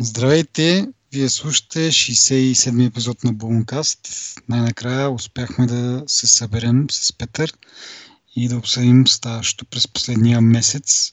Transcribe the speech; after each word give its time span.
Здравейте! 0.00 0.88
Вие 1.12 1.28
слушате 1.28 1.78
67-ми 1.78 2.84
епизод 2.84 3.24
на 3.24 3.32
Булнкаст. 3.32 4.08
Най-накрая 4.48 5.10
успяхме 5.10 5.66
да 5.66 6.04
се 6.06 6.26
съберем 6.26 6.86
с 6.90 7.12
Петър 7.12 7.52
и 8.36 8.48
да 8.48 8.56
обсъдим 8.56 9.06
ставащото 9.06 9.64
през 9.70 9.88
последния 9.88 10.40
месец, 10.40 11.12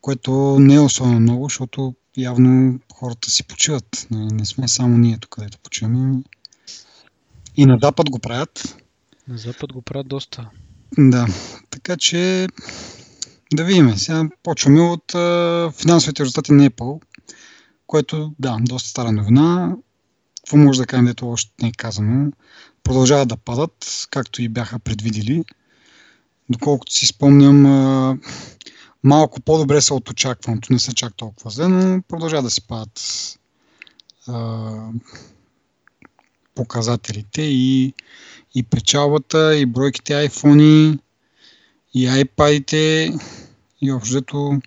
което 0.00 0.56
не 0.60 0.74
е 0.74 0.80
особено 0.80 1.20
много, 1.20 1.44
защото 1.44 1.94
явно 2.16 2.80
хората 2.92 3.30
си 3.30 3.44
почиват. 3.44 4.06
Не 4.10 4.44
сме 4.44 4.68
само 4.68 4.98
ние 4.98 5.18
тук, 5.18 5.30
където 5.30 5.58
почиваме. 5.58 6.22
И 7.56 7.66
на 7.66 7.78
Запад 7.82 8.10
го 8.10 8.18
правят. 8.18 8.76
На 9.28 9.38
Запад 9.38 9.72
го 9.72 9.82
правят 9.82 10.08
доста. 10.08 10.50
Да, 10.98 11.26
така 11.70 11.96
че 11.96 12.48
да 13.54 13.64
видим. 13.64 13.98
Сега 13.98 14.28
почваме 14.42 14.80
от 14.80 15.14
а, 15.14 15.72
финансовите 15.76 16.22
резултати 16.22 16.52
на 16.52 16.70
Apple 16.70 17.00
което, 17.88 18.34
да, 18.38 18.56
доста 18.60 18.88
стара 18.88 19.12
новина. 19.12 19.76
Какво 20.36 20.56
може 20.56 20.80
да 20.80 20.86
кажем, 20.86 21.06
дето 21.06 21.30
още 21.30 21.50
не 21.62 21.68
е 21.68 21.72
казано? 21.72 22.32
Продължават 22.82 23.28
да 23.28 23.36
падат, 23.36 24.06
както 24.10 24.42
и 24.42 24.48
бяха 24.48 24.78
предвидили. 24.78 25.44
Доколкото 26.50 26.92
си 26.92 27.06
спомням, 27.06 27.62
малко 29.04 29.40
по-добре 29.40 29.80
са 29.80 29.94
от 29.94 30.10
очакваното, 30.10 30.72
не 30.72 30.78
са 30.78 30.92
чак 30.92 31.14
толкова 31.16 31.50
зле, 31.50 31.68
но 31.68 32.02
продължават 32.02 32.44
да 32.44 32.50
си 32.50 32.66
падат 32.66 33.00
показателите 36.54 37.42
и, 37.42 37.94
и 38.54 38.62
печалбата, 38.62 39.56
и 39.56 39.66
бройките 39.66 40.12
iPhone, 40.12 40.98
и 41.94 42.06
iPad, 42.06 42.74
и 43.80 43.92
общо 43.92 44.60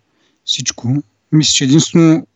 всичко. 0.46 1.04
Мисля, 1.32 1.54
че 1.54 1.64
единствено 1.64 2.28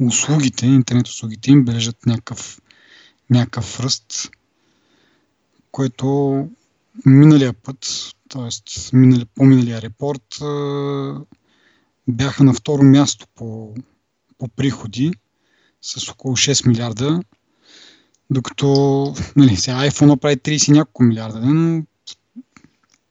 услугите, 0.00 0.66
интернет 0.66 1.08
услугите 1.08 1.50
им 1.50 1.64
бележат 1.64 2.06
някакъв, 2.06 2.60
някакъв 3.30 3.80
ръст, 3.80 4.30
което 5.70 6.48
миналия 7.06 7.52
път, 7.52 7.86
т.е. 8.28 8.48
Минали, 8.96 9.24
по-миналия 9.24 9.82
репорт, 9.82 10.38
бяха 12.08 12.44
на 12.44 12.54
второ 12.54 12.82
място 12.82 13.26
по, 13.34 13.74
по 14.38 14.48
приходи 14.48 15.12
с 15.82 16.08
около 16.08 16.36
6 16.36 16.66
милиарда, 16.68 17.22
докато 18.30 18.66
нали, 19.36 19.56
сега 19.56 19.90
iPhone 19.90 20.16
прави 20.16 20.36
30 20.36 20.72
няколко 20.72 21.02
милиарда, 21.02 21.40
но 21.40 21.82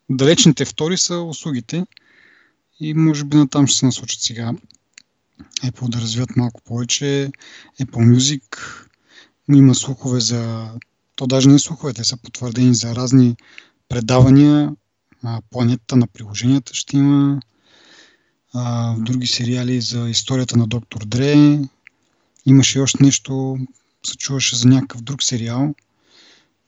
далечните 0.10 0.66
втори 0.66 0.98
са 0.98 1.20
услугите 1.20 1.86
и 2.80 2.94
може 2.94 3.24
би 3.24 3.38
натам 3.38 3.68
ще 3.68 3.80
се 3.80 3.86
насочат 3.86 4.22
сега 4.22 4.54
Apple 5.64 5.90
да 5.90 6.02
развият 6.02 6.36
малко 6.36 6.62
повече. 6.62 7.32
Apple 7.82 8.16
Music 8.16 8.44
има 9.54 9.76
слухове 9.76 10.20
за... 10.20 10.72
То 11.16 11.28
даже 11.28 11.50
не 11.50 11.60
слухове, 11.60 11.94
те 11.94 12.04
са 12.04 12.18
потвърдени 12.18 12.76
за 12.76 12.96
разни 12.96 13.36
предавания. 13.90 14.72
Планетата 15.50 15.96
на 15.96 16.08
приложенията 16.08 16.74
ще 16.74 16.98
има. 16.98 17.42
А, 18.54 18.96
други 18.98 19.28
сериали 19.28 19.82
за 19.82 20.10
историята 20.10 20.58
на 20.58 20.68
доктор 20.68 21.06
Дре. 21.06 21.60
Имаше 22.46 22.80
още 22.80 23.04
нещо, 23.04 23.58
се 24.06 24.18
чуваше 24.18 24.56
за 24.56 24.68
някакъв 24.68 25.02
друг 25.02 25.24
сериал, 25.24 25.76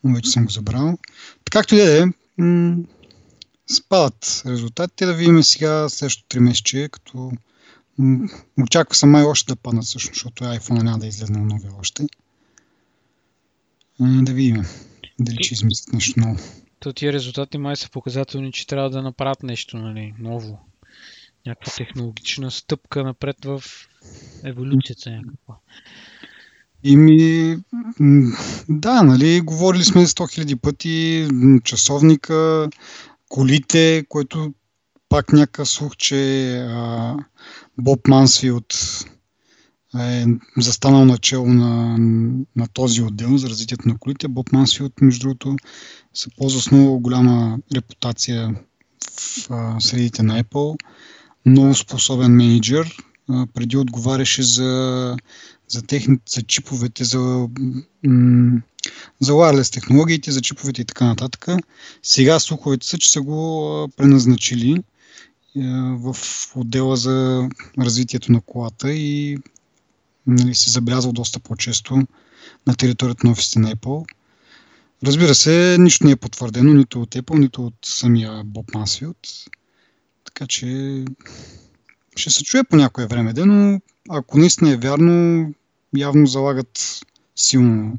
но 0.04 0.16
вече 0.16 0.30
съм 0.30 0.46
го 0.46 0.52
забрал. 0.52 0.98
Така 1.46 1.60
както 1.60 1.76
и 1.76 1.78
да 1.78 2.04
е, 2.04 2.06
спадат 3.72 4.44
резултатите. 4.46 5.06
Да 5.06 5.14
видим 5.14 5.44
сега 5.44 5.90
следващото 5.90 6.38
3 6.38 6.40
месече, 6.40 6.90
като 6.92 7.32
Очаква 8.62 8.96
се 8.96 9.06
май 9.06 9.24
още 9.24 9.54
да 9.54 9.56
паднат 9.56 9.84
всъщност, 9.84 10.14
защото 10.14 10.44
iPhone 10.44 10.84
няма 10.84 11.00
да 11.00 11.08
излезе 11.08 11.34
на 11.34 11.40
новия 11.40 11.72
още. 11.80 12.08
Да 14.00 14.34
видим 14.34 14.64
дали 15.20 15.44
ще 15.44 15.54
измислят 15.54 15.94
нещо 15.94 16.20
ново. 16.20 16.40
То 16.80 16.94
тия 16.94 17.14
резултати 17.14 17.58
май 17.58 17.76
са 17.76 17.90
показателни, 17.90 18.52
че 18.52 18.68
трябва 18.68 18.90
да 18.90 19.02
направят 19.02 19.44
нещо 19.44 19.78
нали, 19.78 20.14
ново. 20.20 20.60
Някаква 21.46 21.72
технологична 21.72 22.52
стъпка 22.52 23.04
напред 23.04 23.46
в 23.46 23.64
еволюцията 24.44 25.10
някаква. 25.12 25.56
Ими, 26.84 27.58
да, 28.70 29.04
нали, 29.04 29.42
говорили 29.42 29.84
сме 29.84 30.02
100 30.02 30.44
000 30.44 30.56
пъти, 30.56 31.28
часовника, 31.64 32.70
колите, 33.30 34.06
който 34.10 34.54
пак 35.10 35.34
някакъв 35.34 35.70
слух, 35.70 35.96
че 35.98 36.52
а, 36.58 37.16
Боб 37.78 38.08
Мансфилд 38.08 38.74
е 40.00 40.26
застанал 40.58 41.06
начало 41.06 41.46
на, 41.46 41.98
на 42.56 42.68
този 42.74 43.02
отдел 43.02 43.38
за 43.38 43.50
развитието 43.50 43.88
на 43.88 43.98
колите. 43.98 44.28
Боб 44.28 44.52
Мансфилд, 44.52 45.02
между 45.02 45.22
другото, 45.22 45.56
се 46.14 46.30
ползва 46.38 46.62
с 46.62 46.72
много 46.72 47.00
голяма 47.00 47.58
репутация 47.76 48.56
в 49.12 49.48
а, 49.50 49.80
средите 49.80 50.24
на 50.24 50.44
Apple. 50.44 50.78
Много 51.46 51.76
способен 51.76 52.32
менеджер. 52.32 52.98
А, 53.30 53.48
преди 53.54 53.78
отговаряше 53.78 54.44
за, 54.44 55.16
за, 55.68 55.82
техни, 55.82 56.18
за 56.30 56.42
чиповете, 56.42 57.04
за, 57.04 57.48
м- 58.04 58.62
за 59.20 59.32
wireless 59.32 59.74
технологиите, 59.74 60.32
за 60.32 60.42
чиповете 60.42 60.82
и 60.82 60.86
така 60.86 61.06
нататък. 61.06 61.48
Сега 62.04 62.40
слуховете 62.40 62.88
са, 62.88 62.98
че 62.98 63.12
са 63.12 63.22
го 63.22 63.88
преназначили 63.98 64.84
в 65.56 66.16
отдела 66.56 66.98
за 66.98 67.50
развитието 67.80 68.32
на 68.32 68.42
колата 68.42 68.94
и 68.94 69.38
нали, 70.28 70.56
се 70.56 70.72
забелязва 70.72 71.14
доста 71.14 71.40
по-често 71.40 72.08
на 72.68 72.76
територията 72.76 73.28
на 73.28 73.32
офисите 73.32 73.60
на 73.60 73.76
Apple. 73.76 74.06
Разбира 75.04 75.36
се, 75.36 75.78
нищо 75.80 76.06
не 76.06 76.12
е 76.12 76.16
потвърдено 76.16 76.74
нито 76.74 77.02
от 77.02 77.16
Apple, 77.16 77.40
нито 77.40 77.66
от 77.66 77.76
самия 77.86 78.44
Боб 78.44 78.74
Мансфилд. 78.74 79.18
Така 80.24 80.48
че 80.48 81.06
ще 82.16 82.30
се 82.30 82.44
чуе 82.44 82.64
по 82.64 82.76
някое 82.76 83.08
време, 83.08 83.34
но 83.38 83.82
ако 84.10 84.38
наистина 84.38 84.72
е 84.72 84.78
вярно, 84.78 85.50
явно 85.98 86.28
залагат 86.28 87.00
силно 87.36 87.98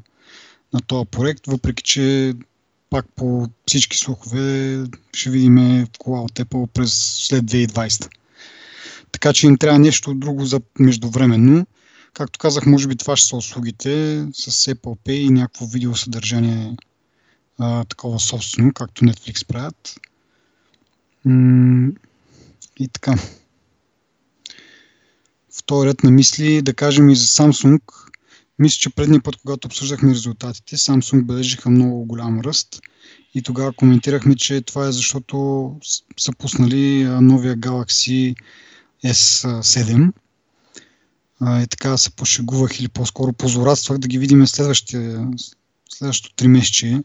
на 0.73 0.81
този 0.81 1.05
проект, 1.05 1.47
въпреки 1.47 1.83
че 1.83 2.33
пак 2.91 3.05
по 3.15 3.47
всички 3.67 3.97
слухове 3.97 4.83
ще 5.13 5.29
видим 5.29 5.87
кола 5.99 6.21
от 6.21 6.31
Apple 6.31 6.67
през 6.67 6.93
след 7.27 7.45
2020. 7.45 8.09
Така 9.11 9.33
че 9.33 9.47
им 9.47 9.57
трябва 9.57 9.79
нещо 9.79 10.13
друго 10.13 10.45
за 10.45 10.61
междувременно. 10.79 11.65
Както 12.13 12.39
казах, 12.39 12.65
може 12.65 12.87
би 12.87 12.95
това 12.95 13.15
ще 13.15 13.27
са 13.27 13.35
услугите 13.35 14.25
с 14.33 14.51
Apple 14.51 14.97
Pay 15.05 15.11
и 15.11 15.29
някакво 15.29 15.65
видеосъдържание 15.65 16.75
а, 17.59 17.83
такова 17.83 18.19
собствено, 18.19 18.73
както 18.73 19.05
Netflix 19.05 19.47
правят. 19.47 19.99
и 22.79 22.87
така. 22.87 23.15
Вторият 25.57 26.03
на 26.03 26.11
мисли, 26.11 26.61
да 26.61 26.73
кажем 26.73 27.09
и 27.09 27.15
за 27.15 27.25
Samsung, 27.25 27.81
мисля, 28.61 28.79
че 28.79 28.89
предния 28.89 29.21
път, 29.21 29.35
когато 29.35 29.65
обсъждахме 29.65 30.13
резултатите, 30.13 30.77
Samsung 30.77 31.23
бележиха 31.23 31.69
много 31.69 32.05
голям 32.05 32.39
ръст 32.39 32.79
и 33.33 33.41
тогава 33.41 33.73
коментирахме, 33.73 34.35
че 34.35 34.61
това 34.61 34.87
е 34.87 34.91
защото 34.91 35.75
са 36.19 36.31
пуснали 36.37 37.03
новия 37.03 37.57
Galaxy 37.57 38.35
S7 39.05 40.11
и 41.41 41.67
така 41.67 41.97
се 41.97 42.11
пошегувах 42.11 42.79
или 42.79 42.87
по-скоро 42.87 43.33
позорадствах 43.33 43.97
да 43.97 44.07
ги 44.07 44.17
видим 44.17 44.47
следващото 44.47 44.97
3 45.99 46.47
месече, 46.47 47.01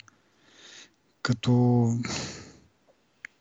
като 1.22 1.92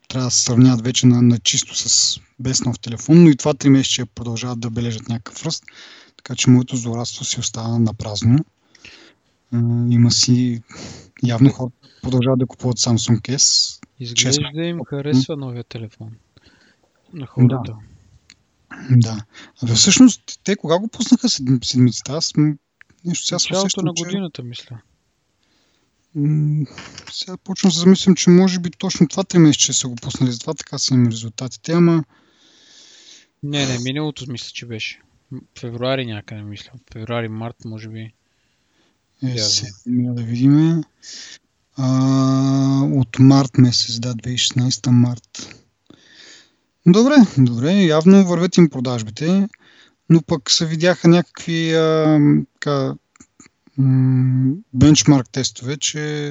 трябва 0.07 0.27
да 0.27 0.31
се 0.31 0.43
сравняват 0.43 0.85
вече 0.85 1.07
на, 1.07 1.21
на 1.21 1.39
чисто 1.39 1.75
с 1.75 2.19
без 2.39 2.61
нов 2.61 2.79
телефон, 2.79 3.23
но 3.23 3.29
и 3.29 3.35
това 3.35 3.53
3 3.53 3.69
месече 3.69 4.05
продължават 4.05 4.59
да 4.59 4.69
бележат 4.69 5.09
някакъв 5.09 5.45
ръст. 5.45 5.63
Така 6.25 6.35
че 6.35 6.49
моето 6.49 6.75
злорадство 6.75 7.25
си 7.25 7.39
остава 7.39 7.79
на 7.79 7.93
празно. 7.93 8.39
Има 9.89 10.11
си 10.11 10.61
явно 11.23 11.49
хора 11.49 11.71
продължават 12.01 12.39
да 12.39 12.45
купуват 12.45 12.77
Samsung 12.77 13.21
S. 13.21 13.79
Изглежда 13.99 14.51
да 14.55 14.63
им 14.63 14.79
харесва 14.85 15.37
новия 15.37 15.63
телефон 15.63 16.11
на 17.13 17.25
хората. 17.25 17.61
Да. 17.65 17.77
Да. 18.89 19.25
Абе, 19.63 19.73
всъщност, 19.73 20.39
те 20.43 20.55
кога 20.55 20.79
го 20.79 20.87
пуснаха 20.87 21.29
седмицата? 21.63 22.13
Аз 22.13 22.33
нещо 23.05 23.25
сега 23.25 23.35
Началото 23.35 23.81
на 23.81 23.93
годината, 23.93 24.41
че... 24.41 24.47
мисля. 24.47 24.81
М- 26.15 26.65
сега 27.11 27.37
почвам 27.37 27.69
да 27.69 27.79
замислям, 27.79 28.15
че 28.15 28.29
може 28.29 28.59
би 28.59 28.71
точно 28.71 29.07
това 29.07 29.23
три 29.23 29.37
месеца 29.37 29.73
са 29.73 29.87
го 29.87 29.95
пуснали, 29.95 30.31
затова 30.31 30.53
така 30.53 30.77
са 30.77 30.93
им 30.93 31.07
резултатите, 31.07 31.71
ама... 31.71 32.03
Не, 33.43 33.65
не, 33.65 33.79
миналото 33.79 34.31
мисля, 34.31 34.49
че 34.53 34.65
беше. 34.65 35.01
Февруари 35.59 36.05
някъде, 36.05 36.41
мисля. 36.41 36.71
Февруари, 36.93 37.27
март, 37.27 37.65
може 37.65 37.89
би. 37.89 38.13
Е, 39.23 39.37
сега 39.37 40.13
да 40.13 40.23
видим. 40.23 40.83
А, 41.77 41.89
от 42.93 43.19
март 43.19 43.57
месец, 43.57 43.99
да, 43.99 44.13
2016 44.13 44.89
март. 44.89 45.55
Добре, 46.87 47.15
добре, 47.37 47.73
явно 47.73 48.25
вървят 48.25 48.57
им 48.57 48.69
продажбите. 48.69 49.47
но 50.09 50.21
пък 50.21 50.51
се 50.51 50.65
видяха 50.65 51.07
някакви 51.07 51.73
а, 51.73 52.19
така, 52.53 52.95
бенчмарк 54.73 55.29
тестове, 55.29 55.77
че 55.77 56.29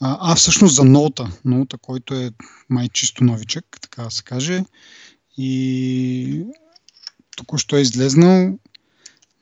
а, 0.00 0.18
а 0.20 0.34
всъщност 0.34 0.74
за 0.74 0.84
ноута, 0.84 1.30
ноута, 1.44 1.78
който 1.78 2.14
е 2.14 2.30
май 2.68 2.88
чисто 2.88 3.24
новичък, 3.24 3.64
така 3.80 4.02
да 4.02 4.10
се 4.10 4.22
каже, 4.22 4.64
и 5.38 6.44
току-що 7.36 7.76
е 7.76 7.80
излезнал, 7.80 8.58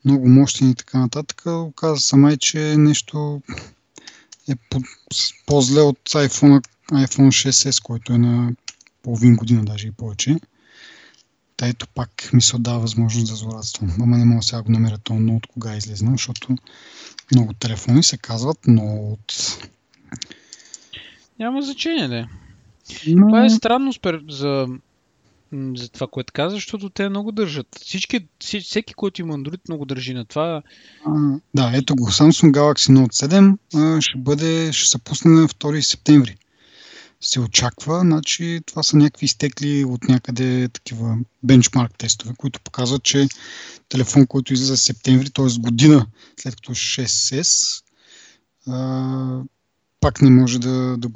много 0.05 0.27
мощен 0.27 0.69
и 0.69 0.75
така 0.75 0.99
нататък, 0.99 1.41
оказа 1.45 2.01
се 2.01 2.15
май, 2.15 2.37
че 2.37 2.59
нещо 2.77 3.41
е 4.49 4.53
по-зле 5.45 5.81
от 5.81 6.09
iPhone, 6.09 6.67
iPhone 6.91 7.49
6s, 7.49 7.83
който 7.83 8.13
е 8.13 8.17
на 8.17 8.51
половин 9.03 9.35
година, 9.35 9.65
даже 9.65 9.87
и 9.87 9.91
повече. 9.91 10.35
Та 11.57 11.67
ето 11.67 11.87
пак 11.87 12.29
ми 12.33 12.41
се 12.41 12.57
дава 12.59 12.79
възможност 12.79 13.27
да 13.27 13.35
злорадствам. 13.35 13.91
Ама 14.01 14.17
не 14.17 14.25
мога 14.25 14.43
сега 14.43 14.61
го 14.61 14.71
намеря 14.71 14.97
то 14.97 15.13
от 15.13 15.47
кога 15.47 15.73
е 15.73 15.77
излезнал, 15.77 16.13
защото 16.13 16.55
много 17.31 17.53
телефони 17.53 18.03
се 18.03 18.17
казват 18.17 18.57
от... 18.67 19.57
Няма 21.39 21.61
значение, 21.61 22.07
да. 22.07 22.27
Но... 23.07 23.27
Това 23.27 23.45
е 23.45 23.49
странно 23.49 23.91
за, 24.29 24.67
за 25.53 25.89
това, 25.89 26.07
което 26.07 26.33
каза, 26.33 26.55
защото 26.55 26.89
те 26.89 27.09
много 27.09 27.31
държат. 27.31 27.67
Всички, 27.81 28.27
всеки, 28.39 28.93
който 28.93 29.21
има 29.21 29.33
Android, 29.33 29.59
много 29.69 29.85
държи 29.85 30.13
на 30.13 30.25
това. 30.25 30.61
А, 31.05 31.39
да, 31.55 31.71
ето 31.75 31.95
го. 31.95 32.11
Samsung 32.11 32.51
Galaxy 32.51 32.97
Note 32.97 33.27
7 33.27 33.57
а, 33.75 34.01
ще 34.01 34.17
бъде, 34.17 34.73
ще 34.73 34.89
се 34.89 34.97
пусне 34.97 35.31
на 35.31 35.47
2 35.47 35.81
септември 35.81 36.37
се 37.21 37.39
очаква. 37.39 37.99
Значи, 37.99 38.61
това 38.65 38.83
са 38.83 38.97
някакви 38.97 39.25
изтекли 39.25 39.85
от 39.85 40.03
някъде 40.03 40.69
такива 40.69 41.17
бенчмарк 41.43 41.97
тестове, 41.97 42.33
които 42.37 42.61
показват, 42.61 43.03
че 43.03 43.27
телефон, 43.89 44.27
който 44.27 44.53
излиза 44.53 44.75
в 44.75 44.79
септември, 44.79 45.29
т.е. 45.29 45.59
година 45.59 46.07
след 46.39 46.55
като 46.55 46.71
6S, 46.71 47.83
а, 48.67 49.41
пак 49.99 50.21
не 50.21 50.29
може 50.29 50.59
да, 50.59 50.97
да, 50.97 51.09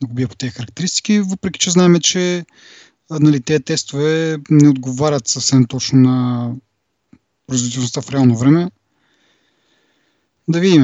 да 0.00 0.06
го 0.06 0.14
бие 0.14 0.26
по 0.26 0.36
тези 0.36 0.50
характеристики, 0.50 1.20
въпреки 1.20 1.58
че 1.58 1.70
знаем, 1.70 2.00
че 2.00 2.44
нали, 3.10 3.40
тези 3.40 3.62
тестове 3.62 4.38
не 4.50 4.68
отговарят 4.68 5.28
съвсем 5.28 5.64
точно 5.64 5.98
на 5.98 6.50
производителността 7.46 8.02
в 8.02 8.10
реално 8.10 8.38
време. 8.38 8.70
Да 10.48 10.60
видим 10.60 10.82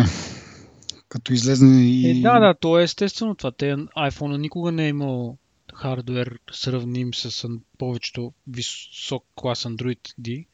като 1.08 1.32
излезне 1.32 1.82
и... 1.82 2.10
Е, 2.10 2.22
да, 2.22 2.40
да, 2.40 2.54
то 2.54 2.78
е 2.78 2.82
естествено 2.82 3.34
това. 3.34 3.50
Те, 3.50 3.76
iPhone 3.76 4.36
никога 4.36 4.72
не 4.72 4.84
е 4.84 4.88
имал 4.88 5.36
хардвер 5.74 6.38
сравним 6.52 7.14
с 7.14 7.48
повечето 7.78 8.32
висок 8.48 9.24
клас 9.34 9.62
Android 9.62 10.14
D. 10.20 10.46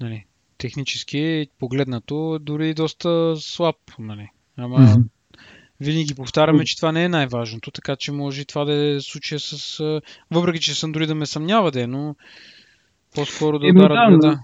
Нали, 0.00 0.24
технически 0.58 1.46
погледнато 1.58 2.38
дори 2.42 2.74
доста 2.74 3.36
слаб. 3.36 3.76
Нали. 3.98 4.28
Ама 4.56 4.78
mm-hmm. 4.78 5.04
Винаги 5.80 6.14
повтаряме, 6.14 6.64
че 6.64 6.76
това 6.76 6.92
не 6.92 7.04
е 7.04 7.08
най-важното, 7.08 7.70
така 7.70 7.96
че 7.96 8.12
може 8.12 8.40
и 8.40 8.44
това 8.44 8.64
да 8.64 8.74
е 8.74 9.00
случая 9.00 9.40
с... 9.40 9.78
Въпреки, 10.30 10.60
че 10.60 10.74
с 10.74 10.86
Android 10.86 11.06
да 11.06 11.14
ме 11.14 11.26
съмнява 11.26 11.70
да 11.70 11.82
е, 11.82 11.86
но 11.86 12.16
по-скоро 13.14 13.58
да 13.58 13.66
ударат 13.66 14.20
да, 14.20 14.26
на, 14.26 14.40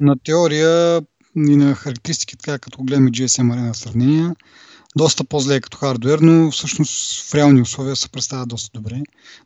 на 0.00 0.16
теория 0.24 1.02
и 1.36 1.56
на 1.56 1.74
характеристики, 1.74 2.36
така 2.36 2.58
като 2.58 2.82
гледаме 2.82 3.10
GSM 3.10 3.54
Arena 3.54 3.72
сравнения, 3.72 4.36
доста 4.96 5.24
по-зле 5.24 5.56
е 5.56 5.60
като 5.60 5.78
хардвер, 5.78 6.18
но 6.18 6.50
всъщност 6.50 7.22
в 7.30 7.34
реални 7.34 7.62
условия 7.62 7.96
се 7.96 8.08
представя 8.08 8.46
доста 8.46 8.80
добре. 8.80 9.02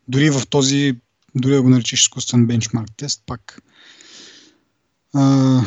Дори 0.08 0.31
в 0.31 0.43
този, 0.50 0.96
дори 1.34 1.55
да 1.55 1.62
го 1.62 1.69
наречеш 1.69 2.00
изкуствен 2.00 2.46
бенчмарк 2.46 2.88
тест, 2.96 3.23
пак 3.26 3.62
а, 5.14 5.61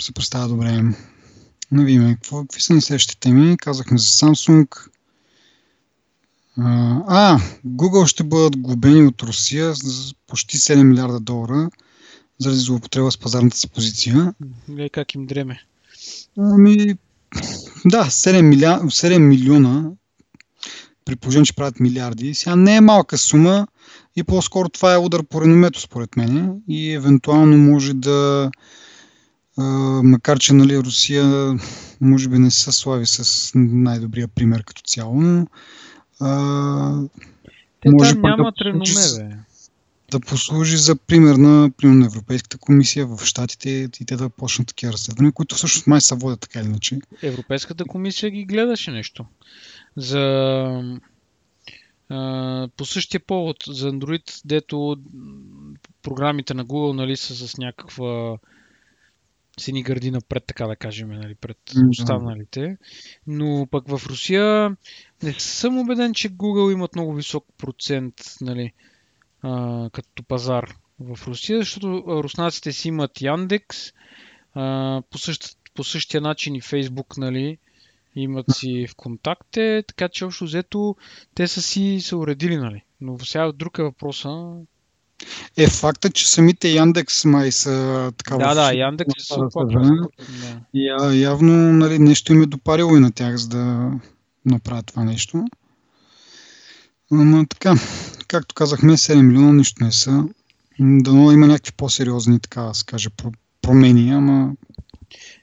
се 0.00 0.12
представя 0.12 0.48
добре. 0.48 0.82
Но 1.72 1.82
видим, 1.82 2.14
какво, 2.14 2.42
какви 2.42 2.60
са 2.60 2.74
на 2.74 2.80
следващите 2.80 3.20
теми? 3.20 3.56
Казахме 3.56 3.98
за 3.98 4.06
Samsung. 4.06 4.88
А, 6.58 7.40
Google 7.66 8.06
ще 8.06 8.24
бъдат 8.24 8.56
глобени 8.56 9.06
от 9.06 9.22
Русия 9.22 9.74
за 9.74 10.14
почти 10.26 10.58
7 10.58 10.82
милиарда 10.82 11.20
долара 11.20 11.70
заради 12.38 12.60
злоупотреба 12.60 13.10
с 13.10 13.18
пазарната 13.18 13.56
си 13.56 13.68
позиция. 13.68 14.34
Е, 14.78 14.88
как 14.88 15.14
им 15.14 15.26
дреме? 15.26 15.60
Ами, 16.38 16.94
да, 17.84 18.04
7, 18.04 18.40
милион, 18.40 18.90
7 18.90 19.18
милиона, 19.18 19.90
при 21.04 21.16
положение, 21.16 21.44
че 21.44 21.56
правят 21.56 21.80
милиарди. 21.80 22.34
Сега 22.34 22.56
не 22.56 22.76
е 22.76 22.80
малка 22.80 23.18
сума 23.18 23.66
и 24.16 24.22
по-скоро 24.22 24.68
това 24.68 24.94
е 24.94 24.98
удар 24.98 25.22
по 25.22 25.40
реномето, 25.40 25.80
според 25.80 26.16
мен. 26.16 26.62
И 26.68 26.92
евентуално 26.92 27.58
може 27.58 27.94
да, 27.94 28.50
а, 29.58 29.62
макар 30.02 30.38
че 30.38 30.54
нали, 30.54 30.78
Русия 30.78 31.56
може 32.00 32.28
би 32.28 32.38
не 32.38 32.50
се 32.50 32.72
слави 32.72 33.06
с 33.06 33.50
най-добрия 33.54 34.28
пример 34.28 34.64
като 34.64 34.82
цяло, 34.82 35.20
но 35.20 35.46
а, 36.20 37.02
Те 37.80 37.90
може 37.90 38.12
там 38.12 38.22
нямат 38.22 38.54
да 38.58 38.64
реноме, 38.64 38.84
бе 39.18 39.36
да 40.12 40.20
послужи 40.20 40.76
за 40.76 40.96
пример 40.96 41.34
на, 41.34 41.70
пример 41.76 41.94
на 41.94 42.06
Европейската 42.06 42.58
комисия 42.58 43.06
в 43.06 43.24
Штатите 43.24 43.70
и 44.00 44.04
те 44.06 44.16
да 44.16 44.30
почнат 44.30 44.68
такива 44.68 44.92
разследвания, 44.92 45.32
които 45.32 45.54
всъщност 45.54 45.86
май 45.86 46.00
се 46.00 46.14
водят 46.14 46.40
така 46.40 46.60
или 46.60 46.66
иначе. 46.66 46.98
Европейската 47.22 47.84
комисия 47.84 48.30
ги 48.30 48.44
гледаше 48.44 48.90
нещо. 48.90 49.24
За 49.96 50.98
по 52.76 52.84
същия 52.84 53.20
повод 53.20 53.56
за 53.66 53.92
Android, 53.92 54.40
дето 54.44 54.96
програмите 56.02 56.54
на 56.54 56.66
Google 56.66 56.92
нали, 56.92 57.16
са 57.16 57.48
с 57.48 57.58
някаква 57.58 58.38
сини 59.60 59.82
гърди 59.82 60.10
напред, 60.10 60.44
така 60.46 60.66
да 60.66 60.76
кажем, 60.76 61.08
нали, 61.08 61.34
пред 61.34 61.58
останалите. 61.90 62.76
Но 63.26 63.66
пък 63.70 63.88
в 63.88 64.06
Русия 64.06 64.76
не 65.22 65.32
съм 65.32 65.78
убеден, 65.78 66.14
че 66.14 66.30
Google 66.30 66.72
имат 66.72 66.94
много 66.94 67.14
висок 67.14 67.46
процент 67.58 68.14
нали, 68.40 68.72
а, 69.42 69.90
като 69.92 70.22
пазар 70.22 70.74
в 71.00 71.26
Русия, 71.26 71.58
защото 71.58 72.04
руснаците 72.06 72.72
си 72.72 72.88
имат 72.88 73.22
Яндекс, 73.22 73.78
а, 74.54 75.02
по, 75.10 75.18
същ, 75.18 75.56
по 75.74 75.84
същия 75.84 76.20
начин 76.20 76.54
и 76.54 76.60
Фейсбук, 76.60 77.16
нали, 77.16 77.58
имат 78.16 78.46
си 78.50 78.86
в 78.86 78.96
контакте, 78.96 79.84
така 79.86 80.08
че 80.08 80.24
общо 80.24 80.44
взето 80.44 80.96
те 81.34 81.48
са 81.48 81.62
си 81.62 81.98
се 82.00 82.16
уредили, 82.16 82.56
нали. 82.56 82.82
Но 83.00 83.18
сега 83.18 83.52
друг 83.52 83.78
е 83.78 83.82
въпроса. 83.82 84.54
Е, 85.56 85.68
факта, 85.68 86.10
че 86.10 86.30
самите 86.30 86.68
Яндекс 86.68 87.24
май 87.24 87.52
са 87.52 88.12
така. 88.16 88.36
Да, 88.36 88.54
да, 88.54 88.74
Яндекс 88.74 89.14
е 89.20 89.24
супер. 89.24 89.64
Да. 89.64 90.60
Я, 90.74 91.14
явно 91.14 91.72
нали, 91.72 91.98
нещо 91.98 92.32
им 92.32 92.42
е 92.42 92.46
допарило 92.46 92.96
и 92.96 93.00
на 93.00 93.12
тях, 93.12 93.36
за 93.36 93.48
да 93.48 93.90
направят 94.44 94.86
това 94.86 95.04
нещо. 95.04 95.44
Ама 97.12 97.46
така, 97.46 97.74
както 98.28 98.54
казахме, 98.54 98.92
7 98.92 99.22
милиона 99.22 99.52
нищо 99.52 99.84
не 99.84 99.92
са. 99.92 100.24
Дано 100.80 101.32
има 101.32 101.46
някакви 101.46 101.72
по-сериозни, 101.76 102.40
така 102.40 102.62
да 102.62 102.74
се 102.74 102.84
каже, 102.84 103.08
промени, 103.62 104.10
ама... 104.10 104.52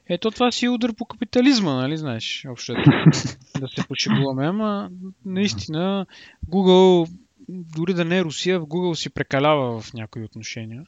Ето 0.08 0.30
това 0.30 0.52
си 0.52 0.66
е 0.66 0.70
удар 0.70 0.94
по 0.94 1.04
капитализма, 1.04 1.74
нали 1.74 1.96
знаеш, 1.96 2.46
общо 2.50 2.74
да 3.60 3.68
се 3.68 3.86
пошегуваме, 3.88 4.46
ама 4.46 4.90
наистина 5.24 6.06
Google, 6.50 7.10
дори 7.50 7.94
да 7.94 8.04
не 8.04 8.18
е 8.18 8.24
Русия, 8.24 8.60
в 8.60 8.66
Google 8.66 8.94
си 8.94 9.10
прекалява 9.10 9.80
в 9.80 9.92
някои 9.92 10.24
отношения 10.24 10.84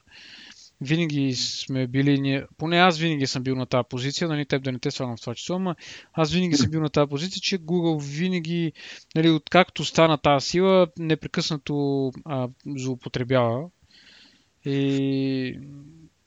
винаги 0.82 1.34
сме 1.34 1.86
били, 1.86 2.20
ние, 2.20 2.46
поне 2.58 2.78
аз 2.78 2.98
винаги 2.98 3.26
съм 3.26 3.42
бил 3.42 3.56
на 3.56 3.66
тази 3.66 3.88
позиция, 3.88 4.28
нали, 4.28 4.46
теб 4.46 4.62
да 4.62 4.72
не 4.72 4.78
те 4.78 4.90
свалям 4.90 5.16
в 5.16 5.20
това 5.20 5.34
число, 5.34 5.56
ама 5.56 5.76
аз 6.12 6.32
винаги 6.32 6.56
съм 6.56 6.70
бил 6.70 6.80
на 6.80 6.90
тази 6.90 7.08
позиция, 7.08 7.40
че 7.40 7.58
Google 7.58 8.02
винаги, 8.02 8.72
нали, 9.14 9.30
откакто 9.30 9.84
стана 9.84 10.18
тази 10.18 10.46
сила, 10.46 10.86
непрекъснато 10.98 12.10
а, 12.24 12.48
злоупотребява. 12.66 13.68
И 14.64 15.58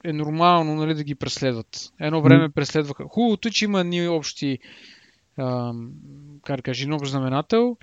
е 0.03 0.13
нормално 0.13 0.75
нали, 0.75 0.93
да 0.93 1.03
ги 1.03 1.15
преследват. 1.15 1.93
Едно 1.99 2.21
време 2.21 2.49
преследваха. 2.49 3.03
Хубавото 3.07 3.47
е, 3.47 3.51
че 3.51 3.65
има 3.65 3.83
ние 3.83 4.09
общи, 4.09 4.59
а, 5.37 5.73
как 6.45 6.55
да 6.55 6.61
кажа, 6.61 6.95
общ 6.95 7.11
знаменател 7.11 7.77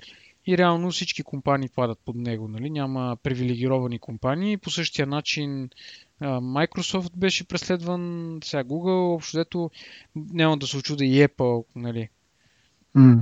и 0.46 0.58
реално 0.58 0.90
всички 0.90 1.22
компании 1.22 1.68
падат 1.68 1.99
под 2.04 2.16
него. 2.16 2.49
Нали? 2.49 2.70
Няма 2.70 3.16
привилегировани 3.22 3.99
компании. 3.99 4.56
По 4.56 4.70
същия 4.70 5.06
начин 5.06 5.70
Microsoft 6.22 7.16
беше 7.16 7.44
преследван, 7.44 8.38
сега 8.44 8.64
Google, 8.64 9.14
общо 9.14 9.37
дето 9.37 9.70
няма 10.16 10.58
да 10.58 10.66
се 10.66 10.76
очуда 10.76 11.04
и 11.04 11.28
Apple, 11.28 11.64
нали? 11.76 12.08
Mm. 12.96 13.20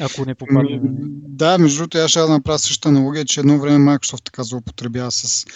Ако 0.00 0.24
не 0.24 0.34
попадне. 0.34 0.80
Да, 1.28 1.58
между 1.58 1.78
другото, 1.78 1.98
аз 1.98 2.10
ще 2.10 2.20
да 2.20 2.28
направя 2.28 2.58
същата 2.58 2.88
аналогия, 2.88 3.24
че 3.24 3.40
едно 3.40 3.58
време 3.58 3.90
Microsoft 3.90 4.24
така 4.24 4.42
злоупотребява 4.42 5.10
с 5.10 5.46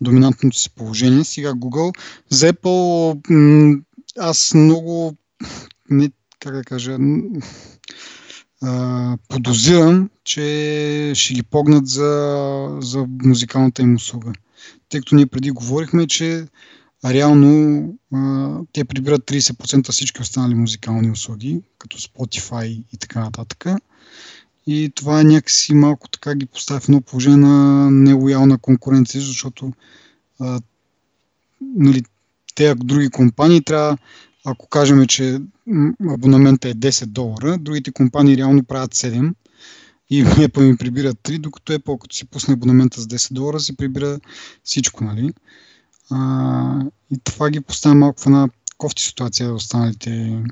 доминантното 0.00 0.58
си 0.58 0.70
положение. 0.70 1.24
Сега 1.24 1.52
Google. 1.52 1.98
За 2.30 2.52
Apple 2.52 3.82
аз 4.18 4.54
много 4.54 5.16
не, 5.90 6.10
как 6.38 6.54
да 6.54 6.64
кажа, 6.64 6.98
подозирам, 9.28 10.10
че 10.24 11.12
ще 11.14 11.34
ги 11.34 11.42
погнат 11.42 11.86
за, 11.86 12.78
за 12.80 13.06
музикалната 13.22 13.82
им 13.82 13.94
услуга 13.94 14.32
тъй 14.92 15.00
като 15.00 15.14
ние 15.14 15.26
преди 15.26 15.50
говорихме, 15.50 16.06
че 16.06 16.46
реално 17.04 17.94
а, 18.14 18.58
те 18.72 18.84
прибират 18.84 19.22
30% 19.22 19.90
всички 19.90 20.22
останали 20.22 20.54
музикални 20.54 21.10
услуги, 21.10 21.62
като 21.78 21.98
Spotify 21.98 22.84
и 22.92 22.96
така 22.96 23.20
нататък. 23.20 23.66
И 24.66 24.92
това 24.94 25.22
някакси 25.22 25.74
малко 25.74 26.08
така 26.08 26.34
ги 26.34 26.46
поставя 26.46 26.80
в 26.80 26.88
едно 26.88 27.00
положение 27.00 27.38
на 27.38 27.90
нелоялна 27.90 28.58
конкуренция, 28.58 29.20
защото 29.20 29.72
а, 30.40 30.60
нали, 31.60 32.02
те 32.54 32.74
други 32.74 33.10
компании 33.10 33.64
трябва, 33.64 33.98
ако 34.44 34.68
кажем, 34.68 35.06
че 35.06 35.38
абонамента 36.10 36.68
е 36.68 36.74
10 36.74 37.06
долара, 37.06 37.58
другите 37.58 37.92
компании 37.92 38.36
реално 38.36 38.64
правят 38.64 38.94
7 38.94 39.34
и 40.10 40.24
Apple 40.24 40.70
ми 40.70 40.76
прибира 40.76 41.14
3, 41.14 41.38
докато 41.38 41.72
Apple 41.72 41.98
като 41.98 42.16
си 42.16 42.26
пусне 42.26 42.54
абонамента 42.54 43.00
с 43.00 43.06
10 43.06 43.32
долара, 43.32 43.60
си 43.60 43.76
прибира 43.76 44.20
всичко, 44.64 45.04
нали? 45.04 45.32
А, 46.10 46.80
и 47.10 47.18
това 47.24 47.50
ги 47.50 47.60
поставя 47.60 47.94
малко 47.94 48.20
в 48.20 48.26
една 48.26 48.48
кофти 48.78 49.02
ситуация 49.02 49.46
за 49.46 49.54
останалите 49.54 50.42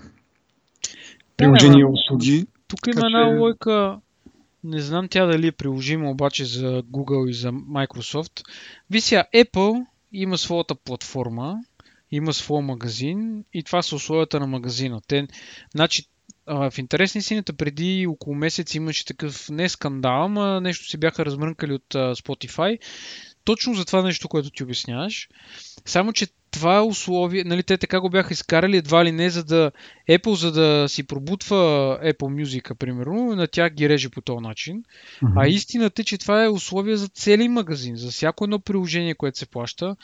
приложения 1.37 1.81
и 1.81 1.85
услуги. 1.85 2.47
Тук 2.69 2.87
има 2.87 3.07
една 3.07 3.25
че... 3.25 3.39
лойка, 3.39 3.99
не 4.65 4.81
знам 4.81 5.09
тя 5.09 5.27
дали 5.27 5.47
е 5.47 5.53
приложима 5.53 6.11
обаче 6.11 6.45
за 6.45 6.83
Google 6.83 7.31
и 7.31 7.35
за 7.35 7.53
Microsoft. 7.53 8.43
Вися, 8.91 9.25
Apple 9.35 9.87
има 10.13 10.39
своята 10.39 10.75
платформа, 10.75 11.59
има 12.11 12.33
своя 12.33 12.62
магазин 12.62 13.45
и 13.55 13.62
това 13.62 13.83
са 13.83 13.97
условията 13.97 14.40
на 14.40 14.47
магазина. 14.47 15.00
Те, 15.07 15.26
значи, 15.75 16.05
в 16.47 16.73
интересни 16.79 17.23
сините 17.23 17.52
преди 17.52 18.07
около 18.07 18.37
месец 18.37 18.75
имаше 18.75 19.05
такъв 19.05 19.50
не 19.50 19.69
скандал, 19.69 20.25
а 20.37 20.61
нещо 20.61 20.85
си 20.85 20.99
бяха 20.99 21.25
размрънкали 21.25 21.73
от 21.73 21.95
Spotify. 21.95 22.79
Точно 23.50 23.75
за 23.75 23.85
това 23.85 24.02
нещо, 24.02 24.28
което 24.28 24.50
ти 24.50 24.62
обясняваш. 24.62 25.28
Само, 25.85 26.12
че 26.12 26.26
това 26.50 26.85
условие, 26.85 27.45
нали, 27.45 27.62
те 27.62 27.76
така 27.76 28.00
го 28.00 28.11
бяха 28.11 28.33
изкарали 28.33 28.76
едва 28.76 29.04
ли 29.04 29.12
не, 29.12 29.30
за 29.30 29.45
да 29.45 29.73
Apple, 30.11 30.35
за 30.35 30.52
да 30.52 30.88
си 30.88 31.02
пробутва 31.02 31.57
Apple 32.04 32.42
Music, 32.45 32.75
примерно, 32.75 33.35
на 33.37 33.47
тях 33.47 33.73
ги 33.73 33.88
реже 33.88 34.09
по 34.09 34.21
този 34.21 34.42
начин. 34.42 34.83
Mm-hmm. 35.23 35.33
А 35.37 35.49
истината 35.49 36.02
е, 36.02 36.04
че 36.04 36.19
това 36.19 36.45
е 36.45 36.49
условие 36.49 36.97
за 36.97 37.09
цели 37.09 37.49
магазин, 37.49 37.97
за 37.97 38.11
всяко 38.11 38.45
едно 38.45 38.59
приложение, 38.59 39.14
което 39.14 39.38
се 39.38 39.47
плаща. 39.47 39.97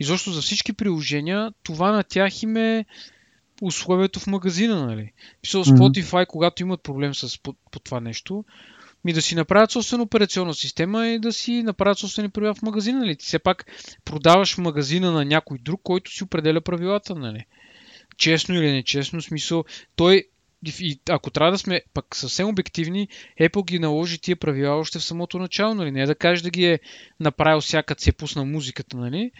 И 0.00 0.04
защо 0.04 0.30
за 0.30 0.40
всички 0.40 0.72
приложения, 0.72 1.52
това 1.62 1.92
на 1.92 2.02
тях 2.02 2.42
им 2.42 2.56
е 2.56 2.84
условието 3.62 4.20
в 4.20 4.26
магазина, 4.26 4.86
нали? 4.86 5.12
Писал 5.42 5.64
Spotify, 5.64 6.04
mm-hmm. 6.04 6.26
когато 6.26 6.62
имат 6.62 6.82
проблем 6.82 7.14
с 7.14 7.42
по, 7.42 7.54
по 7.70 7.80
това 7.80 8.00
нещо, 8.00 8.44
ми 9.04 9.12
да 9.12 9.22
си 9.22 9.34
направят 9.34 9.70
собствена 9.70 10.02
операционна 10.02 10.54
система 10.54 11.08
и 11.08 11.18
да 11.18 11.32
си 11.32 11.62
направят 11.62 11.98
собствени 11.98 12.28
правила 12.28 12.54
в 12.54 12.62
магазина, 12.62 12.98
нали? 12.98 13.16
Ти 13.16 13.26
все 13.26 13.38
пак 13.38 13.66
продаваш 14.04 14.58
магазина 14.58 15.12
на 15.12 15.24
някой 15.24 15.58
друг, 15.58 15.80
който 15.82 16.10
си 16.10 16.24
определя 16.24 16.60
правилата, 16.60 17.14
нали? 17.14 17.44
Честно 18.16 18.54
или 18.54 18.72
нечестно, 18.72 19.22
смисъл, 19.22 19.64
той 19.96 20.24
и 20.80 21.00
ако 21.08 21.30
трябва 21.30 21.52
да 21.52 21.58
сме 21.58 21.82
пък 21.94 22.16
съвсем 22.16 22.48
обективни, 22.48 23.08
Apple 23.40 23.66
ги 23.66 23.78
наложи 23.78 24.18
тия 24.18 24.36
правила 24.36 24.76
още 24.76 24.98
в 24.98 25.04
самото 25.04 25.38
начало, 25.38 25.74
нали? 25.74 25.90
Не 25.90 26.02
е 26.02 26.06
да 26.06 26.14
кажеш 26.14 26.42
да 26.42 26.50
ги 26.50 26.64
е 26.64 26.80
направил 27.20 27.60
всяка 27.60 27.94
се 27.98 28.12
пусна 28.12 28.44
музиката, 28.44 28.96
нали? 28.96 29.30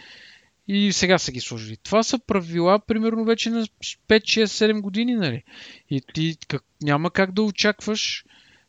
и 0.67 0.93
сега 0.93 1.17
са 1.17 1.31
ги 1.31 1.39
сложили. 1.39 1.77
Това 1.77 2.03
са 2.03 2.19
правила, 2.19 2.79
примерно, 2.79 3.25
вече 3.25 3.49
на 3.49 3.65
5, 3.65 3.69
6, 4.09 4.45
7 4.45 4.81
години, 4.81 5.15
нали? 5.15 5.43
И 5.89 6.01
ти 6.13 6.37
как, 6.47 6.63
няма 6.81 7.11
как 7.11 7.31
да 7.31 7.41
очакваш, 7.41 8.25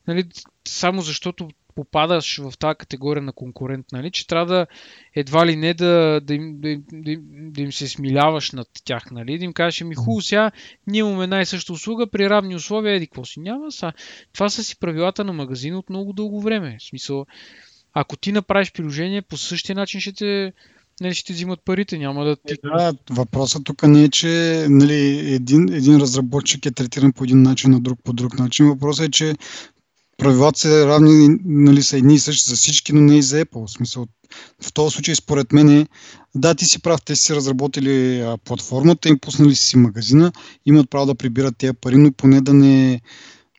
нали, 0.07 0.25
само 0.69 1.03
защото 1.03 1.49
попадаш 1.75 2.39
в 2.39 2.53
тази 2.59 2.77
категория 2.79 3.23
на 3.23 3.33
конкурент, 3.33 3.87
нали, 3.93 4.11
че 4.11 4.27
трябва 4.27 4.55
да 4.55 4.67
едва 5.15 5.47
ли 5.47 5.57
не 5.57 5.75
да, 5.75 6.21
да, 6.23 6.35
им, 6.35 6.61
да, 6.61 6.77
да, 6.93 7.17
да 7.51 7.63
им 7.63 7.73
се 7.73 7.89
смиляваш 7.89 8.51
над 8.51 8.69
тях, 8.85 9.11
нали, 9.11 9.39
да 9.39 9.45
им 9.45 9.53
кажеш, 9.53 9.81
ми 9.81 9.95
хубаво 9.95 10.21
сега, 10.21 10.51
ние 10.87 11.01
имаме 11.01 11.25
една 11.25 11.41
и 11.41 11.47
съща 11.47 11.73
услуга 11.73 12.07
при 12.07 12.31
равни 12.31 12.57
условия, 12.57 12.95
еди 12.95 13.07
какво 13.07 13.25
си 13.25 13.41
няма, 13.41 13.73
са. 13.73 13.93
това 14.33 14.49
са 14.49 14.65
си 14.65 14.79
правилата 14.79 15.25
на 15.25 15.33
магазина 15.33 15.79
от 15.79 15.91
много 15.91 16.13
дълго 16.13 16.41
време. 16.41 16.77
В 16.81 16.85
смисъл, 16.85 17.27
ако 17.93 18.17
ти 18.17 18.33
направиш 18.33 18.73
приложение, 18.73 19.23
по 19.23 19.37
същия 19.37 19.77
начин 19.77 20.01
ще 20.01 20.13
те, 20.13 20.53
нали, 21.01 21.15
ще 21.15 21.27
ти 21.27 21.33
взимат 21.33 21.61
парите, 21.65 21.99
няма 21.99 22.25
да 22.25 22.37
ти... 22.37 22.53
Е, 22.53 22.57
да, 22.65 22.95
въпросът 23.11 23.65
тук 23.65 23.83
не 23.83 24.05
е, 24.05 24.09
че 24.09 24.67
нали, 24.71 25.35
един, 25.35 25.73
един 25.73 25.97
разработчик 25.97 26.67
е 26.67 26.71
третиран 26.71 27.13
по 27.13 27.25
един 27.25 27.43
начин, 27.43 27.75
а 27.75 27.81
друг 27.81 27.99
по 28.05 28.13
друг 28.13 28.39
начин. 28.39 28.67
Въпросът 28.67 29.07
е, 29.07 29.11
че 29.11 29.35
правилата 30.23 30.61
са 30.61 30.87
равни, 30.87 31.39
нали, 31.45 31.83
са 31.83 31.97
едни 31.97 32.15
и 32.15 32.19
същи 32.19 32.51
за 32.51 32.57
всички, 32.57 32.93
но 32.93 33.01
не 33.01 33.19
и 33.19 33.23
за 33.23 33.45
Apple. 33.45 33.67
В 33.67 33.71
смисъл, 33.71 34.07
в 34.63 34.73
този 34.73 34.95
случай, 34.95 35.15
според 35.15 35.53
мен, 35.53 35.69
е, 35.69 35.87
да, 36.35 36.55
ти 36.55 36.65
си 36.65 36.83
прав, 36.83 37.03
те 37.03 37.17
си 37.17 37.35
разработили 37.35 38.21
а, 38.21 38.39
платформата, 38.45 39.09
им 39.09 39.19
пуснали 39.19 39.55
си 39.55 39.77
магазина, 39.77 40.33
имат 40.67 40.91
право 40.91 41.07
да 41.07 41.15
прибират 41.15 41.57
тези 41.57 41.73
пари, 41.73 41.97
но 41.97 42.13
поне 42.13 42.41
да 42.41 42.55
не, 42.55 43.01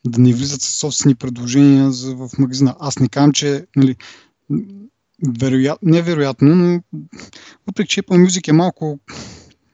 да 0.06 0.22
не 0.22 0.34
влизат 0.34 0.62
със 0.62 0.76
собствени 0.76 1.16
предложения 1.16 1.92
за, 1.92 2.16
в 2.16 2.30
магазина. 2.40 2.76
Аз 2.80 3.00
не 3.00 3.10
казвам, 3.10 3.32
че 3.32 3.66
нали, 3.76 3.96
вероятно, 5.40 5.92
невероятно, 5.92 6.56
но 6.56 6.82
въпреки 7.68 7.90
че 7.90 8.02
Apple 8.02 8.28
Music 8.28 8.48
е 8.48 8.52
малко 8.52 9.00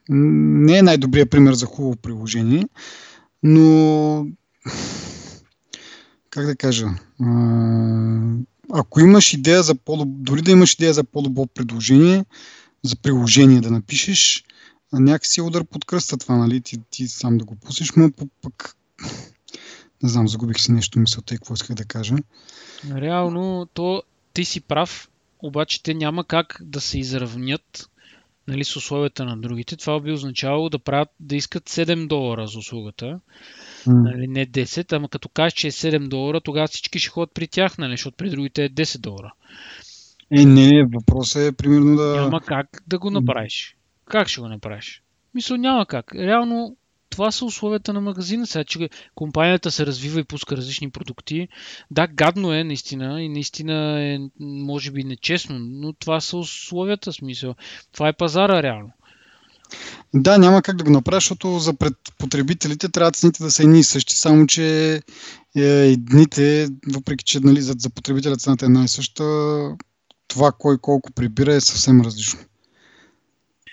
не 0.10 0.78
е 0.78 0.82
най-добрият 0.82 1.30
пример 1.30 1.54
за 1.54 1.66
хубаво 1.66 1.96
приложение, 1.96 2.68
но 3.44 4.26
как 6.30 6.46
да 6.46 6.56
кажа, 6.56 6.88
ако 8.74 9.00
имаш 9.00 9.34
идея 9.34 9.64
за 9.64 9.76
по 9.76 10.06
дори 10.06 10.42
да 10.42 10.52
имаш 10.52 10.74
идея 10.74 10.94
за 10.94 11.04
по-добро 11.04 11.46
предложение, 11.46 12.26
за 12.84 12.96
приложение 12.96 13.62
да 13.62 13.72
напишеш, 13.72 14.44
някакси 14.94 15.42
удар 15.42 15.64
под 15.64 15.86
кръста 15.86 16.18
това, 16.18 16.36
нали? 16.38 16.62
Ти, 16.62 16.80
ти 16.90 17.08
сам 17.08 17.38
да 17.38 17.46
го 17.46 17.56
пуснеш, 17.56 17.92
но 17.96 18.12
пък 18.42 18.76
не 20.04 20.10
знам, 20.10 20.28
загубих 20.28 20.60
си 20.60 20.72
нещо 20.72 21.00
мисълта 21.00 21.34
и 21.34 21.38
какво 21.38 21.54
исках 21.54 21.76
да 21.76 21.86
кажа. 21.86 22.16
Реално, 22.96 23.68
то 23.74 24.04
ти 24.34 24.46
си 24.46 24.62
прав, 24.62 25.10
обаче 25.40 25.84
те 25.84 25.94
няма 25.94 26.24
как 26.24 26.62
да 26.64 26.82
се 26.82 27.00
изравнят 27.00 27.90
нали, 28.48 28.64
с 28.64 28.76
условията 28.76 29.26
на 29.26 29.38
другите. 29.38 29.76
Това 29.76 30.00
би 30.00 30.12
означавало 30.12 30.70
да, 30.70 30.80
правят, 30.80 31.10
да 31.20 31.36
искат 31.36 31.70
7 31.70 32.08
долара 32.08 32.48
за 32.48 32.60
услугата, 32.60 33.20
mm. 33.88 34.12
нали, 34.12 34.28
не 34.28 34.48
10, 34.48 34.94
ама 34.94 35.10
като 35.10 35.30
кажеш, 35.30 35.54
че 35.54 35.68
е 35.68 35.72
7 35.72 36.08
долара, 36.08 36.42
тогава 36.42 36.68
всички 36.68 37.00
ще 37.00 37.10
ходят 37.10 37.34
при 37.34 37.48
тях, 37.48 37.78
нали, 37.78 37.94
защото 37.94 38.18
при 38.18 38.30
другите 38.30 38.66
е 38.66 38.70
10 38.70 39.00
долара. 39.00 39.34
Е, 40.32 40.46
не, 40.46 40.68
не, 40.68 40.84
въпросът 40.94 41.54
е 41.54 41.56
примерно 41.56 41.96
да... 41.96 42.16
Няма 42.16 42.42
как 42.42 42.84
да 42.88 43.00
го 43.00 43.12
направиш. 43.12 43.76
Как 44.06 44.28
ще 44.28 44.42
го 44.42 44.48
направиш? 44.48 45.04
Мисля, 45.34 45.58
няма 45.58 45.86
как. 45.86 46.16
Реално 46.16 46.78
това 47.10 47.32
са 47.32 47.46
условията 47.46 47.94
на 47.94 48.02
магазина. 48.02 48.48
Сега, 48.48 48.64
че 48.64 48.90
компанията 49.16 49.72
се 49.72 49.86
развива 49.86 50.20
и 50.20 50.24
пуска 50.24 50.58
различни 50.58 50.92
продукти. 50.92 51.48
Да, 51.92 52.08
гадно 52.08 52.54
е 52.54 52.64
наистина 52.64 53.24
и 53.24 53.30
наистина 53.30 54.04
е, 54.04 54.20
може 54.40 54.92
би, 54.92 55.04
нечестно, 55.04 55.60
но 55.60 55.94
това 55.94 56.22
са 56.22 56.38
условията, 56.38 57.14
смисъл. 57.14 57.56
Това 57.92 58.08
е 58.08 58.14
пазара 58.14 58.64
реално. 58.64 58.92
Да, 60.14 60.38
няма 60.38 60.62
как 60.62 60.76
да 60.76 60.84
го 60.84 60.90
направиш, 60.90 61.24
защото 61.24 61.60
за 61.60 61.74
пред 61.74 61.94
потребителите 62.18 62.90
трябва 62.90 63.12
цените 63.12 63.44
да 63.44 63.52
са 63.52 63.64
едни 63.64 63.80
и 63.80 63.84
същи, 63.84 64.18
само 64.18 64.48
че 64.48 64.94
е, 65.56 65.62
едните, 65.62 66.70
въпреки 66.88 67.26
че 67.26 67.40
нали, 67.40 67.62
за, 67.62 67.76
за 67.78 67.90
потребителя 67.90 68.38
цената 68.38 68.66
е 68.66 68.68
една 68.68 68.84
и 68.84 68.88
съща, 68.88 69.24
това 70.28 70.52
кой 70.52 70.78
колко 70.78 71.12
прибира 71.12 71.54
е 71.54 71.62
съвсем 71.62 72.02
различно. 72.02 72.40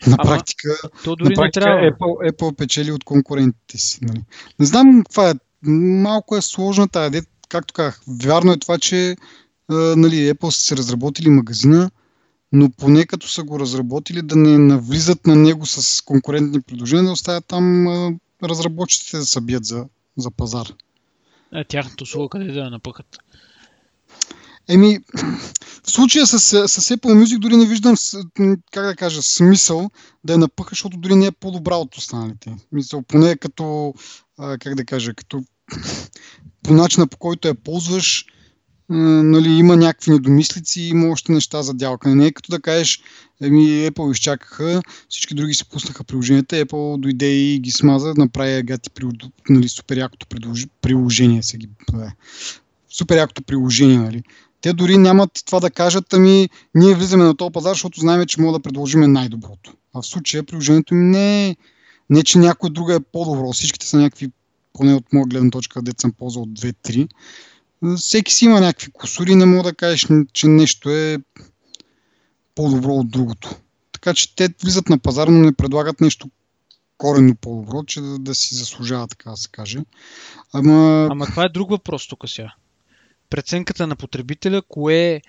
На 0.07 0.17
практика, 0.17 0.69
то 1.05 1.17
дори 1.17 1.29
на 1.29 1.35
практика 1.35 1.61
не 1.61 1.73
трябва. 1.81 1.91
Apple, 1.91 2.33
Apple 2.33 2.57
печели 2.57 2.93
от 2.93 3.05
конкурентите 3.05 3.79
си. 3.79 3.99
Нали. 4.03 4.23
Не 4.59 4.67
знам 4.67 5.03
каква 5.07 5.31
е. 5.31 5.35
Малко 5.63 6.37
е 6.37 6.43
сложна 6.43 6.89
тази. 6.89 7.21
Както 7.49 7.75
казах, 7.75 8.01
вярно 8.23 8.53
е 8.53 8.59
това, 8.59 8.79
че 8.79 9.17
нали, 9.69 10.33
Apple 10.35 10.51
са 10.51 10.61
се 10.61 10.77
разработили 10.77 11.31
магазина, 11.31 11.91
но 12.53 12.71
поне 12.71 13.07
като 13.07 13.29
са 13.29 13.43
го 13.43 13.61
разработили 13.61 14.23
да 14.23 14.37
не 14.37 14.59
навлизат 14.59 15.27
на 15.27 15.37
него 15.37 15.67
с 15.67 16.03
конкурентни 16.03 16.61
предложения, 16.61 17.05
да 17.05 17.13
оставят 17.13 17.47
там 17.47 17.87
разработчиците 18.43 19.17
да 19.17 19.27
се 19.27 19.41
бият 19.41 19.65
за, 19.65 19.87
за 20.17 20.31
пазар. 20.31 20.67
Е, 21.55 21.65
тяхното 21.65 22.05
услуга 22.05 22.29
къде 22.29 22.53
да 22.53 22.61
я 22.61 22.71
напъхат? 22.71 23.19
Еми, 24.69 24.99
в 25.85 25.91
случая 25.91 26.27
с, 26.27 26.39
с 26.69 26.97
Apple 26.97 27.25
Music 27.25 27.39
дори 27.39 27.57
не 27.57 27.67
виждам, 27.67 27.95
как 28.73 28.87
да 28.87 28.97
кажа, 28.97 29.23
смисъл 29.23 29.91
да 30.25 30.33
я 30.33 30.39
напъха, 30.39 30.71
защото 30.71 30.97
дори 30.97 31.15
не 31.15 31.27
е 31.27 31.33
по-добра 31.33 31.75
от 31.75 31.97
останалите. 31.97 32.57
Мисъл, 32.73 33.03
поне 33.03 33.37
като, 33.37 33.95
как 34.37 34.75
да 34.75 34.85
кажа, 34.85 35.15
като 35.15 35.45
по 36.63 36.73
начина 36.73 37.07
по 37.07 37.17
който 37.17 37.49
я 37.49 37.55
ползваш, 37.55 38.27
нали, 38.89 39.49
има 39.49 39.77
някакви 39.77 40.11
недомислици, 40.11 40.81
има 40.81 41.09
още 41.09 41.33
неща 41.33 41.63
за 41.63 41.75
дялка. 41.75 42.15
Не 42.15 42.27
е 42.27 42.33
като 42.33 42.51
да 42.51 42.61
кажеш, 42.61 43.01
еми 43.43 43.61
Apple 43.61 44.13
изчакаха, 44.13 44.83
всички 45.09 45.35
други 45.35 45.55
си 45.55 45.69
пуснаха 45.69 46.05
приложенията, 46.05 46.57
Apple 46.57 47.01
дойде 47.01 47.31
и 47.31 47.59
ги 47.59 47.71
смаза, 47.71 48.15
направи 48.17 48.53
агати 48.53 48.91
нали, 49.49 49.69
супер 49.69 49.97
якото 49.97 50.27
приложение. 50.81 51.43
Се 51.43 51.57
ги, 51.57 51.69
супер 52.91 53.17
якото 53.17 53.43
приложение, 53.43 53.99
нали 53.99 54.23
Те 54.61 54.73
дори 54.73 54.99
нямат 54.99 55.31
това 55.47 55.61
да 55.61 55.71
кажат, 55.71 56.15
ами 56.15 56.49
ние 56.75 56.95
влизаме 56.95 57.25
на 57.25 57.37
този 57.37 57.53
пазар, 57.53 57.71
защото 57.71 58.01
знаем, 58.01 58.27
че 58.27 58.41
мога 58.41 58.59
да 58.59 58.63
предложим 58.63 59.13
най-доброто. 59.13 59.73
А 59.95 60.03
в 60.03 60.07
случая 60.07 60.43
приложението 60.43 60.95
ми 60.95 61.05
не 61.05 61.49
е, 61.49 61.57
не 62.11 62.23
че 62.23 62.39
някой 62.39 62.71
друга 62.71 62.95
е 62.95 63.01
по-добро. 63.13 63.53
Всичките 63.53 63.87
са 63.87 63.99
някакви, 63.99 64.31
поне 64.73 64.95
от 64.95 65.13
моя 65.13 65.27
гледна 65.27 65.51
точка, 65.51 65.75
където 65.75 66.01
съм 66.01 66.13
ползвал 66.13 66.47
2-3. 66.47 67.09
Всеки 67.97 68.33
си 68.33 68.45
има 68.45 68.61
някакви 68.61 68.93
косури, 68.93 69.35
не 69.35 69.45
мога 69.45 69.63
да 69.63 69.75
кажеш, 69.75 70.09
че 70.33 70.47
нещо 70.47 70.91
е 70.91 71.19
по-добро 72.55 72.93
от 72.93 73.11
другото. 73.11 73.57
Така 73.93 74.15
че 74.15 74.37
те 74.37 74.49
влизат 74.63 74.89
на 74.89 74.99
пазар, 74.99 75.29
но 75.29 75.39
не 75.39 75.53
предлагат 75.53 76.01
нещо 76.01 76.31
коренно 76.99 77.37
по-добро, 77.37 77.85
че 77.85 78.01
да, 78.01 78.19
да 78.19 78.35
си 78.35 78.55
заслужава, 78.55 79.09
така 79.09 79.31
да 79.31 79.37
се 79.37 79.49
каже. 79.49 79.79
Ама... 80.53 81.09
Ама 81.11 81.27
това 81.27 81.45
е 81.45 81.49
друг 81.49 81.71
въпрос 81.71 82.09
тук 82.09 82.29
сега. 82.29 82.55
Преценката 83.31 83.87
на 83.87 83.97
потребителя, 83.97 84.63
кое 84.63 85.23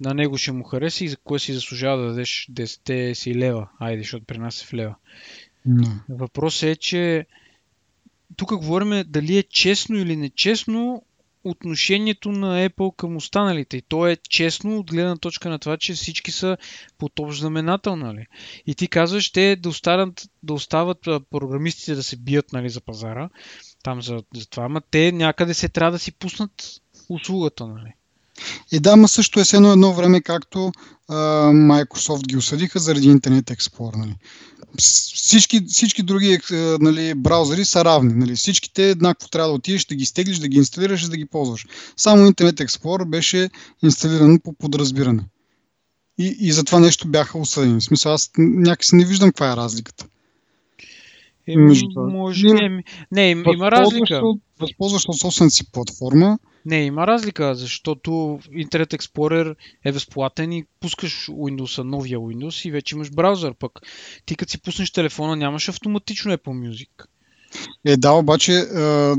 на 0.00 0.14
него 0.14 0.38
ще 0.38 0.52
му 0.52 0.64
хареса 0.64 1.04
и 1.04 1.08
за 1.08 1.16
кое 1.16 1.38
си 1.38 1.52
заслужава 1.52 2.02
да 2.02 2.08
дадеш 2.08 2.48
10 2.52 3.12
си 3.12 3.34
лева. 3.34 3.68
Айде, 3.78 4.02
защото 4.02 4.24
при 4.24 4.38
нас 4.38 4.62
е 4.62 4.66
в 4.66 4.74
лева. 4.74 4.94
No. 5.68 5.88
Въпросът 6.08 6.62
е, 6.62 6.76
че 6.76 7.26
тук 8.36 8.56
говорим 8.56 9.04
дали 9.06 9.38
е 9.38 9.42
честно 9.42 9.96
или 9.96 10.16
нечестно 10.16 11.02
отношението 11.44 12.32
на 12.32 12.68
Apple 12.68 12.96
към 12.96 13.16
останалите. 13.16 13.76
И 13.76 13.82
то 13.82 14.06
е 14.06 14.16
честно 14.16 14.78
от 14.78 14.90
гледна 14.90 15.16
точка 15.16 15.50
на 15.50 15.58
това, 15.58 15.76
че 15.76 15.92
всички 15.92 16.30
са 16.30 16.56
под 16.98 17.18
общ 17.18 17.40
знаменател. 17.40 17.96
Нали? 17.96 18.26
И 18.66 18.74
ти 18.74 18.88
казваш, 18.88 19.32
те 19.32 19.56
да 19.56 19.68
остават, 19.68 20.28
да 20.42 20.54
остават 20.54 20.98
програмистите 21.30 21.94
да 21.94 22.02
се 22.02 22.16
бият 22.16 22.52
нали, 22.52 22.70
за 22.70 22.80
пазара, 22.80 23.30
там 23.82 24.02
за, 24.02 24.22
за 24.34 24.48
това, 24.48 24.64
ама 24.64 24.80
те 24.90 25.12
някъде 25.12 25.54
се 25.54 25.68
трябва 25.68 25.92
да 25.92 25.98
си 25.98 26.12
пуснат 26.12 26.80
услугата. 27.08 27.66
Нали? 27.66 27.92
И 28.72 28.80
да, 28.80 28.96
ма 28.96 29.08
също 29.08 29.40
е 29.40 29.44
едно 29.54 29.72
едно 29.72 29.92
време, 29.92 30.20
както 30.20 30.72
а, 31.08 31.14
Microsoft 31.50 32.26
ги 32.26 32.36
осъдиха 32.36 32.78
заради 32.78 33.08
Internet 33.08 33.56
Explorer. 33.56 33.96
Нали. 33.96 34.14
Всички, 34.78 35.60
всички 35.68 36.02
други 36.02 36.38
нали, 36.80 37.14
браузъри 37.14 37.64
са 37.64 37.84
равни. 37.84 38.12
Нали. 38.12 38.36
Всичките 38.36 38.90
еднакво 38.90 39.28
трябва 39.28 39.48
да 39.48 39.54
отидеш, 39.54 39.84
да 39.84 39.94
ги 39.94 40.04
стеглиш, 40.04 40.38
да 40.38 40.48
ги 40.48 40.56
инсталираш 40.56 41.02
и 41.02 41.08
да 41.08 41.16
ги 41.16 41.26
ползваш. 41.26 41.66
Само 41.96 42.30
Internet 42.30 42.66
Explorer 42.66 43.04
беше 43.04 43.50
инсталиран 43.82 44.40
по 44.44 44.52
подразбиране. 44.52 45.22
И, 46.18 46.36
и 46.40 46.52
за 46.52 46.64
това 46.64 46.80
нещо 46.80 47.08
бяха 47.08 47.38
осъдени. 47.38 47.80
В 47.80 47.84
смисъл, 47.84 48.12
аз 48.12 48.30
някакси 48.38 48.96
не 48.96 49.04
виждам 49.04 49.28
каква 49.28 49.52
е 49.52 49.56
разликата. 49.56 50.06
Е, 51.48 51.54
може, 51.96 52.46
не, 52.46 52.84
не, 53.12 53.30
има, 53.30 53.44
има 53.54 53.70
разлика. 53.70 54.22
Възползваш 54.60 55.04
от 55.08 55.18
собствената 55.18 55.54
си 55.54 55.72
платформа, 55.72 56.38
не, 56.66 56.84
има 56.84 57.06
разлика, 57.06 57.54
защото 57.54 58.10
Internet 58.52 58.96
Explorer 58.96 59.54
е 59.84 59.92
безплатен 59.92 60.52
и 60.52 60.64
пускаш 60.80 61.26
Windows, 61.26 61.82
новия 61.82 62.18
Windows 62.18 62.68
и 62.68 62.70
вече 62.70 62.94
имаш 62.94 63.10
браузър. 63.10 63.54
Пък 63.58 63.72
ти 64.26 64.36
като 64.36 64.50
си 64.50 64.62
пуснеш 64.62 64.90
телефона, 64.90 65.36
нямаш 65.36 65.68
автоматично 65.68 66.32
Apple 66.32 66.68
Music. 66.68 66.88
Е, 67.84 67.96
да, 67.96 68.12
обаче... 68.12 68.52
А... 68.52 69.16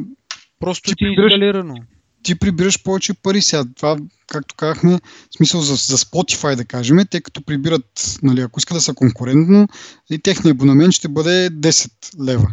Просто 0.60 0.96
ти, 0.96 1.06
е 1.06 1.08
инсталирано. 1.08 1.76
Ти 2.24 2.40
прибираш 2.40 2.84
повече 2.84 3.14
пари 3.14 3.42
сега. 3.42 3.64
Това, 3.76 3.98
както 4.28 4.56
казахме, 4.56 5.00
в 5.32 5.36
смисъл 5.38 5.62
за, 5.62 5.76
за 5.76 5.98
Spotify 5.98 6.56
да 6.56 6.66
кажем, 6.66 6.98
те 7.12 7.22
като 7.22 7.42
прибират, 7.42 8.18
нали, 8.24 8.42
ако 8.42 8.60
искат 8.60 8.78
да 8.78 8.82
са 8.82 8.94
конкурентно, 8.94 9.68
и 10.12 10.20
техният 10.20 10.56
абонамент 10.56 10.94
ще 10.94 11.08
бъде 11.08 11.50
10 11.50 11.92
лева. 12.26 12.52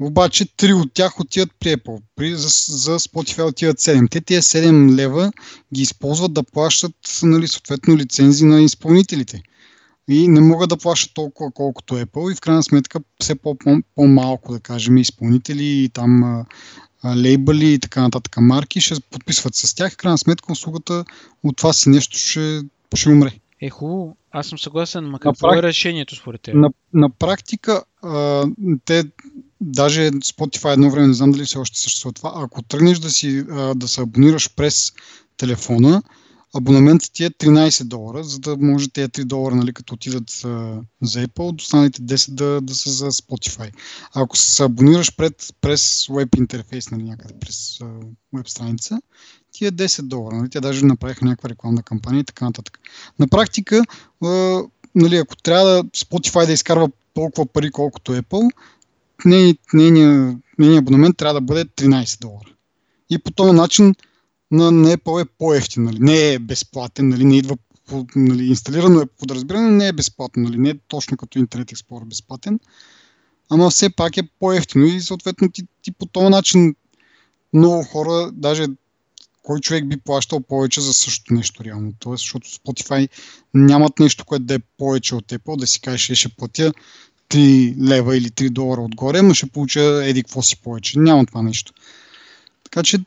Обаче 0.00 0.56
три 0.56 0.72
от 0.72 0.92
тях 0.94 1.20
отиват 1.20 1.50
при 1.60 1.68
Apple. 1.68 2.02
При, 2.16 2.34
за, 2.34 2.48
за 2.68 2.98
Spotify 2.98 3.48
отиват 3.48 3.78
7. 3.78 4.10
Те 4.10 4.20
тия 4.20 4.42
7 4.42 4.94
лева 4.94 5.32
ги 5.74 5.82
използват 5.82 6.32
да 6.32 6.42
плащат 6.42 6.94
нали, 7.22 7.48
съответно 7.48 7.96
лицензи 7.96 8.44
на 8.44 8.62
изпълнителите. 8.62 9.42
И 10.08 10.28
не 10.28 10.40
могат 10.40 10.68
да 10.68 10.76
плащат 10.76 11.14
толкова 11.14 11.50
колкото 11.50 11.94
Apple 11.94 12.32
и 12.32 12.34
в 12.34 12.40
крайна 12.40 12.62
сметка 12.62 13.00
все 13.20 13.34
по- 13.34 13.56
по-малко, 13.94 14.52
да 14.52 14.60
кажем, 14.60 14.96
изпълнители 14.96 15.64
и 15.64 15.88
там 15.88 16.24
а, 16.24 16.44
а, 17.02 17.16
лейбъли 17.16 17.72
и 17.72 17.78
така 17.78 18.02
нататък 18.02 18.36
марки 18.40 18.80
ще 18.80 19.00
подписват 19.10 19.54
с 19.54 19.74
тях. 19.74 19.92
В 19.92 19.96
крайна 19.96 20.18
сметка 20.18 20.52
услугата 20.52 21.04
от 21.44 21.56
това 21.56 21.72
си 21.72 21.88
нещо 21.88 22.18
ще, 22.18 22.62
ще 22.94 23.08
умре. 23.08 23.32
Е, 23.60 23.70
хубаво. 23.70 24.16
Аз 24.30 24.46
съм 24.46 24.58
съгласен, 24.58 25.10
но 25.10 25.18
какво 25.18 25.48
прак... 25.48 25.58
е 25.58 25.62
решението 25.62 26.16
според 26.16 26.40
теб? 26.40 26.54
На, 26.54 26.70
на 26.92 27.10
практика 27.10 27.82
а, 28.04 28.46
те 28.84 29.04
даже 29.60 30.10
Spotify 30.10 30.72
едно 30.72 30.90
време, 30.90 31.06
не 31.06 31.14
знам 31.14 31.32
дали 31.32 31.44
все 31.44 31.58
още 31.58 31.80
съществува 31.80 32.12
това, 32.12 32.32
ако 32.36 32.62
тръгнеш 32.62 32.98
да, 32.98 33.10
си, 33.10 33.44
да 33.76 33.88
се 33.88 34.00
абонираш 34.00 34.54
през 34.54 34.92
телефона, 35.36 36.02
абонаментът 36.56 37.12
ти 37.12 37.24
е 37.24 37.30
13 37.30 37.84
долара, 37.84 38.24
за 38.24 38.38
да 38.38 38.56
може 38.56 38.88
тези 38.88 39.08
3 39.08 39.24
долара, 39.24 39.54
нали, 39.54 39.72
като 39.72 39.94
отидат 39.94 40.30
за 41.02 41.26
Apple, 41.26 41.62
останалите 41.62 42.02
10 42.02 42.30
да, 42.30 42.60
да 42.60 42.74
са 42.74 42.90
за 42.90 43.12
Spotify. 43.12 43.72
А 44.14 44.22
ако 44.22 44.36
се 44.36 44.64
абонираш 44.64 45.16
пред, 45.16 45.54
през 45.60 46.06
веб 46.10 46.34
интерфейс, 46.34 46.90
нали, 46.90 47.02
някъде 47.02 47.34
през 47.40 47.78
веб 48.32 48.48
страница, 48.48 49.00
ти 49.52 49.66
е 49.66 49.72
10 49.72 50.02
долара. 50.02 50.36
Нали? 50.36 50.50
Те 50.50 50.60
даже 50.60 50.84
направиха 50.84 51.24
някаква 51.24 51.48
рекламна 51.48 51.82
кампания 51.82 52.20
и 52.20 52.24
така 52.24 52.44
нататък. 52.44 52.78
На 53.18 53.28
практика, 53.28 53.82
нали, 54.94 55.16
ако 55.16 55.36
трябва 55.36 55.68
да 55.68 55.84
Spotify 55.84 56.46
да 56.46 56.52
изкарва 56.52 56.88
толкова 57.14 57.46
пари, 57.46 57.70
колкото 57.70 58.12
Apple, 58.12 58.50
нейният 59.24 59.58
нейния 60.58 60.78
абонамент 60.78 61.16
трябва 61.16 61.34
да 61.34 61.40
бъде 61.40 61.64
13 61.64 62.20
долара. 62.20 62.54
И 63.10 63.18
по 63.18 63.30
този 63.30 63.52
начин 63.52 63.94
на, 64.50 64.70
на 64.70 64.96
Apple 64.96 65.22
е 65.22 65.28
по-ефтин. 65.38 65.84
Нали? 65.84 65.98
Не 66.00 66.32
е 66.32 66.38
безплатен, 66.38 67.08
нали? 67.08 67.24
не 67.24 67.38
идва 67.38 67.56
нали, 68.16 68.46
инсталирано 68.46 69.00
е 69.00 69.06
подразбиране, 69.06 69.70
не 69.70 69.88
е 69.88 69.92
безплатно, 69.92 70.42
нали? 70.42 70.58
не 70.58 70.70
е 70.70 70.78
точно 70.88 71.16
като 71.16 71.38
Internet 71.38 71.74
Explorer 71.74 72.04
безплатен, 72.04 72.60
ама 73.50 73.70
все 73.70 73.90
пак 73.90 74.16
е 74.16 74.28
по-ефтино 74.40 74.84
и 74.84 75.00
съответно 75.00 75.50
ти, 75.50 75.62
ти 75.82 75.92
по 75.92 76.06
този 76.06 76.28
начин 76.28 76.74
много 77.52 77.82
хора, 77.82 78.30
даже 78.32 78.66
кой 79.44 79.60
човек 79.60 79.88
би 79.88 79.96
плащал 79.96 80.40
повече 80.40 80.80
за 80.80 80.94
същото 80.94 81.34
нещо 81.34 81.64
реално. 81.64 81.92
Тоест, 81.98 82.22
защото 82.22 82.48
Spotify 82.48 83.08
нямат 83.54 83.98
нещо, 83.98 84.24
което 84.24 84.44
да 84.44 84.54
е 84.54 84.58
повече 84.78 85.14
от 85.14 85.26
Apple, 85.26 85.56
да 85.56 85.66
си 85.66 85.80
кажеш, 85.80 86.10
«Е, 86.10 86.14
ще 86.14 86.28
платя 86.28 86.72
3 87.28 87.88
лева 87.88 88.16
или 88.16 88.28
3 88.28 88.50
долара 88.50 88.80
отгоре, 88.80 89.18
ама 89.18 89.34
ще 89.34 89.46
получа 89.46 89.80
еди 90.04 90.22
какво 90.22 90.42
си 90.42 90.62
повече. 90.62 90.98
Няма 90.98 91.26
това 91.26 91.42
нещо. 91.42 91.72
Така 92.64 92.82
че 92.82 92.98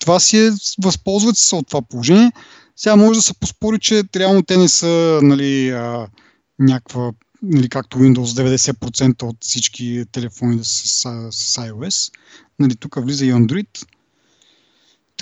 това 0.00 0.20
си 0.20 0.38
е, 0.38 0.50
възползват 0.82 1.36
се 1.36 1.54
от 1.54 1.68
това 1.68 1.82
положение. 1.82 2.32
Сега 2.76 2.96
може 2.96 3.18
да 3.18 3.22
се 3.22 3.34
поспори, 3.34 3.78
че 3.78 4.02
реално 4.16 4.42
те 4.42 4.56
не 4.56 4.68
са 4.68 5.20
нали, 5.22 5.70
а, 5.70 6.08
някаква, 6.58 7.12
нали, 7.42 7.68
както 7.68 7.98
Windows 7.98 8.58
90% 8.58 9.22
от 9.22 9.36
всички 9.40 10.04
телефони 10.12 10.56
да 10.56 10.64
са 10.64 10.88
с, 10.88 11.28
с 11.30 11.56
iOS. 11.56 12.12
Нали, 12.58 12.76
тук 12.76 13.04
влиза 13.04 13.26
и 13.26 13.32
Android. 13.32 13.84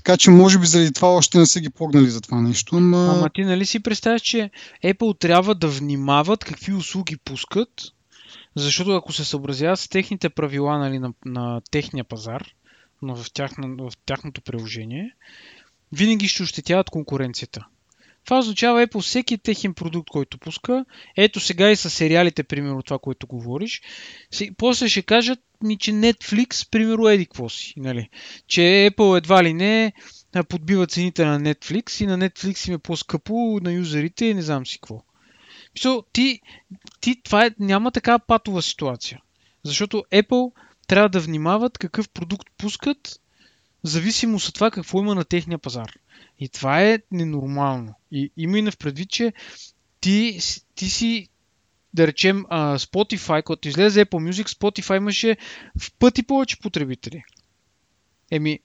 Така 0.05 0.17
че 0.17 0.31
може 0.31 0.59
би 0.59 0.67
заради 0.67 0.93
това 0.93 1.09
още 1.09 1.39
не 1.39 1.47
са 1.47 1.61
ги 1.61 1.71
погнали 1.71 2.11
за 2.11 2.21
това 2.21 2.41
нещо. 2.41 2.81
Но... 2.81 3.11
Ама 3.11 3.31
ти 3.35 3.45
нали 3.45 3.67
си 3.67 3.81
представяш, 3.81 4.23
че 4.23 4.51
Apple 4.85 5.19
трябва 5.19 5.55
да 5.55 5.69
внимават 5.69 6.45
какви 6.45 6.73
услуги 6.73 7.17
пускат, 7.17 7.69
защото 8.57 8.91
ако 8.91 9.13
се 9.13 9.25
съобразяват 9.25 9.81
с 9.81 9.89
техните 9.89 10.29
правила 10.29 10.79
нали, 10.79 10.99
на, 10.99 11.13
на 11.25 11.61
техния 11.71 12.05
пазар, 12.05 12.45
но 13.03 13.17
в, 13.17 13.33
тяхна, 13.33 13.69
в 13.79 13.93
тяхното 14.07 14.41
приложение, 14.41 15.15
винаги 15.93 16.29
ще 16.29 16.43
ощетяват 16.43 16.91
конкуренцията. 16.91 17.67
Това 18.25 18.39
означава 18.39 18.87
Apple 18.87 19.03
всеки 19.03 19.39
техен 19.39 19.75
продукт, 19.75 20.11
който 20.11 20.39
пуска. 20.39 20.85
Ето 21.17 21.41
сега 21.41 21.71
и 21.71 21.77
с 21.77 21.91
сериалите, 21.91 22.43
примерно 22.43 22.83
това, 22.83 22.99
което 22.99 23.27
говориш. 23.27 23.83
После 24.57 24.89
ще 24.89 25.03
кажат 25.03 25.39
ми, 25.63 25.79
че 25.79 25.93
Netflix, 25.93 26.71
примерно, 26.71 27.09
еди 27.09 27.27
какво 27.27 27.49
си. 27.49 27.75
Нали? 27.77 28.09
Че 28.47 28.61
Apple 28.61 29.19
едва 29.19 29.45
ли 29.45 29.55
не 29.55 29.93
подбива 30.49 30.87
цените 30.87 31.25
на 31.25 31.41
Netflix 31.41 32.05
и 32.05 32.07
на 32.07 32.19
Netflix 32.19 32.69
им 32.69 32.75
е 32.75 32.79
по-скъпо 32.79 33.61
на 33.63 33.73
юзерите 33.73 34.25
и 34.27 34.35
не 34.35 34.43
знам 34.43 34.67
си 34.67 34.79
какво. 34.79 35.03
So, 35.79 36.05
ти, 36.13 36.41
ти, 37.01 37.23
това 37.23 37.47
е, 37.47 37.51
няма 37.59 37.91
такава 37.91 38.19
патова 38.19 38.63
ситуация. 38.63 39.21
Защото 39.65 40.05
Apple 40.13 40.53
трябва 40.87 41.09
да 41.09 41.21
внимават 41.21 41.79
какъв 41.79 42.09
продукт 42.09 42.49
пускат, 42.59 43.21
зависимост 43.83 44.49
от 44.49 44.55
това 44.55 44.71
какво 44.71 45.01
има 45.01 45.15
на 45.15 45.25
техния 45.25 45.59
пазар. 45.59 45.93
И 46.39 46.49
това 46.49 46.83
е 46.83 46.99
ненормално. 47.11 47.95
И 48.13 48.31
има 48.37 48.59
и 48.59 48.71
в 48.71 48.79
предвид, 48.79 49.11
че 49.11 49.33
ти, 50.01 50.39
ти 50.75 50.91
си, 50.91 51.29
да 51.95 52.07
речем, 52.07 52.45
Spotify, 52.77 53.43
когато 53.43 53.69
излезе 53.69 54.07
Apple 54.07 54.31
Music, 54.31 54.49
Spotify 54.49 54.97
имаше 54.97 55.37
в 55.79 55.93
пъти 55.99 56.23
повече 56.23 56.61
потребители. 56.61 57.23
Еми, 58.31 58.61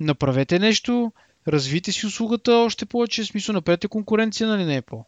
направете 0.00 0.58
нещо, 0.58 1.12
развите 1.48 1.92
си 1.92 2.06
услугата 2.06 2.54
още 2.54 2.86
повече, 2.86 3.22
в 3.22 3.26
смисъл 3.26 3.52
направете 3.52 3.88
конкуренция 3.88 4.48
нали, 4.48 4.64
на 4.64 4.82
Apple. 4.82 5.04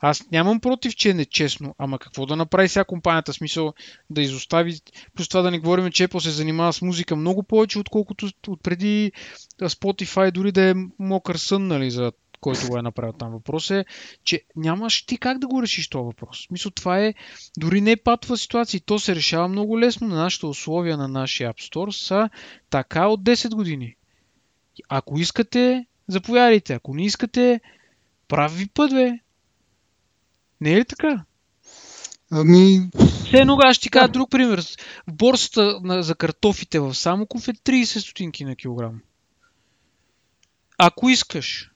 Аз 0.00 0.30
нямам 0.30 0.60
против, 0.60 0.96
че 0.96 1.10
е 1.10 1.14
нечестно, 1.14 1.74
ама 1.78 1.98
какво 1.98 2.26
да 2.26 2.36
направи 2.36 2.68
сега 2.68 2.84
компанията, 2.84 3.32
смисъл 3.32 3.74
да 4.10 4.22
изостави, 4.22 4.80
плюс 5.14 5.28
това 5.28 5.42
да 5.42 5.50
не 5.50 5.58
говорим, 5.58 5.90
че 5.90 6.08
Apple 6.08 6.18
се 6.18 6.30
занимава 6.30 6.72
с 6.72 6.82
музика 6.82 7.16
много 7.16 7.42
повече, 7.42 7.78
отколкото 7.78 8.28
от 8.48 8.62
преди 8.62 9.12
Spotify, 9.60 10.30
дори 10.30 10.52
да 10.52 10.70
е 10.70 10.74
мокър 10.98 11.36
сън, 11.36 11.66
нали, 11.66 11.90
за 11.90 12.12
който 12.46 12.68
го 12.68 12.78
е 12.78 12.82
направил 12.82 13.12
там. 13.12 13.32
Въпрос 13.32 13.70
е, 13.70 13.84
че 14.24 14.42
нямаш 14.56 15.06
ти 15.06 15.18
как 15.18 15.38
да 15.38 15.46
го 15.46 15.62
решиш 15.62 15.88
този 15.88 16.04
въпрос. 16.04 16.46
Мисля, 16.50 16.70
това 16.70 16.98
е 17.00 17.14
дори 17.58 17.80
не 17.80 17.90
е 17.90 17.96
патова 17.96 18.36
ситуация. 18.36 18.80
То 18.80 18.98
се 18.98 19.14
решава 19.14 19.48
много 19.48 19.80
лесно 19.80 20.08
на 20.08 20.16
нашите 20.16 20.46
условия 20.46 20.96
на 20.96 21.08
нашия 21.08 21.52
App 21.52 21.70
Store 21.70 21.90
са 21.90 22.30
така 22.70 23.06
от 23.06 23.22
10 23.22 23.54
години. 23.54 23.96
Ако 24.88 25.18
искате, 25.18 25.86
заповядайте. 26.08 26.74
Ако 26.74 26.94
не 26.94 27.04
искате, 27.04 27.60
прави 28.28 28.68
път, 28.68 28.90
бе. 28.90 29.12
Не 30.60 30.72
е 30.72 30.76
ли 30.76 30.84
така? 30.84 31.24
Ами... 32.30 32.90
Все 33.26 33.36
едно, 33.36 33.58
аз 33.60 33.76
ще 33.76 33.82
ти 33.82 33.90
кажа 33.90 34.08
друг 34.08 34.30
пример. 34.30 34.62
Борсата 35.08 35.80
на, 35.82 36.02
за 36.02 36.14
картофите 36.14 36.80
в 36.80 36.94
Самоков 36.94 37.48
е 37.48 37.52
30 37.52 37.98
стотинки 37.98 38.44
на 38.44 38.56
килограм. 38.56 39.00
Ако 40.78 41.08
искаш, 41.08 41.70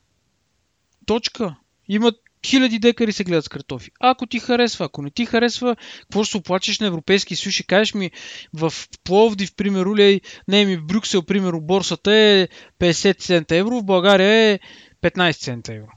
точка, 1.10 1.56
имат 1.88 2.14
хиляди 2.46 2.78
декари 2.78 3.12
се 3.12 3.24
гледат 3.24 3.44
с 3.44 3.48
картофи. 3.48 3.90
Ако 4.00 4.26
ти 4.26 4.38
харесва, 4.38 4.84
ако 4.86 5.02
не 5.02 5.10
ти 5.10 5.26
харесва, 5.26 5.76
какво 6.00 6.24
ще 6.24 6.30
се 6.30 6.36
оплачеш 6.36 6.80
на 6.80 6.86
Европейски 6.86 7.36
съюз? 7.36 7.54
Ще 7.54 7.62
кажеш 7.62 7.94
ми 7.94 8.10
в 8.54 8.72
Пловдив, 9.04 9.54
примерно, 9.54 9.96
ли, 9.96 10.20
не 10.48 10.64
ми 10.64 10.76
в 10.76 10.84
Брюксел, 10.84 11.22
примерно, 11.22 11.60
борсата 11.60 12.12
е 12.12 12.48
50 12.80 13.18
цента 13.18 13.56
евро, 13.56 13.80
в 13.80 13.84
България 13.84 14.52
е 14.52 14.58
15 15.02 15.32
цента 15.38 15.74
евро. 15.74 15.90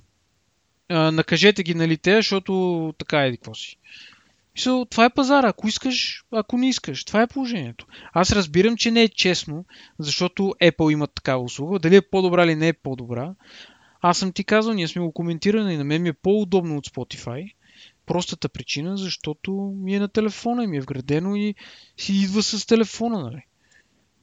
А, 0.90 1.12
накажете 1.12 1.64
ги, 1.64 1.76
нали, 1.76 1.98
те, 1.98 2.16
защото 2.16 2.94
така 2.98 3.26
е, 3.26 3.32
какво 3.32 3.54
си. 3.54 3.78
Мисъл, 4.56 4.86
това 4.86 5.06
е 5.06 5.14
пазара. 5.14 5.48
Ако 5.48 5.68
искаш, 5.68 6.24
ако 6.32 6.58
не 6.58 6.70
искаш. 6.70 7.04
Това 7.04 7.22
е 7.22 7.28
положението. 7.28 7.86
Аз 8.14 8.32
разбирам, 8.32 8.78
че 8.78 8.92
не 8.92 9.02
е 9.02 9.10
честно, 9.10 9.66
защото 10.00 10.54
Apple 10.64 10.94
имат 10.94 11.12
такава 11.16 11.44
услуга. 11.44 11.80
Дали 11.80 11.96
е 11.96 12.02
по-добра 12.02 12.44
или 12.44 12.56
не 12.56 12.68
е 12.68 12.74
по-добра. 12.74 13.34
Аз 14.06 14.18
съм 14.18 14.32
ти 14.32 14.44
казал, 14.44 14.74
ние 14.74 14.88
сме 14.88 15.02
го 15.02 15.12
коментирали 15.12 15.74
и 15.74 15.78
на 15.78 15.84
мен 15.84 16.02
ми 16.02 16.10
е 16.10 16.14
по-удобно 16.14 16.78
от 16.78 16.88
Spotify. 16.88 17.54
Простата 18.06 18.50
причина, 18.50 18.98
защото 18.98 19.52
ми 19.78 19.96
е 19.96 20.00
на 20.00 20.08
телефона 20.08 20.64
и 20.64 20.68
ми 20.68 20.78
е 20.78 20.82
вградено 20.82 21.36
и 21.36 21.56
си 21.98 22.14
идва 22.14 22.44
с 22.44 22.66
телефона, 22.66 23.24
нали? 23.24 23.46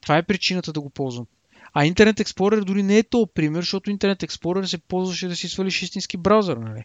Това 0.01 0.17
е 0.17 0.23
причината 0.23 0.73
да 0.73 0.81
го 0.81 0.91
ползвам. 0.91 1.27
А 1.73 1.85
Internet 1.85 2.25
Explorer 2.25 2.65
дори 2.65 2.83
не 2.83 2.99
е 2.99 3.03
то 3.03 3.27
пример, 3.35 3.61
защото 3.61 3.91
Internet 3.91 4.27
Explorer 4.27 4.65
се 4.65 4.79
ползваше 4.79 5.29
да 5.29 5.37
си 5.37 5.49
свалиш 5.49 5.83
истински 5.83 6.17
браузър, 6.17 6.57
нали? 6.57 6.85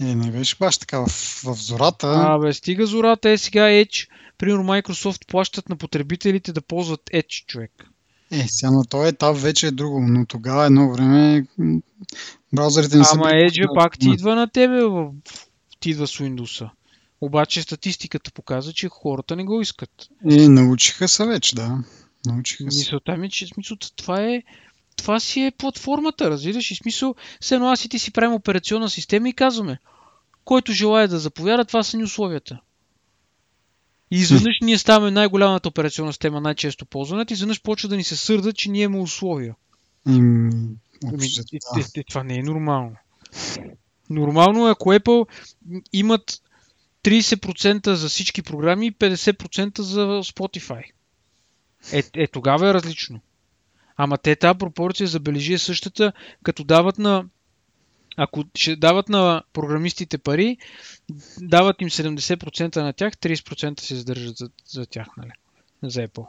Е, 0.00 0.14
не 0.14 0.30
беше 0.30 0.56
баш 0.56 0.78
така 0.78 0.98
в, 0.98 1.06
в 1.44 1.54
зората. 1.54 2.06
А, 2.06 2.38
бе, 2.38 2.52
стига 2.52 2.86
зората 2.86 3.30
е 3.30 3.38
сега 3.38 3.60
Edge. 3.60 4.08
Примерно 4.38 4.64
Microsoft 4.64 5.26
плащат 5.26 5.68
на 5.68 5.76
потребителите 5.76 6.52
да 6.52 6.62
ползват 6.62 7.00
Edge, 7.14 7.46
човек. 7.46 7.93
Е, 8.30 8.44
сега 8.48 8.70
на 8.70 8.84
този 8.84 9.08
етап 9.08 9.36
вече 9.36 9.66
е 9.66 9.70
друго, 9.70 10.00
но 10.00 10.26
тогава 10.26 10.66
едно 10.66 10.92
време 10.92 11.46
браузърите 12.52 12.98
не 12.98 13.04
са 13.04 13.14
Ама 13.14 13.26
Edge 13.26 13.74
пак 13.74 13.98
ти 13.98 14.10
идва 14.10 14.34
на 14.34 14.48
тебе, 14.48 14.82
в... 14.82 15.10
ти 15.80 15.90
идва 15.90 16.06
с 16.06 16.18
Windows. 16.18 16.70
Обаче 17.20 17.62
статистиката 17.62 18.32
показва, 18.32 18.72
че 18.72 18.88
хората 18.88 19.36
не 19.36 19.44
го 19.44 19.60
искат. 19.60 19.90
Е, 20.30 20.48
научиха 20.48 21.08
се 21.08 21.26
вече, 21.26 21.54
да. 21.54 21.78
Научиха 22.26 22.70
се. 22.70 22.78
Мисълта 22.78 23.16
ми, 23.16 23.30
че 23.30 23.46
смисъл, 23.46 23.76
това 23.96 24.22
е 24.22 24.42
това 24.96 25.20
си 25.20 25.40
е 25.40 25.52
платформата, 25.58 26.30
разбираш? 26.30 26.70
И 26.70 26.74
смисъл, 26.74 27.14
все 27.40 27.54
едно 27.54 27.68
аз 27.68 27.84
и 27.84 27.88
ти 27.88 27.98
си 27.98 28.12
правим 28.12 28.34
операционна 28.34 28.90
система 28.90 29.28
и 29.28 29.32
казваме, 29.32 29.78
който 30.44 30.72
желая 30.72 31.08
да 31.08 31.18
заповяда, 31.18 31.64
това 31.64 31.82
са 31.82 31.96
ни 31.96 32.04
условията. 32.04 32.60
И 34.10 34.16
изведнъж 34.16 34.58
ние 34.62 34.78
ставаме 34.78 35.10
най-голямата 35.10 35.68
операционна 35.68 36.12
система, 36.12 36.40
най-често 36.40 36.86
ползваната, 36.86 37.32
и 37.32 37.34
изведнъж 37.34 37.62
почва 37.62 37.88
да 37.88 37.96
ни 37.96 38.04
се 38.04 38.16
сърда, 38.16 38.52
че 38.52 38.70
ние 38.70 38.82
имаме 38.82 39.02
условия. 39.02 39.54
Ами, 40.06 40.50
ами, 41.06 41.26
е, 41.52 42.00
е, 42.00 42.04
това 42.04 42.24
не 42.24 42.38
е 42.38 42.42
нормално. 42.42 42.96
Нормално 44.10 44.68
е, 44.68 44.70
ако 44.70 44.92
Apple 44.92 45.28
имат 45.92 46.42
30% 47.04 47.92
за 47.92 48.08
всички 48.08 48.42
програми 48.42 48.86
и 48.86 48.92
50% 48.92 49.80
за 49.80 50.00
Spotify. 50.06 50.82
Е, 51.92 52.02
е, 52.14 52.26
тогава 52.26 52.68
е 52.70 52.74
различно. 52.74 53.20
Ама 53.96 54.18
те 54.18 54.36
тази 54.36 54.58
пропорция, 54.58 55.06
забележи, 55.06 55.52
е 55.52 55.58
същата, 55.58 56.12
като 56.42 56.64
дават 56.64 56.98
на 56.98 57.24
ако 58.16 58.44
ще 58.54 58.76
дават 58.76 59.08
на 59.08 59.42
програмистите 59.52 60.18
пари, 60.18 60.56
дават 61.40 61.80
им 61.80 61.88
70% 61.90 62.76
на 62.76 62.92
тях, 62.92 63.16
30% 63.16 63.80
се 63.80 63.96
задържат 63.96 64.36
за, 64.36 64.50
за 64.66 64.86
тях, 64.86 65.06
нали? 65.16 65.30
За 65.82 66.08
Apple. 66.08 66.26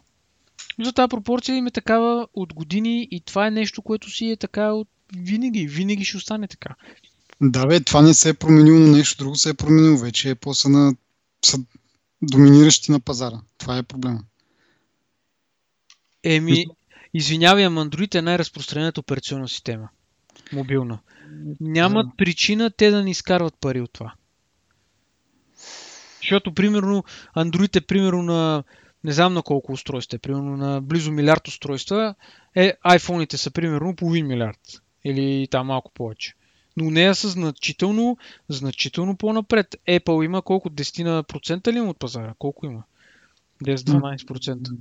За 0.84 0.94
тази 0.94 1.10
пропорция 1.10 1.56
им 1.56 1.68
е 1.68 1.72
такава 1.72 2.28
от 2.34 2.54
години 2.54 3.08
и 3.12 3.22
това 3.22 3.48
е 3.48 3.52
нещо, 3.52 3.82
което 3.82 4.10
си 4.10 4.32
е 4.32 4.38
така 4.38 4.72
от 4.72 4.88
винаги. 5.18 5.68
Винаги 5.68 6.06
ще 6.06 6.18
остане 6.18 6.48
така. 6.48 6.76
Да, 7.42 7.66
бе, 7.68 7.80
това 7.80 8.02
не 8.02 8.14
се 8.14 8.30
е 8.30 8.34
променило, 8.34 8.80
но 8.80 8.88
нещо 8.88 9.24
друго 9.24 9.36
се 9.36 9.50
е 9.50 9.54
променило. 9.54 9.98
Вече 9.98 10.36
Apple 10.36 10.54
са, 10.54 10.70
на, 10.70 10.96
са 11.46 11.58
доминиращи 12.22 12.92
на 12.92 13.00
пазара. 13.00 13.42
Това 13.58 13.78
е 13.78 13.84
проблема. 13.84 14.24
Еми, 16.24 16.66
Извинявай, 17.18 17.66
ама 17.66 17.86
Android 17.86 18.16
е 18.16 18.22
най-разпространената 18.22 19.00
операционна 19.00 19.50
система. 19.50 19.90
Мобилна. 20.54 21.00
Нямат 21.60 22.08
причина 22.18 22.72
те 22.78 22.92
да 22.92 23.04
ни 23.04 23.12
изкарват 23.12 23.54
пари 23.62 23.82
от 23.82 23.94
това. 23.94 24.14
Защото, 26.22 26.54
примерно, 26.54 27.04
Android 27.38 27.76
е 27.78 27.82
примерно 27.82 28.24
на 28.24 28.64
не 29.04 29.12
знам 29.12 29.34
на 29.34 29.42
колко 29.42 29.72
устройства, 29.72 30.16
е, 30.16 30.20
примерно 30.20 30.58
на 30.58 30.82
близо 30.82 31.12
милиард 31.12 31.48
устройства, 31.48 32.16
е, 32.56 32.74
iPhone-ите 32.86 33.36
са 33.36 33.52
примерно 33.52 33.96
половин 33.96 34.28
милиард. 34.28 34.82
Или 35.04 35.48
там 35.52 35.68
малко 35.68 35.92
повече. 35.94 36.34
Но 36.78 36.92
нея 36.92 37.16
са 37.16 37.30
значително, 37.30 38.18
значително 38.50 39.18
по-напред. 39.18 39.76
Apple 39.88 40.26
има 40.26 40.42
колко? 40.42 40.70
10% 40.70 41.74
ли 41.74 41.78
има 41.78 41.90
от 41.90 42.00
пазара? 42.00 42.34
Колко 42.40 42.66
има? 42.66 42.84
10-12%. 43.64 44.76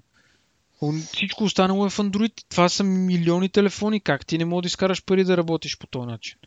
Всичко 0.92 1.44
останало 1.44 1.86
е 1.86 1.90
в 1.90 1.96
Android. 1.96 2.32
Това 2.50 2.68
са 2.68 2.84
милиони 2.84 3.48
телефони. 3.48 4.00
Как 4.00 4.26
ти 4.26 4.38
не 4.38 4.44
можеш 4.44 4.62
да 4.62 4.66
изкараш 4.66 5.04
пари 5.04 5.24
да 5.24 5.36
работиш 5.36 5.78
по 5.78 5.86
този 5.86 6.06
начин? 6.06 6.38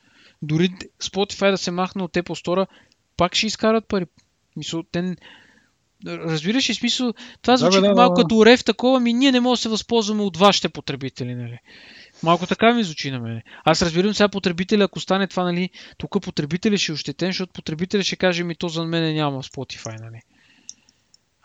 Дори 0.41 0.69
Spotify 1.01 1.51
да 1.51 1.57
се 1.57 1.71
махне 1.71 2.03
от 2.03 2.13
Apple 2.13 2.45
Store, 2.45 2.67
пак 3.17 3.35
ще 3.35 3.47
изкарат 3.47 3.87
пари. 3.87 4.05
Мисъл, 4.55 4.83
те... 4.91 5.15
Разбираш 6.05 6.69
ли 6.69 6.73
смисъл? 6.73 7.13
Това 7.41 7.57
звучи 7.57 7.81
да, 7.81 7.81
да, 7.81 7.93
малко 7.93 8.15
да, 8.15 8.21
като 8.21 8.45
рев 8.45 8.63
такова, 8.63 8.99
ми 8.99 9.13
ние 9.13 9.31
не 9.31 9.39
можем 9.39 9.53
да 9.53 9.61
се 9.61 9.69
възползваме 9.69 10.23
от 10.23 10.37
вашите 10.37 10.69
потребители, 10.69 11.35
нали? 11.35 11.59
Малко 12.23 12.47
така 12.47 12.73
ми 12.73 12.83
звучи 12.83 13.11
на 13.11 13.19
мен. 13.19 13.41
Аз 13.63 13.81
разбирам 13.81 14.13
сега 14.13 14.29
потребителя, 14.29 14.83
ако 14.83 14.99
стане 14.99 15.27
това, 15.27 15.43
нали, 15.43 15.69
тук 15.97 16.21
потребителя 16.21 16.77
ще 16.77 16.91
е 16.91 16.93
ощетен, 16.93 17.29
защото 17.29 17.53
потребителя 17.53 18.03
ще 18.03 18.15
каже 18.15 18.43
ми 18.43 18.55
то 18.55 18.67
за 18.67 18.83
мен 18.83 19.15
няма 19.15 19.43
Spotify, 19.43 20.01
нали? 20.01 20.21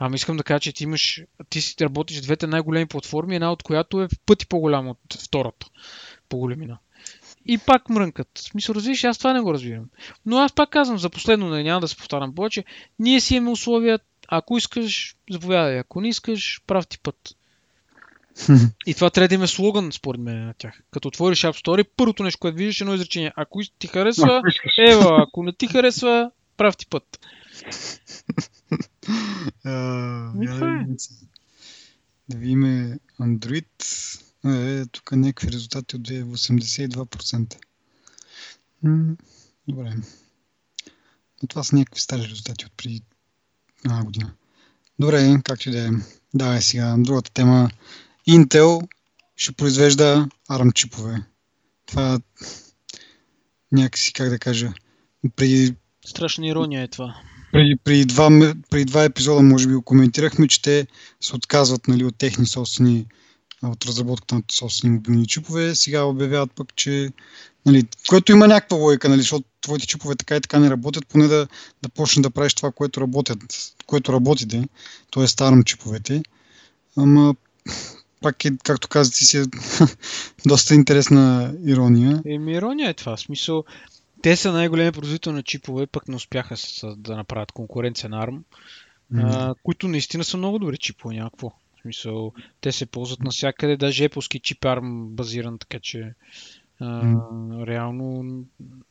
Ама 0.04 0.16
искам 0.16 0.36
да 0.36 0.42
кажа, 0.42 0.60
че 0.60 0.72
ти 0.72 0.84
имаш, 0.84 1.22
ти 1.48 1.60
си 1.60 1.74
работиш 1.80 2.20
двете 2.20 2.46
най-големи 2.46 2.86
платформи, 2.86 3.34
една 3.34 3.52
от 3.52 3.62
която 3.62 4.02
е 4.02 4.08
в 4.08 4.18
пъти 4.26 4.46
по-голяма 4.46 4.90
от 4.90 5.14
втората 5.14 5.66
по 6.28 6.38
големина. 6.38 6.78
И 7.46 7.58
пак 7.58 7.88
мрънкат. 7.88 8.28
Смисъл, 8.38 8.74
разбираш, 8.74 9.04
аз 9.04 9.18
това 9.18 9.32
не 9.32 9.40
го 9.40 9.54
разбирам. 9.54 9.84
Но 10.26 10.38
аз 10.38 10.52
пак 10.52 10.70
казвам, 10.70 10.98
за 10.98 11.10
последно, 11.10 11.50
не 11.50 11.62
няма 11.62 11.80
да 11.80 11.88
се 11.88 11.96
повтарям 11.96 12.34
повече, 12.34 12.64
ние 12.98 13.20
си 13.20 13.34
имаме 13.34 13.50
условия, 13.50 13.98
ако 14.28 14.58
искаш, 14.58 15.16
заповядай, 15.30 15.78
ако 15.78 16.00
не 16.00 16.08
искаш, 16.08 16.62
прав 16.66 16.86
ти 16.86 16.98
път. 16.98 17.16
И 18.86 18.94
това 18.94 19.10
трябва 19.10 19.28
да 19.28 19.34
има 19.34 19.48
слоган, 19.48 19.92
според 19.92 20.20
мен, 20.20 20.46
на 20.46 20.54
тях. 20.58 20.80
Като 20.90 21.08
отвориш 21.08 21.40
App 21.40 21.64
Store, 21.64 21.88
първото 21.96 22.22
нещо, 22.22 22.38
което 22.40 22.56
виждаш, 22.56 22.80
е 22.80 22.84
едно 22.84 22.94
изречение. 22.94 23.32
Ако 23.36 23.60
ти 23.78 23.86
харесва, 23.86 24.42
ева, 24.88 25.24
ако 25.28 25.42
не 25.42 25.52
ти 25.52 25.66
харесва, 25.66 26.30
прав 26.56 26.76
ти 26.76 26.86
път. 26.86 27.18
Е. 29.08 29.70
да 32.28 32.36
видим 32.38 32.98
Android. 33.20 33.66
Е, 34.44 34.86
тук 34.86 35.12
някакви 35.12 35.52
резултати 35.52 35.96
от 35.96 36.02
82%. 36.02 37.56
Добре. 39.68 39.94
Но 41.42 41.48
това 41.48 41.62
са 41.62 41.76
някакви 41.76 42.00
стари 42.00 42.22
резултати 42.22 42.66
от 42.66 42.72
преди 42.76 43.02
една 43.84 44.04
година. 44.04 44.32
Добре, 44.98 45.40
както 45.44 45.68
и 45.68 45.72
да 45.72 45.86
е. 45.86 45.90
Давай 46.34 46.62
сега, 46.62 46.96
другата 46.98 47.30
тема. 47.30 47.70
Intel 48.28 48.88
ще 49.36 49.52
произвежда 49.52 50.28
ARM 50.50 50.72
чипове. 50.72 51.22
Това 51.86 52.20
някакси, 53.72 54.12
как 54.12 54.28
да 54.28 54.38
кажа, 54.38 54.72
преди... 55.36 55.74
Страшна 56.06 56.46
ирония 56.46 56.82
е 56.82 56.88
това 56.88 57.22
преди, 57.52 57.76
преди, 57.76 58.04
два, 58.04 58.54
преди 58.70 58.84
два 58.84 59.04
епизода, 59.04 59.42
може 59.42 59.68
би, 59.68 59.74
го 59.74 59.82
коментирахме, 59.82 60.48
че 60.48 60.62
те 60.62 60.86
се 61.20 61.36
отказват 61.36 61.88
нали, 61.88 62.04
от 62.04 62.16
техни 62.16 62.46
собствени, 62.46 63.06
от 63.62 63.84
разработката 63.84 64.34
на 64.34 64.42
собствени 64.52 64.94
мобилни 64.94 65.26
чипове. 65.26 65.74
Сега 65.74 66.02
обявяват 66.02 66.50
пък, 66.56 66.76
че 66.76 67.10
нали, 67.66 67.84
което 68.08 68.32
има 68.32 68.48
някаква 68.48 68.76
логика, 68.76 69.08
нали, 69.08 69.20
защото 69.20 69.44
твоите 69.60 69.86
чипове 69.86 70.14
така 70.14 70.36
и 70.36 70.40
така 70.40 70.58
не 70.58 70.70
работят, 70.70 71.06
поне 71.06 71.26
да, 71.26 71.48
да 71.82 71.88
почне 71.88 72.22
да 72.22 72.30
правиш 72.30 72.54
това, 72.54 72.72
което 72.72 73.00
работят, 73.00 73.38
което 73.86 74.12
работите, 74.12 74.68
т.е. 75.10 75.26
старам 75.26 75.64
чиповете. 75.64 76.22
Ама 76.96 77.34
пак 78.20 78.44
е, 78.44 78.50
както 78.64 78.88
каза 78.88 79.12
ти 79.12 79.24
си, 79.24 79.38
е 79.38 79.44
доста 80.46 80.74
интересна 80.74 81.54
ирония. 81.66 82.22
Еми, 82.26 82.52
ирония 82.52 82.90
е 82.90 82.94
това. 82.94 83.16
В 83.16 83.20
смисъл, 83.20 83.64
те 84.22 84.36
са 84.36 84.52
най-големи 84.52 84.92
производител 84.92 85.32
на 85.32 85.42
чипове, 85.42 85.86
пък 85.86 86.08
не 86.08 86.16
успяха 86.16 86.56
с, 86.56 86.94
да 86.96 87.16
направят 87.16 87.52
конкуренция 87.52 88.10
на 88.10 88.26
ARM, 88.26 88.38
mm. 89.12 89.22
а, 89.24 89.54
които 89.62 89.88
наистина 89.88 90.24
са 90.24 90.36
много 90.36 90.58
добри 90.58 90.78
чипове, 90.78 91.14
някакво. 91.14 91.48
В 91.48 91.82
смисъл, 91.82 92.32
те 92.60 92.72
се 92.72 92.86
ползват 92.86 93.20
навсякъде, 93.20 93.76
даже 93.76 94.08
Apple 94.08 94.40
чип 94.40 94.60
ARM 94.60 95.06
базиран, 95.06 95.58
така 95.58 95.78
че 95.80 96.14
а, 96.80 96.84
mm. 96.84 97.66
реално 97.66 98.24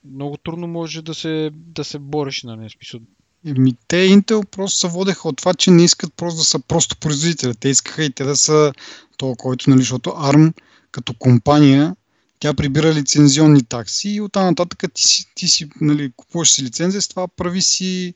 много 0.05 0.37
трудно 0.37 0.67
може 0.67 1.01
да 1.01 1.13
се, 1.13 1.51
да 1.53 1.83
се 1.83 1.99
бориш 1.99 2.43
на 2.43 2.55
нали, 2.55 2.69
смисъл. 2.69 2.99
Еми, 3.45 3.73
те 3.87 3.95
Intel 3.95 4.45
просто 4.45 4.79
се 4.79 4.87
водеха 4.87 5.29
от 5.29 5.37
това, 5.37 5.53
че 5.53 5.71
не 5.71 5.83
искат 5.83 6.13
просто 6.13 6.37
да 6.37 6.43
са 6.43 6.59
просто 6.59 6.97
производители. 6.97 7.55
Те 7.55 7.69
искаха 7.69 8.03
и 8.03 8.11
те 8.11 8.23
да 8.23 8.35
са 8.35 8.73
то, 9.17 9.35
който, 9.37 9.69
нали, 9.69 9.79
защото 9.79 10.09
ARM 10.09 10.53
като 10.91 11.13
компания 11.13 11.95
тя 12.41 12.53
прибира 12.53 12.93
лицензионни 12.93 13.63
такси 13.63 14.09
и 14.09 14.21
оттам 14.21 14.45
нататък 14.45 14.83
ти 14.93 15.01
си, 15.01 15.25
ти 15.35 15.47
си 15.47 15.69
нали, 15.81 16.11
купуваш 16.15 16.51
си 16.51 16.63
лицензия, 16.63 17.01
с 17.01 17.07
това 17.07 17.27
прави 17.27 17.61
си 17.61 18.13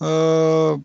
а, 0.00 0.06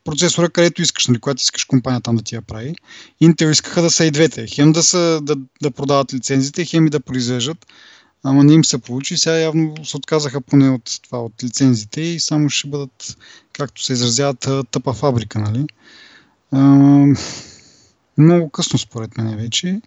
процесора, 0.03 0.49
където 0.49 0.81
искаш, 0.81 1.07
нали, 1.07 1.19
когато 1.19 1.41
искаш 1.41 1.63
компания 1.63 2.01
там 2.01 2.15
да 2.15 2.23
ти 2.23 2.35
я 2.35 2.41
прави. 2.41 2.75
Intel 3.23 3.51
искаха 3.51 3.81
да 3.81 3.89
са 3.89 4.05
и 4.05 4.11
двете. 4.11 4.47
Хем 4.47 4.71
да, 4.71 4.83
са, 4.83 5.19
да, 5.23 5.35
да 5.61 5.71
продават 5.71 6.13
лицензите, 6.13 6.65
хем 6.65 6.87
и 6.87 6.89
да 6.89 6.99
произвеждат. 6.99 7.65
Ама 8.23 8.43
не 8.43 8.53
им 8.53 8.65
се 8.65 8.77
получи. 8.77 9.17
Сега 9.17 9.35
явно 9.35 9.75
се 9.85 9.97
отказаха 9.97 10.41
поне 10.41 10.69
от 10.69 10.99
това, 11.01 11.19
от 11.19 11.43
лицензите 11.43 12.01
и 12.01 12.19
само 12.19 12.49
ще 12.49 12.67
бъдат, 12.67 13.17
както 13.53 13.83
се 13.83 13.93
изразяват, 13.93 14.47
тъпа 14.71 14.93
фабрика, 14.93 15.39
нали? 15.39 15.65
А, 16.51 16.59
много 18.17 18.49
късно 18.49 18.79
според 18.79 19.17
мен 19.17 19.37
вече. 19.37 19.81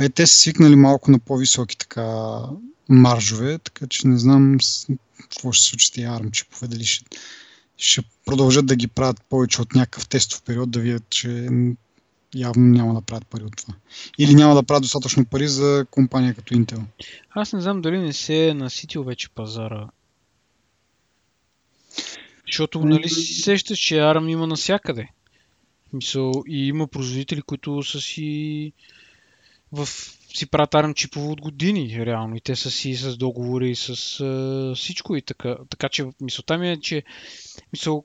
Е, 0.00 0.08
те 0.08 0.26
са 0.26 0.34
свикнали 0.34 0.76
малко 0.76 1.10
на 1.10 1.18
по-високи 1.18 1.78
така 1.78 2.38
маржове, 2.88 3.58
така 3.58 3.86
че 3.86 4.08
не 4.08 4.18
знам 4.18 4.58
какво 5.20 5.52
ще 5.52 5.64
се 5.64 5.70
случи 5.70 5.86
с 5.86 5.90
тези 5.90 6.06
ARM 6.06 6.30
чипове, 6.30 6.68
дали 6.68 6.84
ще, 6.84 7.04
ще 7.76 8.02
продължат 8.24 8.66
да 8.66 8.76
ги 8.76 8.86
правят 8.86 9.24
повече 9.28 9.62
от 9.62 9.74
някакъв 9.74 10.08
тестов 10.08 10.42
период, 10.42 10.70
да 10.70 10.80
видят, 10.80 11.10
че 11.10 11.48
явно 12.34 12.66
няма 12.66 12.94
да 12.94 13.00
правят 13.00 13.26
пари 13.26 13.44
от 13.44 13.56
това. 13.56 13.74
Или 14.18 14.34
няма 14.34 14.54
да 14.54 14.62
правят 14.62 14.82
достатъчно 14.82 15.26
пари 15.26 15.48
за 15.48 15.86
компания 15.90 16.34
като 16.34 16.54
Intel. 16.54 16.82
Аз 17.30 17.52
не 17.52 17.60
знам 17.60 17.82
дали 17.82 17.98
не 17.98 18.12
се 18.12 18.48
е 18.48 18.54
наситил 18.54 19.04
вече 19.04 19.28
пазара. 19.28 19.88
Защото, 22.46 22.84
нали 22.84 23.08
си 23.08 23.42
сещаш, 23.42 23.78
че 23.78 23.94
ARM 23.94 24.30
има 24.30 24.46
навсякъде. 24.46 25.08
Мисъл, 25.92 26.32
и 26.48 26.68
има 26.68 26.86
производители, 26.86 27.42
които 27.42 27.82
са 27.82 28.00
си 28.00 28.72
в, 29.72 29.86
си 30.34 30.46
правят 30.46 30.72
ARM 30.72 30.94
чипове 30.94 31.28
от 31.28 31.40
години, 31.40 32.06
реално. 32.06 32.36
И 32.36 32.40
те 32.40 32.56
са 32.56 32.70
си 32.70 32.94
с 32.94 33.16
договори 33.16 33.74
с 33.74 34.20
а, 34.20 34.72
всичко 34.74 35.16
и 35.16 35.22
така. 35.22 35.56
Така 35.70 35.88
че 35.88 36.06
мисълта 36.20 36.58
ми 36.58 36.70
е, 36.70 36.80
че 36.80 37.02
мисъл, 37.72 38.04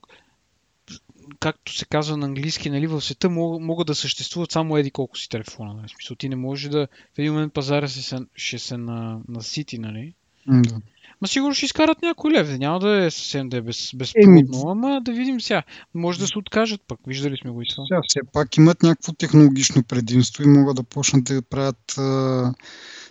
както 1.39 1.75
се 1.77 1.85
казва 1.85 2.17
на 2.17 2.25
английски, 2.25 2.69
нали, 2.69 2.87
в 2.87 3.01
света 3.01 3.29
могат, 3.29 3.61
могат 3.61 3.87
да 3.87 3.95
съществуват 3.95 4.51
само 4.51 4.77
еди 4.77 4.91
колко 4.91 5.17
си 5.17 5.29
телефона. 5.29 5.73
Нали? 5.73 5.89
Смисъл, 5.89 6.15
ти 6.15 6.29
не 6.29 6.35
може 6.35 6.69
да 6.69 6.87
в 7.15 7.19
един 7.19 7.33
момент 7.33 7.53
пазара 7.53 7.87
се, 7.87 8.17
ще 8.35 8.59
се 8.59 8.77
на, 8.77 9.21
насити, 9.27 9.77
нали? 9.77 10.13
Да. 10.47 10.81
Ма 11.21 11.27
сигурно 11.27 11.55
ще 11.55 11.65
изкарат 11.65 12.01
някой 12.01 12.31
лев. 12.31 12.57
Няма 12.57 12.79
да 12.79 13.05
е 13.05 13.11
съвсем 13.11 13.49
да 13.49 13.57
е 13.57 13.61
без, 13.61 13.91
безплодно, 13.95 14.69
ама 14.69 15.01
да 15.01 15.11
видим 15.11 15.41
сега. 15.41 15.63
Може 15.93 16.19
да 16.19 16.27
се 16.27 16.39
откажат 16.39 16.81
пък. 16.87 16.99
Виждали 17.07 17.37
сме 17.37 17.51
го 17.51 17.61
и 17.61 17.65
това. 17.69 17.85
Сега 17.87 18.01
все 18.07 18.19
пак 18.33 18.57
имат 18.57 18.83
някакво 18.83 19.13
технологично 19.13 19.83
предимство 19.83 20.43
и 20.43 20.47
могат 20.47 20.75
да 20.75 20.83
почнат 20.83 21.23
да 21.23 21.41
правят 21.41 21.97
а, 21.97 22.53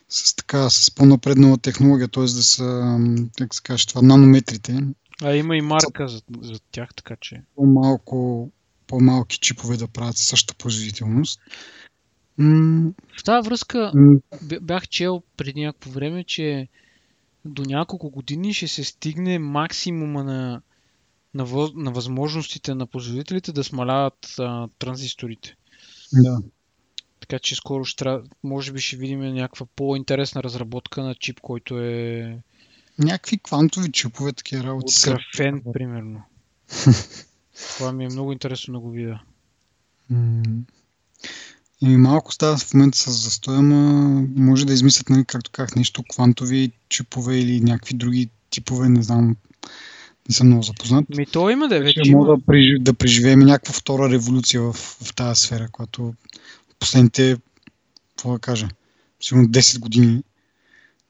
с, 0.09 0.37
така, 0.37 0.71
с 0.71 0.95
по-напреднала 0.95 1.59
технология, 1.59 2.09
т.е. 2.09 2.23
да 2.23 2.29
са, 2.29 2.99
как 3.39 3.55
се 3.55 3.63
каже, 3.63 3.87
това, 3.87 4.03
нанометрите. 4.03 4.79
А 5.23 5.35
има 5.35 5.57
и 5.57 5.61
марка 5.61 6.09
за, 6.09 6.23
за 6.41 6.61
тях, 6.73 6.95
така 6.95 7.17
че. 7.21 7.43
По-малко, 7.57 8.51
по-малки 8.87 9.39
чипове 9.39 9.77
да 9.77 9.89
правят 9.89 10.17
същата 10.17 10.55
производителност. 10.63 11.41
В 13.19 13.25
тази 13.25 13.49
връзка 13.49 13.93
бях 14.63 14.89
чел 14.89 15.23
преди 15.37 15.61
някакво 15.61 15.91
време, 15.91 16.25
че 16.25 16.69
до 17.45 17.63
няколко 17.63 18.11
години 18.11 18.55
ще 18.55 18.69
се 18.69 18.85
стигне 18.85 19.39
максимума 19.39 20.25
на, 20.25 20.63
на, 21.35 21.45
въз, 21.45 21.71
на 21.75 21.91
възможностите 21.91 22.75
на 22.75 22.87
производителите 22.87 23.53
да 23.53 23.65
смаляват 23.65 24.35
а, 24.39 24.69
транзисторите. 24.79 25.57
Да. 26.13 26.43
Така 27.21 27.39
че 27.39 27.55
скоро 27.55 27.85
ще 27.85 28.19
може 28.45 28.73
би 28.73 28.81
ще 28.81 28.97
видим 28.97 29.21
някаква 29.21 29.67
по-интересна 29.77 30.43
разработка 30.43 31.03
на 31.03 31.15
чип, 31.15 31.41
който 31.41 31.79
е... 31.79 32.39
Някакви 32.99 33.39
квантови 33.39 33.93
чипове, 33.93 34.33
такива 34.33 34.65
работи. 34.65 34.95
От 35.09 35.15
графен, 35.15 35.63
са... 35.67 35.73
примерно. 35.73 36.23
Това 37.77 37.93
ми 37.93 38.05
е 38.05 38.09
много 38.09 38.33
интересно 38.33 38.75
да 38.75 38.81
го 38.81 38.91
видя. 38.91 39.21
И 41.83 41.97
малко 41.97 42.33
става 42.33 42.57
в 42.57 42.75
момента 42.75 42.99
с 42.99 43.11
застоя, 43.11 43.59
ама 43.59 44.11
може 44.37 44.67
да 44.67 44.73
измислят, 44.73 45.11
нали, 45.11 45.25
както 45.25 45.51
как 45.51 45.77
нещо, 45.77 46.03
квантови 46.03 46.71
чипове 46.89 47.39
или 47.39 47.61
някакви 47.61 47.95
други 47.95 48.29
типове, 48.51 48.89
не 48.89 49.03
знам, 49.03 49.37
не 50.29 50.35
съм 50.35 50.47
много 50.47 50.63
запознат. 50.63 51.05
Ми 51.17 51.27
то 51.27 51.51
има 51.51 51.69
да 51.69 51.81
вече. 51.81 52.11
Мога 52.11 52.37
да, 52.37 52.47
прежив... 52.47 52.79
да 52.81 52.95
преживеем 52.95 53.41
някаква 53.41 53.75
втора 53.75 54.11
революция 54.11 54.63
в, 54.63 54.73
в 54.73 55.15
тази 55.15 55.41
сфера, 55.41 55.69
която 55.73 56.15
последните, 56.79 57.37
какво 58.09 58.33
да 58.33 58.39
кажа, 58.39 58.69
сигурно 59.21 59.49
10 59.49 59.79
години 59.79 60.23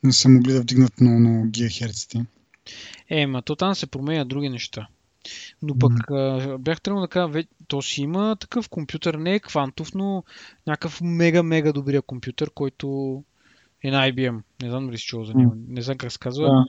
не 0.02 0.12
са 0.12 0.28
могли 0.28 0.52
да 0.52 0.60
вдигнат 0.60 1.00
много, 1.00 1.18
много 1.18 1.46
гигахерците. 1.46 2.24
Е, 3.10 3.26
ма 3.26 3.42
то 3.42 3.56
там 3.56 3.74
се 3.74 3.86
променят 3.86 4.28
други 4.28 4.48
неща. 4.48 4.88
Но 5.62 5.78
пък 5.78 5.92
mm-hmm. 5.92 6.58
бях 6.58 6.80
тръгнал 6.80 7.00
да 7.00 7.08
кажа, 7.08 7.44
то 7.68 7.82
си 7.82 8.02
има 8.02 8.36
такъв 8.40 8.68
компютър, 8.68 9.14
не 9.14 9.34
е 9.34 9.40
квантов, 9.40 9.94
но 9.94 10.24
някакъв 10.66 11.00
мега-мега 11.00 11.72
добрия 11.72 12.02
компютър, 12.02 12.50
който 12.50 12.86
е 13.84 13.90
на 13.90 14.10
IBM. 14.10 14.40
Не 14.62 14.70
знам 14.70 14.86
дали 14.86 14.98
си 14.98 15.04
чувал 15.04 15.24
за 15.24 15.34
него. 15.34 15.54
Не 15.68 15.82
знам 15.82 15.98
как 15.98 16.12
се 16.12 16.18
казва. 16.18 16.66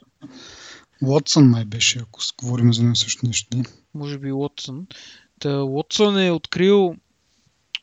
Да. 1.02 1.42
Май 1.42 1.66
беше, 1.66 2.00
ако 2.00 2.20
говорим 2.44 2.74
за 2.74 2.84
него 2.84 2.96
също 2.96 3.28
нещо. 3.28 3.58
Не? 3.58 3.64
Може 3.94 4.18
би 4.18 4.32
Уотсън. 4.32 4.88
Та 5.40 5.64
Уотсън 5.64 6.20
е 6.20 6.32
открил 6.32 6.96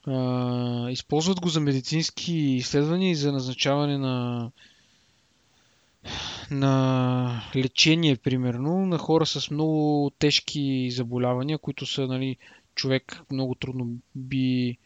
а, 0.07 0.91
използват 0.91 1.41
го 1.41 1.49
за 1.49 1.61
медицински 1.61 2.35
изследвания 2.35 3.11
и 3.11 3.15
за 3.15 3.33
назначаване 3.33 3.99
на 3.99 4.51
на 6.51 7.51
лечение, 7.57 8.17
примерно, 8.17 8.87
на 8.87 8.99
хора 8.99 9.27
с 9.27 9.51
много 9.51 10.11
тежки 10.19 10.91
заболявания, 10.91 11.59
които 11.59 11.87
са, 11.87 12.07
нали, 12.07 12.37
човек 12.75 13.21
много 13.31 13.55
трудно 13.55 13.89
би 14.15 14.77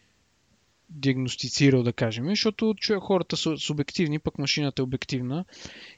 диагностицирал, 0.89 1.83
да 1.83 1.93
кажем, 1.93 2.25
защото 2.25 2.75
хората 3.01 3.37
са 3.37 3.57
субективни, 3.57 4.19
пък 4.19 4.37
машината 4.37 4.81
е 4.81 4.83
обективна. 4.83 5.45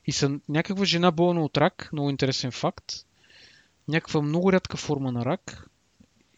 И 0.06 0.12
са 0.12 0.40
някаква 0.50 0.86
жена 0.86 1.12
болна 1.12 1.44
от 1.44 1.58
рак, 1.58 1.90
много 1.94 2.10
интересен 2.10 2.52
факт, 2.52 2.94
някаква 3.88 4.22
много 4.22 4.54
рядка 4.54 4.78
форма 4.78 5.12
на 5.12 5.26
рак 5.26 5.70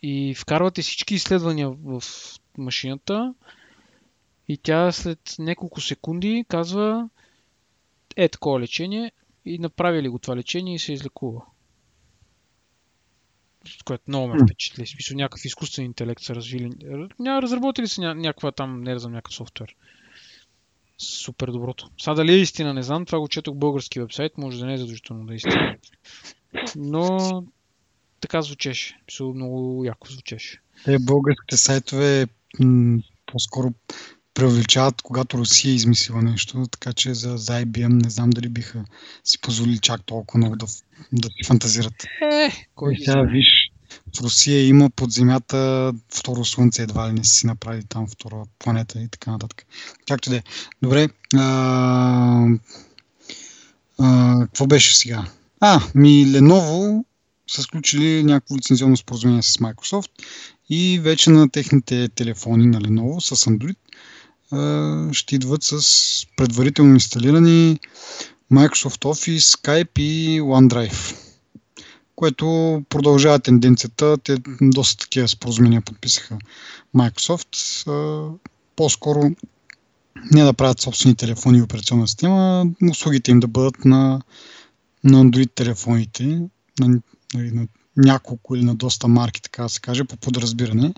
и 0.01 0.35
вкарвате 0.35 0.81
всички 0.81 1.15
изследвания 1.15 1.69
в 1.69 2.03
машината 2.57 3.33
и 4.47 4.57
тя 4.57 4.91
след 4.91 5.35
няколко 5.39 5.81
секунди 5.81 6.45
казва 6.47 7.09
е 8.17 8.29
такова 8.29 8.59
лечение 8.59 9.11
и 9.45 9.59
направили 9.59 10.09
го 10.09 10.19
това 10.19 10.35
лечение 10.35 10.75
и 10.75 10.79
се 10.79 10.93
излекува. 10.93 11.41
Което 13.85 14.03
много 14.07 14.27
ме 14.27 14.39
впечатли. 14.43 14.85
В 14.85 14.89
смисъл 14.89 15.17
някакъв 15.17 15.45
изкуствен 15.45 15.85
интелект 15.85 16.21
са 16.21 16.35
развили. 16.35 16.71
Ня, 17.19 17.41
разработили 17.41 17.87
са 17.87 18.01
ня, 18.01 18.15
някаква 18.15 18.51
там, 18.51 18.81
не 18.81 18.99
знам, 18.99 19.11
някакъв 19.11 19.33
софтуер. 19.33 19.75
Супер 20.97 21.47
доброто. 21.47 21.89
Сега 22.01 22.13
дали 22.13 22.33
е 22.33 22.37
истина, 22.37 22.73
не 22.73 22.83
знам. 22.83 23.05
Това 23.05 23.19
го 23.19 23.27
четох 23.27 23.55
български 23.55 23.99
вебсайт, 23.99 24.37
може 24.37 24.59
да 24.59 24.65
не 24.65 24.73
е 24.73 24.77
задължително 24.77 25.25
да 25.25 25.33
е 25.33 25.35
истина. 25.35 25.75
Но 26.75 27.43
така 28.21 28.41
звучеше. 28.41 28.99
Мисъл, 29.07 29.33
много 29.33 29.85
яко 29.85 30.07
звучеше. 30.07 30.61
Те 30.85 30.99
българските 30.99 31.57
сайтове 31.57 32.27
м- 32.59 32.99
по-скоро 33.25 33.73
преувеличават, 34.37 35.01
когато 35.01 35.37
Русия 35.37 35.71
е 35.71 35.75
измислила 35.75 36.21
нещо, 36.21 36.67
така 36.71 36.93
че 36.93 37.13
за, 37.13 37.37
за 37.37 37.53
IBM 37.53 38.03
не 38.03 38.09
знам 38.09 38.29
дали 38.29 38.49
биха 38.49 38.85
си 39.23 39.41
позволили 39.41 39.79
чак 39.79 40.03
толкова 40.05 40.37
много 40.37 40.55
да, 40.55 40.65
да 41.11 41.29
фантазират. 41.47 41.93
Е, 42.21 42.51
кой 42.75 42.93
е, 42.93 42.97
сега 42.97 43.21
виж, 43.21 43.71
в 44.17 44.21
Русия 44.21 44.67
има 44.67 44.89
под 44.89 45.11
земята 45.11 45.93
второ 46.13 46.45
слънце, 46.45 46.83
едва 46.83 47.09
ли 47.09 47.13
не 47.13 47.23
си 47.23 47.47
направили 47.47 47.83
там 47.83 48.07
втора 48.07 48.43
планета 48.59 48.99
и 48.99 49.07
така 49.07 49.31
нататък. 49.31 49.65
Както 50.07 50.29
да 50.29 50.35
е. 50.35 50.43
Добре. 50.81 51.07
А, 51.35 52.47
а, 53.99 54.39
какво 54.39 54.67
беше 54.67 54.97
сега? 54.97 55.25
А, 55.59 55.81
ми 55.95 56.25
Lenovo 56.25 57.03
са 57.47 57.61
сключили 57.61 58.23
някакво 58.23 58.55
лицензионно 58.55 58.97
споразумение 58.97 59.43
с 59.43 59.57
Microsoft 59.57 60.11
и 60.69 60.99
вече 60.99 61.29
на 61.29 61.49
техните 61.49 62.09
телефони 62.09 62.67
на 62.67 62.81
Lenovo 62.81 63.19
с 63.19 63.45
Android 63.45 63.77
ще 65.11 65.35
идват 65.35 65.63
с 65.63 65.81
предварително 66.37 66.93
инсталирани 66.93 67.79
Microsoft 68.53 69.03
Office, 69.05 69.39
Skype 69.39 69.99
и 69.99 70.41
OneDrive, 70.41 71.15
което 72.15 72.45
продължава 72.89 73.39
тенденцията. 73.39 74.17
Те 74.17 74.37
доста 74.61 74.97
такива 74.97 75.27
споразумения 75.27 75.81
подписаха 75.81 76.37
Microsoft. 76.95 78.37
По-скоро 78.75 79.31
не 80.31 80.43
да 80.43 80.53
правят 80.53 80.81
собствени 80.81 81.15
телефони 81.15 81.57
и 81.57 81.61
операционна 81.61 82.07
система, 82.07 82.65
услугите 82.91 83.31
им 83.31 83.39
да 83.39 83.47
бъдат 83.47 83.85
на, 83.85 84.21
на 85.03 85.23
Android 85.23 85.51
телефоните, 85.55 86.23
на, 86.79 86.99
нали, 87.33 87.51
на 87.51 87.67
няколко 87.97 88.55
или 88.55 88.63
на 88.63 88.75
доста 88.75 89.07
марки, 89.07 89.41
така 89.41 89.63
да 89.63 89.69
се 89.69 89.79
каже, 89.79 90.03
по 90.03 90.17
подразбиране, 90.17 90.93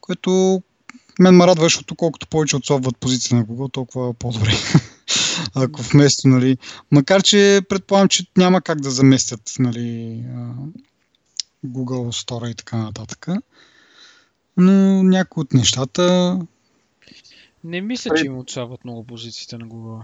което 0.00 0.62
мен 1.18 1.36
ме 1.36 1.46
радва, 1.46 1.64
защото 1.64 1.94
колкото 1.94 2.28
повече 2.28 2.56
отсобват 2.56 2.98
позиция 2.98 3.36
на 3.36 3.44
Google, 3.44 3.72
толкова 3.72 4.14
по-добре. 4.14 4.50
Ако 5.54 5.82
вместо, 5.82 6.28
нали, 6.28 6.58
макар 6.90 7.22
че 7.22 7.62
предполагам, 7.68 8.08
че 8.08 8.26
няма 8.36 8.60
как 8.60 8.80
да 8.80 8.90
заместят 8.90 9.54
нали, 9.58 10.24
Google 11.66 12.24
Store 12.24 12.50
и 12.50 12.54
така 12.54 12.76
нататък. 12.76 13.26
Но 14.56 15.02
някои 15.02 15.40
от 15.40 15.52
нещата... 15.52 16.38
Не 17.64 17.80
мисля, 17.80 18.10
че 18.16 18.26
им 18.26 18.38
отсабват 18.38 18.84
много 18.84 19.04
позициите 19.04 19.58
на 19.58 19.66
Google. 19.66 20.02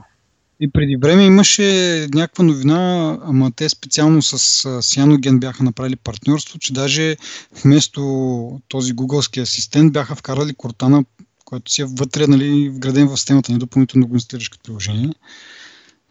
И 0.61 0.71
преди 0.71 0.97
време 0.97 1.25
имаше 1.25 2.09
някаква 2.15 2.45
новина, 2.45 3.19
ама 3.23 3.53
те 3.57 3.69
специално 3.69 4.23
с 4.23 4.39
Cyanogen 4.83 5.39
бяха 5.39 5.65
направили 5.65 5.97
партньорство, 5.97 6.59
че 6.59 6.73
даже 6.73 7.17
вместо 7.65 8.61
този 8.69 8.93
гугълски 8.93 9.41
асистент 9.41 9.93
бяха 9.93 10.15
вкарали 10.15 10.53
Cortana, 10.53 11.05
който 11.45 11.73
си 11.73 11.83
е 11.83 11.85
вътре, 11.85 12.27
нали, 12.27 12.69
вграден 12.69 13.09
в 13.09 13.17
системата, 13.17 13.53
не 13.53 13.59
допълнително 13.59 14.07
го 14.07 14.15
инсталираш 14.15 14.49
като 14.49 14.63
приложение. 14.63 15.15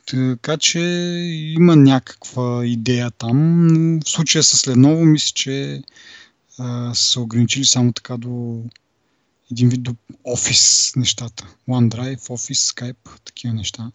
Така 0.06 0.58
че 0.58 0.80
има 1.60 1.76
някаква 1.76 2.66
идея 2.66 3.12
там. 3.12 3.68
Но 3.68 4.00
в 4.06 4.10
случая 4.10 4.44
с 4.44 4.58
Lenovo 4.58 5.04
мисля, 5.04 5.32
че 5.36 5.82
а, 6.60 6.94
са 6.94 7.22
ограничили 7.22 7.66
само 7.66 7.94
така 7.94 8.18
до 8.18 8.64
един 9.52 9.70
вид 9.70 9.84
до 9.84 9.96
офис 10.24 10.94
нещата. 10.96 11.48
OneDrive, 11.70 12.20
Office, 12.20 12.74
Skype, 12.74 13.26
такива 13.26 13.54
неща 13.54 13.92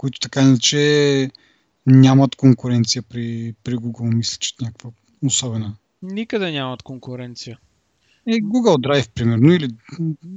които 0.00 0.20
така 0.20 0.42
иначе 0.42 1.30
нямат 1.86 2.36
конкуренция 2.36 3.02
при, 3.02 3.54
при 3.64 3.74
Google, 3.74 4.14
мисля, 4.14 4.36
че 4.40 4.54
е 4.60 4.64
някаква 4.64 4.90
особена. 5.24 5.76
Никъде 6.02 6.52
нямат 6.52 6.82
конкуренция. 6.82 7.58
Е, 8.26 8.32
Google 8.32 8.76
Drive, 8.76 9.10
примерно, 9.10 9.52
или... 9.52 9.68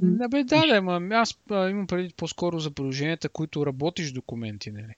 Не 0.02 0.28
бе, 0.28 0.44
да, 0.44 0.66
да, 0.66 0.82
ма, 0.82 1.14
аз 1.14 1.38
а, 1.50 1.70
имам 1.70 1.86
преди 1.86 2.14
по-скоро 2.16 2.60
за 2.60 2.70
приложенията, 2.70 3.28
които 3.28 3.66
работиш 3.66 4.12
документи, 4.12 4.70
нали? 4.70 4.94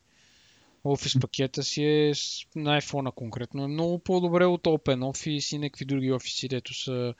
Офис 0.85 1.21
пакета 1.21 1.63
си 1.63 1.83
е 1.83 2.13
на 2.57 2.81
iPhone 2.81 3.15
конкретно. 3.15 3.65
Е 3.65 3.69
много 3.69 3.99
по-добре 3.99 4.45
от 4.45 4.65
OpenOffice 4.65 5.57
и 5.57 5.59
някакви 5.59 5.85
други 5.85 6.13
офиси, 6.13 6.49
дето 6.49 6.75
са 6.75 7.15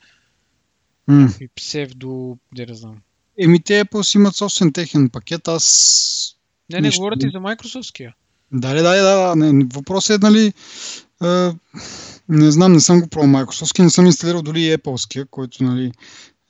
mm. 1.11 1.49
псевдо, 1.55 2.39
де 2.55 2.67
да 2.67 2.75
знам. 2.75 2.97
Еми, 3.39 3.63
те 3.63 3.85
Apple 3.85 4.17
имат 4.17 4.37
собствен 4.37 4.73
техен 4.73 5.09
пакет. 5.09 5.49
Аз 5.49 6.36
не, 6.71 6.81
не, 6.81 6.91
говорите 6.91 7.27
и 7.27 7.31
за 7.31 7.39
Microsoftския. 7.39 8.15
Да, 8.53 8.75
да, 8.75 8.83
да, 8.83 9.03
да. 9.03 9.37
Не, 9.37 9.67
въпросът 9.75 10.23
е, 10.23 10.27
нали, 10.27 10.53
а, 11.21 11.55
не 12.29 12.51
знам, 12.51 12.73
не 12.73 12.81
съм 12.81 13.01
го 13.01 13.09
пробвал 13.09 13.31
Microsoft, 13.31 13.83
не 13.83 13.91
съм 13.91 14.07
инсталирал 14.07 14.43
дори 14.43 14.63
и 14.63 14.77
Apple, 14.77 15.27
който, 15.31 15.65
нали, 15.65 15.93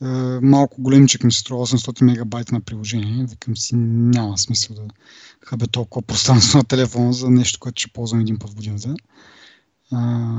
а, 0.00 0.40
малко 0.42 0.82
големчък 0.82 1.24
ми 1.24 1.32
се 1.32 1.40
струва 1.40 1.66
800 1.66 2.04
мегабайта 2.04 2.54
на 2.54 2.60
приложение. 2.60 3.26
Викам 3.30 3.56
си, 3.56 3.76
няма 3.76 4.38
смисъл 4.38 4.76
да 4.76 4.82
хабе 5.44 5.66
толкова 5.66 6.02
пространство 6.06 6.58
на 6.58 6.64
телефона 6.64 7.12
за 7.12 7.30
нещо, 7.30 7.60
което 7.60 7.80
ще 7.80 7.92
ползвам 7.92 8.20
един 8.20 8.38
път 8.38 8.50
в 8.50 8.54
годината. 8.54 8.94
А, 9.92 10.30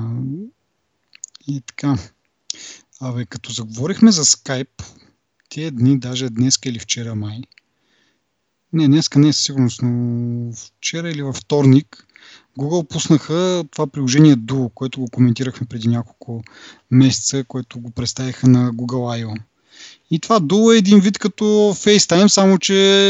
и 1.47 1.61
така. 1.61 1.97
Абе, 3.01 3.25
като 3.25 3.51
заговорихме 3.51 4.11
за 4.11 4.25
Skype, 4.25 4.83
тия 5.49 5.71
дни, 5.71 5.99
даже 5.99 6.29
днес 6.29 6.59
или 6.65 6.79
вчера 6.79 7.15
май, 7.15 7.41
не, 8.73 8.87
днеска 8.87 9.19
не 9.19 9.27
е 9.27 9.33
със 9.33 9.43
сигурност, 9.43 9.79
но 9.83 10.53
вчера 10.53 11.09
или 11.09 11.21
във 11.21 11.35
вторник 11.35 12.07
Google 12.59 12.87
пуснаха 12.87 13.63
това 13.71 13.87
приложение 13.87 14.35
Duo, 14.35 14.73
което 14.73 14.99
го 14.99 15.07
коментирахме 15.07 15.67
преди 15.67 15.87
няколко 15.87 16.43
месеца, 16.91 17.43
което 17.43 17.79
го 17.79 17.91
представиха 17.91 18.47
на 18.47 18.73
Google 18.73 19.23
I.O. 19.23 19.41
И 20.11 20.19
това 20.19 20.39
Duo 20.39 20.75
е 20.75 20.77
един 20.77 20.99
вид 20.99 21.17
като 21.17 21.43
FaceTime, 21.73 22.27
само 22.27 22.57
че 22.57 23.09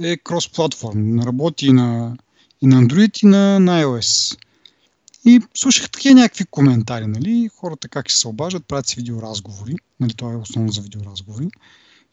е 0.00 0.16
крос-платформ. 0.16 1.24
Работи 1.24 1.66
и 1.66 1.72
на, 1.72 2.16
и 2.62 2.66
на 2.66 2.82
Android, 2.82 3.24
и 3.24 3.26
на, 3.26 3.60
на 3.60 3.82
iOS. 3.82 4.38
И 5.24 5.40
слушах 5.54 5.90
такива 5.90 6.14
някакви 6.14 6.44
коментари, 6.44 7.06
нали? 7.06 7.50
Хората 7.56 7.88
как 7.88 8.10
се 8.10 8.28
обаждат, 8.28 8.66
правят 8.66 8.86
си 8.86 8.96
видеоразговори. 8.96 9.74
Нали, 10.00 10.14
това 10.14 10.32
е 10.32 10.36
основно 10.36 10.72
за 10.72 10.80
видеоразговори. 10.80 11.48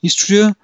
И 0.03 0.09
се 0.09 0.15
чудя, 0.15 0.55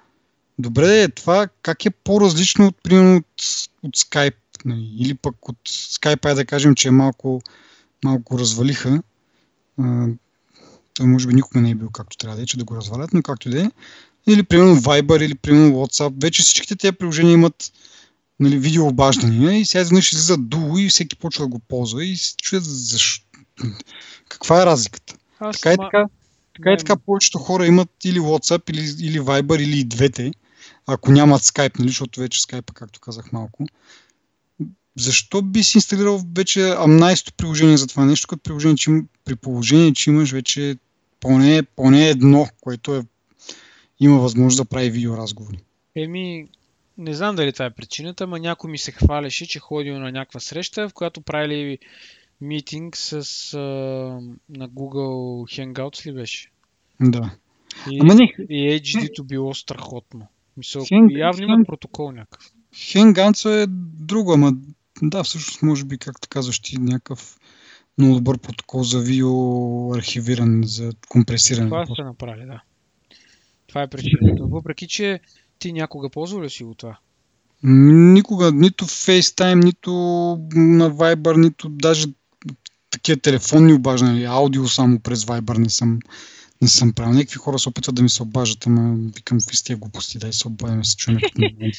Добре, 0.58 1.08
това 1.08 1.48
как 1.62 1.86
е 1.86 1.90
по-различно 1.90 2.66
от, 2.66 2.76
примерно, 2.82 3.16
от, 3.16 3.42
от 3.82 3.96
Skype? 3.96 4.36
Нали? 4.64 4.94
Или 4.98 5.14
пък 5.14 5.48
от 5.48 5.58
Skype, 5.68 6.34
да 6.34 6.44
кажем, 6.44 6.74
че 6.74 6.88
е 6.88 6.90
малко, 6.90 7.40
малко 8.04 8.38
развалиха. 8.38 9.02
А, 9.78 10.06
той 10.94 11.06
може 11.06 11.26
би 11.26 11.34
никога 11.34 11.60
не 11.60 11.70
е 11.70 11.74
бил 11.74 11.90
както 11.90 12.16
трябва 12.16 12.36
да 12.36 12.42
е, 12.42 12.46
че 12.46 12.58
да 12.58 12.64
го 12.64 12.76
развалят, 12.76 13.12
но 13.12 13.22
както 13.22 13.50
да 13.50 13.62
е. 13.62 13.70
Или 14.26 14.42
примерно 14.42 14.76
Viber, 14.76 15.24
или 15.24 15.34
примерно 15.34 15.72
WhatsApp. 15.72 16.22
Вече 16.22 16.42
всичките 16.42 16.76
тези 16.76 16.92
приложения 16.92 17.32
имат 17.32 17.72
нали, 18.40 18.58
видеообаждания 18.58 19.52
и 19.52 19.64
сега 19.64 19.82
изведнъж 19.82 20.12
излизат 20.12 20.40
Duo 20.40 20.78
и 20.78 20.88
всеки 20.88 21.16
почва 21.16 21.44
да 21.44 21.48
го 21.48 21.58
ползва 21.58 22.04
и 22.04 22.16
се 22.16 22.36
чуят 22.36 22.64
защо. 22.64 23.26
Каква 24.28 24.62
е 24.62 24.66
разликата? 24.66 25.14
Аз 25.40 25.60
така 25.60 25.72
и 25.72 25.76
така, 25.76 26.06
така 26.56 26.72
и 26.72 26.76
така 26.76 26.96
повечето 26.96 27.38
хора 27.38 27.66
имат 27.66 27.90
или 28.04 28.20
WhatsApp, 28.20 28.70
или, 28.70 29.06
или 29.06 29.20
Viber, 29.20 29.62
или 29.62 29.78
и 29.78 29.84
двете 29.84 30.32
ако 30.86 31.12
нямат 31.12 31.42
Skype, 31.42 31.78
нали, 31.78 31.88
защото 31.88 32.20
вече 32.20 32.40
Skype, 32.40 32.72
както 32.72 33.00
казах 33.00 33.32
малко. 33.32 33.66
Защо 34.96 35.42
би 35.42 35.62
си 35.62 35.78
инсталирал 35.78 36.22
вече 36.36 36.74
амнайсто 36.78 37.32
приложение 37.32 37.76
за 37.76 37.86
това 37.86 38.04
нещо, 38.04 38.28
като 38.28 38.42
приложение, 38.42 38.76
че, 38.76 38.90
при 39.24 39.36
положение, 39.36 39.92
че 39.92 40.10
имаш 40.10 40.32
вече 40.32 40.76
поне, 41.20 41.62
поне 41.62 42.08
едно, 42.08 42.48
което 42.60 42.96
е, 42.96 43.02
има 44.00 44.18
възможност 44.18 44.56
да 44.56 44.64
прави 44.64 44.90
видеоразговори? 44.90 45.58
Еми, 45.96 46.48
не 46.98 47.14
знам 47.14 47.36
дали 47.36 47.52
това 47.52 47.64
е 47.64 47.74
причината, 47.74 48.26
но 48.26 48.36
някой 48.36 48.70
ми 48.70 48.78
се 48.78 48.92
хвалеше, 48.92 49.46
че 49.46 49.58
ходил 49.58 49.98
на 49.98 50.12
някаква 50.12 50.40
среща, 50.40 50.88
в 50.88 50.94
която 50.94 51.20
правили 51.20 51.78
митинг 52.40 52.96
с 52.96 53.12
а, 53.54 53.58
на 54.48 54.68
Google 54.68 55.60
Hangouts 55.60 56.06
ли 56.06 56.12
беше? 56.12 56.50
Да. 57.00 57.30
И, 57.90 57.98
Ама 58.00 58.14
не... 58.14 58.34
и 58.50 58.80
HD-то 58.80 59.24
било 59.24 59.54
страхотно. 59.54 60.26
Мисъл, 60.56 60.84
Хен, 60.84 61.08
явно 61.10 61.42
има 61.42 61.64
протокол 61.66 62.12
някакъв. 62.12 62.52
Хенганцо 62.76 63.48
е 63.48 63.66
друго, 64.00 64.32
ама 64.32 64.52
да, 65.02 65.22
всъщност 65.22 65.62
може 65.62 65.84
би, 65.84 65.98
както 65.98 66.28
казваш 66.28 66.60
ти, 66.60 66.80
някакъв 66.80 67.38
много 67.98 68.14
добър 68.14 68.38
протокол 68.38 68.82
за 68.82 69.00
видео 69.00 69.94
архивиране, 69.94 70.66
за 70.66 70.92
компресиране. 71.08 71.68
Това 71.68 71.86
сте 71.86 72.02
направили, 72.02 72.46
да. 72.46 72.62
Това 73.66 73.82
е 73.82 73.90
причината. 73.90 74.44
Въпреки, 74.44 74.88
че 74.88 75.20
ти 75.58 75.72
някога 75.72 76.10
ползва 76.10 76.42
ли 76.42 76.50
си 76.50 76.64
го 76.64 76.74
това? 76.74 76.98
Никога, 77.62 78.52
нито 78.52 78.84
FaceTime, 78.84 79.64
нито 79.64 79.90
на 80.54 80.90
Viber, 80.90 81.36
нито 81.36 81.68
даже 81.68 82.06
такива 82.90 83.20
телефонни 83.20 83.72
обаждания, 83.72 84.30
аудио 84.30 84.68
само 84.68 85.00
през 85.00 85.24
Viber 85.24 85.58
не 85.58 85.70
съм 85.70 85.98
не 86.62 86.68
съм 86.68 86.92
правил. 86.92 87.14
Някакви 87.14 87.36
хора 87.36 87.58
се 87.58 87.68
опитват 87.68 87.94
да 87.94 88.02
ми 88.02 88.08
се 88.08 88.22
обажат, 88.22 88.66
ама 88.66 88.96
викам 89.14 89.38
какви 89.40 89.56
сте 89.56 89.74
глупости, 89.74 90.18
дай 90.18 90.32
се 90.32 90.48
обадим, 90.48 90.84
се 90.84 90.96
чуем 90.96 91.18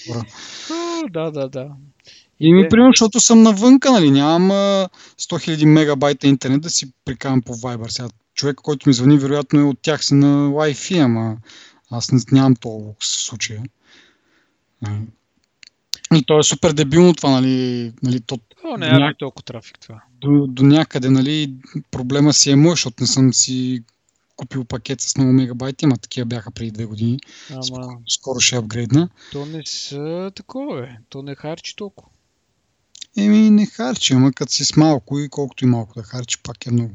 хора. 0.07 0.25
Да, 1.09 1.31
да, 1.31 1.49
да. 1.49 1.69
И 2.39 2.53
ми, 2.53 2.69
примерно, 2.69 2.91
защото 2.91 3.19
съм 3.19 3.43
навънка, 3.43 3.91
нали, 3.91 4.11
нямам 4.11 4.51
100 4.51 4.89
000 5.19 5.65
мегабайта 5.65 6.27
интернет 6.27 6.61
да 6.61 6.69
си 6.69 6.91
прикавам 7.05 7.41
по 7.41 7.53
Viber. 7.53 7.88
Сега 7.88 8.09
човек, 8.34 8.55
който 8.55 8.89
ми 8.89 8.93
звъни, 8.93 9.17
вероятно 9.17 9.59
е 9.59 9.63
от 9.63 9.80
тях 9.82 10.05
си 10.05 10.13
на 10.13 10.49
Wi-Fi, 10.49 11.05
ама 11.05 11.38
аз 11.91 12.11
не, 12.11 12.19
нямам 12.32 12.55
толкова 12.55 12.95
случая. 12.99 13.63
И 16.15 16.23
то 16.23 16.39
е 16.39 16.43
супер 16.43 16.73
дебилно 16.73 17.13
това, 17.13 17.30
нали, 17.30 17.93
нали 18.03 18.21
то, 18.21 18.39
О, 18.63 18.78
не 18.78 18.88
е 18.88 18.91
ня... 18.91 19.13
толкова 19.19 19.43
трафик 19.43 19.80
това. 19.80 20.01
До, 20.21 20.47
до 20.47 20.63
някъде, 20.63 21.09
нали, 21.09 21.53
проблема 21.91 22.34
си 22.34 22.51
е 22.51 22.55
мой, 22.55 22.71
защото 22.71 22.95
не 23.01 23.07
съм 23.07 23.34
си 23.34 23.84
купил 24.38 24.65
пакет 24.65 25.01
с 25.01 25.17
много 25.17 25.33
мегабайти, 25.33 25.85
ама 25.85 25.97
такива 25.97 26.25
бяха 26.25 26.51
преди 26.51 26.71
две 26.71 26.85
години. 26.85 27.19
Ама... 27.51 27.63
Скоро, 27.63 28.01
скоро 28.07 28.39
ще 28.39 28.55
апгрейдна. 28.55 29.09
То 29.31 29.45
не 29.45 29.63
са 29.65 30.31
такова, 30.35 30.81
бе. 30.81 30.97
То 31.09 31.21
не 31.21 31.35
харчи 31.35 31.75
толкова. 31.75 32.09
Еми, 33.17 33.49
не 33.49 33.65
харчи, 33.65 34.13
ама 34.13 34.33
като 34.33 34.53
си 34.53 34.65
с 34.65 34.75
малко 34.75 35.19
и 35.19 35.29
колкото 35.29 35.65
и 35.65 35.67
малко 35.67 35.93
да 35.93 36.03
харчи, 36.03 36.38
пак 36.43 36.65
е 36.65 36.71
много. 36.71 36.93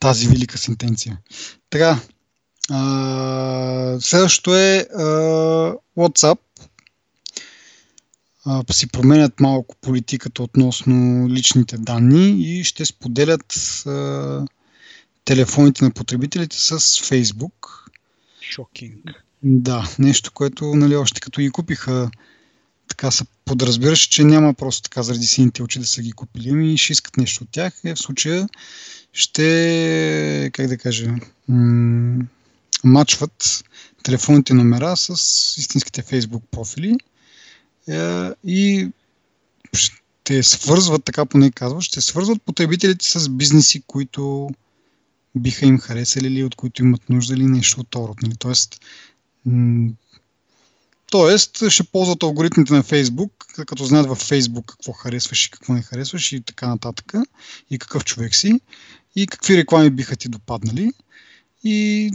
Тази 0.00 0.28
велика 0.28 0.58
сентенция. 0.58 1.18
Така, 1.70 2.00
а, 2.70 3.96
следващото 4.00 4.56
е 4.56 4.86
а, 4.94 5.02
WhatsApp 5.98 6.38
а, 8.44 8.64
си 8.72 8.86
променят 8.86 9.40
малко 9.40 9.76
политиката 9.80 10.42
относно 10.42 11.28
личните 11.28 11.76
данни 11.78 12.30
и 12.30 12.64
ще 12.64 12.84
споделят 12.84 13.52
а, 13.86 14.46
телефоните 15.24 15.84
на 15.84 15.90
потребителите 15.90 16.56
с 16.60 16.80
Facebook. 16.80 17.88
Шокинг. 18.40 19.24
Да, 19.42 19.90
нещо, 19.98 20.32
което 20.32 20.64
нали, 20.74 20.96
още 20.96 21.20
като 21.20 21.40
ги 21.40 21.50
купиха, 21.50 22.10
така 22.88 23.10
се 23.10 23.24
подразбираше, 23.44 24.10
че 24.10 24.24
няма 24.24 24.54
просто 24.54 24.82
така 24.82 25.02
заради 25.02 25.26
сините 25.26 25.62
очи 25.62 25.78
да 25.78 25.86
са 25.86 26.02
ги 26.02 26.12
купили 26.12 26.72
и 26.72 26.78
ще 26.78 26.92
искат 26.92 27.16
нещо 27.16 27.44
от 27.44 27.50
тях. 27.50 27.80
Е, 27.84 27.94
в 27.94 27.98
случая 27.98 28.48
ще, 29.12 30.50
как 30.52 30.66
да 30.66 30.78
кажа, 30.78 31.14
м- 31.48 32.24
мачват 32.84 33.64
телефонните 34.02 34.54
номера 34.54 34.96
с 34.96 35.10
истинските 35.58 36.02
Facebook 36.02 36.42
профили 36.50 36.96
е, 37.88 38.28
и 38.44 38.88
ще 39.74 40.42
свързват, 40.42 41.04
така 41.04 41.26
поне 41.26 41.50
казва, 41.50 41.82
ще 41.82 42.00
свързват 42.00 42.42
потребителите 42.42 43.06
с 43.06 43.28
бизнеси, 43.28 43.82
които 43.86 44.50
биха 45.36 45.66
им 45.66 45.78
харесали 45.78 46.26
или 46.26 46.44
от 46.44 46.54
които 46.54 46.82
имат 46.82 47.10
нужда 47.10 47.34
или 47.34 47.44
нещо 47.44 47.80
от 47.80 47.94
род. 47.94 48.22
Нали? 48.22 48.36
Тоест, 48.36 48.80
м- 49.46 49.90
Тоест, 51.12 51.70
ще 51.70 51.84
ползват 51.84 52.22
алгоритмите 52.22 52.74
на 52.74 52.82
Facebook, 52.82 53.64
като 53.66 53.84
знаят 53.84 54.06
във 54.06 54.22
Facebook 54.22 54.66
какво 54.66 54.92
харесваш 54.92 55.46
и 55.46 55.50
какво 55.50 55.72
не 55.72 55.82
харесваш 55.82 56.32
и 56.32 56.40
така 56.40 56.68
нататък, 56.68 57.12
и 57.70 57.78
какъв 57.78 58.04
човек 58.04 58.34
си, 58.34 58.60
и 59.16 59.26
какви 59.26 59.56
реклами 59.56 59.90
биха 59.90 60.16
ти 60.16 60.28
допаднали. 60.28 60.92
И 61.64 62.10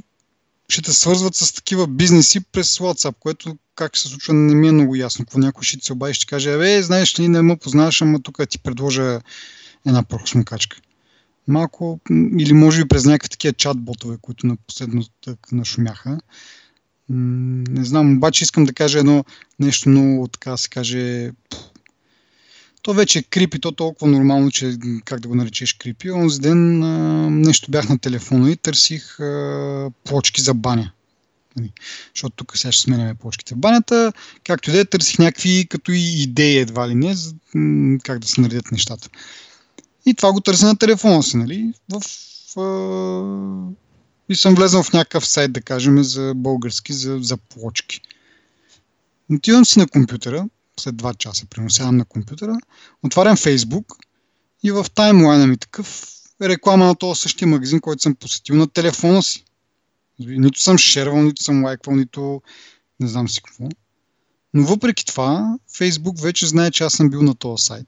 ще 0.69 0.81
те 0.81 0.93
свързват 0.93 1.35
с 1.35 1.53
такива 1.53 1.87
бизнеси 1.87 2.39
през 2.39 2.77
WhatsApp, 2.77 3.15
което 3.19 3.57
как 3.75 3.97
се 3.97 4.07
случва 4.07 4.33
не 4.33 4.55
ми 4.55 4.67
е 4.67 4.71
много 4.71 4.95
ясно. 4.95 5.25
Ако 5.27 5.39
някой 5.39 5.63
ще 5.63 5.85
се 5.85 5.93
обади, 5.93 6.13
ще 6.13 6.25
каже, 6.25 6.53
абе, 6.53 6.81
знаеш 6.81 7.19
ли, 7.19 7.27
не 7.27 7.41
ме 7.41 7.57
познаваш, 7.57 8.01
ама 8.01 8.21
тук 8.21 8.39
ти 8.49 8.59
предложа 8.59 9.21
една 9.87 10.03
прохосмокачка. 10.03 10.77
Малко, 11.47 11.99
или 12.39 12.53
може 12.53 12.83
би 12.83 12.87
през 12.87 13.05
някакви 13.05 13.29
такива 13.29 13.53
чат-ботове, 13.53 14.17
които 14.21 14.47
напоследно 14.47 15.03
так 15.25 15.51
нашумяха. 15.51 16.19
Не 17.09 17.85
знам, 17.85 18.17
обаче 18.17 18.43
искам 18.43 18.65
да 18.65 18.73
кажа 18.73 18.99
едно 18.99 19.25
нещо 19.59 19.89
много, 19.89 20.27
така 20.27 20.57
се 20.57 20.69
каже, 20.69 21.31
то 22.81 22.93
вече 22.93 23.19
е 23.19 23.23
крипи, 23.23 23.59
то 23.59 23.71
толкова 23.71 24.11
нормално, 24.11 24.51
че 24.51 24.77
как 25.05 25.19
да 25.19 25.27
го 25.27 25.35
наречеш 25.35 25.73
крипи. 25.73 26.11
Онзи 26.11 26.39
ден 26.39 26.83
а, 26.83 27.29
нещо 27.29 27.71
бях 27.71 27.89
на 27.89 27.99
телефона 27.99 28.51
и 28.51 28.57
търсих 28.57 29.19
а, 29.19 29.91
плочки 30.03 30.41
за 30.41 30.53
баня. 30.53 30.91
Нали, 31.55 31.71
защото 32.15 32.35
тук 32.35 32.57
сега 32.57 32.71
ще 32.71 32.81
сменяме 32.81 33.15
плочките 33.15 33.55
в 33.55 33.57
банята. 33.57 34.13
Както 34.43 34.69
и 34.69 34.73
да 34.73 34.79
е, 34.79 34.85
търсих 34.85 35.19
някакви 35.19 35.67
като 35.69 35.91
и 35.91 36.21
идеи 36.23 36.57
едва 36.57 36.89
ли 36.89 36.95
не, 36.95 37.13
за, 37.13 37.33
как 38.03 38.19
да 38.19 38.27
се 38.27 38.41
наредят 38.41 38.71
нещата. 38.71 39.09
И 40.07 40.13
това 40.13 40.33
го 40.33 40.41
търся 40.41 40.65
на 40.65 40.77
телефона 40.77 41.23
си, 41.23 41.37
нали? 41.37 41.73
В, 41.89 42.01
а, 42.59 42.63
и 44.29 44.35
съм 44.35 44.55
влезнал 44.55 44.83
в 44.83 44.93
някакъв 44.93 45.27
сайт, 45.27 45.53
да 45.53 45.61
кажем, 45.61 46.03
за 46.03 46.33
български, 46.35 46.93
за, 46.93 47.19
за 47.21 47.37
плочки. 47.37 48.01
Отивам 49.31 49.65
си 49.65 49.79
на 49.79 49.87
компютъра, 49.87 50.49
след 50.79 50.95
2 50.95 51.17
часа, 51.17 51.45
приносявам 51.45 51.97
на 51.97 52.05
компютъра, 52.05 52.57
отварям 53.03 53.37
Фейсбук 53.37 53.95
и 54.63 54.71
в 54.71 54.85
таймлайна 54.95 55.47
ми 55.47 55.57
такъв 55.57 56.07
реклама 56.41 56.85
на 56.85 56.95
този 56.95 57.21
същия 57.21 57.47
магазин, 57.47 57.81
който 57.81 58.01
съм 58.01 58.15
посетил 58.15 58.55
на 58.55 58.67
телефона 58.67 59.23
си. 59.23 59.45
Нито 60.19 60.61
съм 60.61 60.77
шервал, 60.77 61.21
нито 61.21 61.43
съм 61.43 61.63
лайквал, 61.63 61.95
нито 61.95 62.41
не 62.99 63.07
знам 63.07 63.29
си 63.29 63.41
какво. 63.41 63.69
Но 64.53 64.65
въпреки 64.65 65.05
това, 65.05 65.57
Фейсбук 65.77 66.21
вече 66.21 66.47
знае, 66.47 66.71
че 66.71 66.83
аз 66.83 66.93
съм 66.93 67.09
бил 67.09 67.21
на 67.21 67.35
този 67.35 67.65
сайт. 67.65 67.87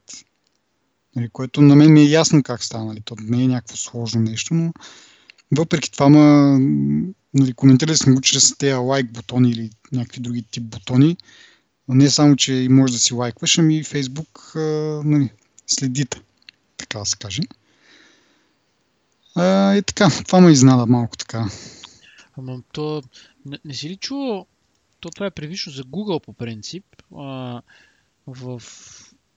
Нали, 1.19 1.29
което 1.29 1.61
на 1.61 1.75
мен 1.75 1.93
ми 1.93 2.01
е 2.01 2.09
ясно 2.09 2.43
как 2.43 2.63
стана. 2.63 2.85
Нали. 2.85 3.01
То 3.01 3.15
не 3.21 3.43
е 3.43 3.47
някакво 3.47 3.77
сложно 3.77 4.21
нещо, 4.21 4.53
но 4.53 4.73
въпреки 5.57 5.91
това, 5.91 6.09
ма, 6.09 6.59
нали, 7.33 7.53
коментирали 7.53 7.97
сме 7.97 8.13
го 8.13 8.21
чрез 8.21 8.57
тези 8.57 8.73
лайк 8.73 9.11
бутони 9.11 9.51
или 9.51 9.69
някакви 9.91 10.21
други 10.21 10.43
тип 10.43 10.63
бутони. 10.63 11.17
Не 11.87 12.09
само, 12.09 12.35
че 12.35 12.53
и 12.53 12.69
може 12.69 12.93
да 12.93 12.99
си 12.99 13.13
лайкваш, 13.13 13.57
ами 13.57 13.83
Фейсбук 13.83 14.51
нали, 15.05 15.29
следите, 15.67 16.21
така 16.77 16.99
да 16.99 17.05
се 17.05 17.17
каже. 17.17 17.41
А, 19.35 19.75
и 19.75 19.81
така, 19.81 20.09
това 20.25 20.41
ме 20.41 20.51
изнада 20.51 20.85
малко 20.85 21.17
така. 21.17 21.49
Ама 22.37 22.61
то, 22.71 23.03
не, 23.45 23.59
не 23.65 23.73
си 23.73 23.89
ли 23.89 23.95
чувал, 23.95 24.45
то 24.99 25.09
това 25.09 25.25
е 25.25 25.31
превично 25.31 25.71
за 25.71 25.83
Google 25.83 26.23
по 26.23 26.33
принцип. 26.33 26.85
А, 27.17 27.61
в, 28.27 28.61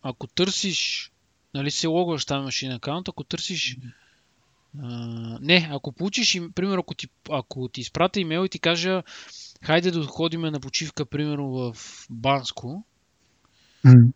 ако 0.02 0.26
търсиш, 0.26 1.12
нали 1.54 1.70
се 1.70 1.86
логваш 1.86 2.24
там 2.24 2.40
имаш 2.40 2.62
и 2.62 2.66
аккаунт, 2.66 3.08
ако 3.08 3.24
търсиш 3.24 3.76
а, 4.82 4.88
не, 5.40 5.68
ако 5.72 5.92
получиш, 5.92 6.40
примерно, 6.54 6.80
ако 6.80 6.94
ти, 6.94 7.08
ако 7.30 7.68
ти 7.68 7.80
изпратя 7.80 8.20
имейл 8.20 8.44
и 8.44 8.48
ти 8.48 8.58
кажа 8.58 9.02
хайде 9.62 9.90
да 9.90 10.02
ходиме 10.02 10.50
на 10.50 10.60
почивка, 10.60 11.06
примерно 11.06 11.50
в 11.50 11.76
Банско 12.10 12.84
Mm. 13.84 14.12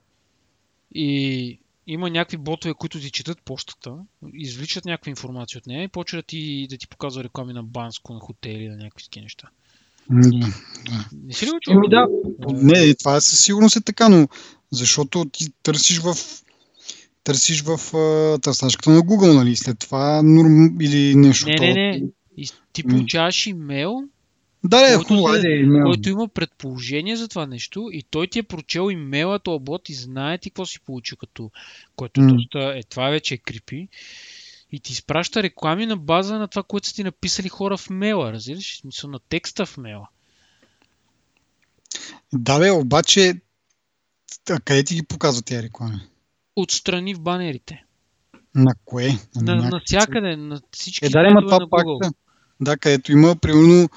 и 0.94 1.58
има 1.86 2.10
някакви 2.10 2.36
ботове, 2.36 2.74
които 2.74 3.00
ти 3.00 3.10
четат 3.10 3.42
почтата, 3.42 3.98
извличат 4.32 4.84
някаква 4.84 5.10
информация 5.10 5.58
от 5.58 5.66
нея 5.66 5.82
и 5.82 5.88
почват 5.88 6.18
да 6.18 6.26
ти, 6.26 6.66
да 6.70 6.78
ти 6.78 6.88
показва 6.88 7.24
реклами 7.24 7.52
на 7.52 7.62
Банско, 7.62 8.14
на 8.14 8.20
хотели, 8.20 8.68
на 8.68 8.76
някакви 8.76 9.04
такива 9.04 9.22
неща. 9.22 9.48
Да. 10.10 10.46
Не 11.12 11.32
си 11.32 11.46
ли 11.46 11.50
го 11.50 11.60
чул? 11.60 11.72
Еми 11.72 11.88
да, 11.88 12.06
не, 12.52 12.94
това 12.94 13.20
със 13.20 13.40
сигурност 13.40 13.76
е 13.76 13.80
така, 13.80 14.08
но 14.08 14.28
защото 14.72 15.24
ти 15.24 15.52
търсиш 15.62 15.98
в 15.98 16.14
търсиш 17.26 17.62
в 17.62 17.78
търсачката 18.40 18.90
на 18.90 19.00
Google, 19.00 19.34
нали? 19.34 19.56
След 19.56 19.78
това 19.78 20.22
норм... 20.22 20.80
или 20.80 21.14
нещо. 21.14 21.46
Не, 21.48 21.54
не, 21.60 21.72
не. 21.74 22.02
И 22.36 22.50
ти 22.72 22.82
получаваш 22.82 23.46
имейл, 23.46 24.02
Да, 24.64 24.92
е 24.92 24.94
който, 24.94 25.08
хубаво. 25.08 25.28
се- 25.28 25.34
айде, 25.34 25.48
имейл. 25.48 25.84
който 25.84 26.08
има 26.08 26.28
предположение 26.28 27.16
за 27.16 27.28
това 27.28 27.46
нещо 27.46 27.88
и 27.92 28.02
той 28.02 28.26
ти 28.26 28.38
е 28.38 28.42
прочел 28.42 28.90
имейла, 28.90 29.38
този 29.38 29.64
бот 29.64 29.88
и 29.88 29.94
знае 29.94 30.38
ти 30.38 30.50
какво 30.50 30.66
си 30.66 30.80
получил 30.80 31.16
като, 31.16 31.50
което 31.96 32.20
е 32.20 32.24
М. 32.24 32.32
доста, 32.34 32.78
е, 32.78 32.82
това 32.82 33.08
вече 33.10 33.34
е 33.34 33.38
крипи. 33.38 33.88
И 34.72 34.80
ти 34.80 34.92
изпраща 34.92 35.42
реклами 35.42 35.86
на 35.86 35.96
база 35.96 36.38
на 36.38 36.48
това, 36.48 36.62
което 36.62 36.88
са 36.88 36.94
ти 36.94 37.04
написали 37.04 37.48
хора 37.48 37.76
в 37.76 37.90
мейла, 37.90 38.32
разбираш? 38.32 38.74
В 38.74 38.80
смисъл 38.80 39.10
на 39.10 39.18
текста 39.28 39.66
в 39.66 39.76
мейла. 39.78 40.08
Да, 42.32 42.58
бе, 42.58 42.70
обаче 42.70 43.34
а 44.50 44.60
къде 44.60 44.84
ти 44.84 44.94
ги 44.94 45.02
показва 45.02 45.42
тези 45.42 45.62
реклами? 45.62 46.00
Отстрани 46.56 47.14
в 47.14 47.20
банерите. 47.20 47.82
На 48.54 48.72
кое? 48.84 49.08
На, 49.36 49.42
някакви- 49.54 49.70
навсякъде, 49.70 50.36
на 50.36 50.60
всички 50.72 51.04
Е, 51.04 51.08
да, 51.08 51.12
сайтове 51.12 51.40
това 51.42 51.58
на 51.58 51.68
пак 51.70 51.84
Google. 51.84 52.06
е. 52.06 52.10
Да, 52.60 52.76
където 52.76 53.12
има, 53.12 53.36
примерно, 53.36 53.88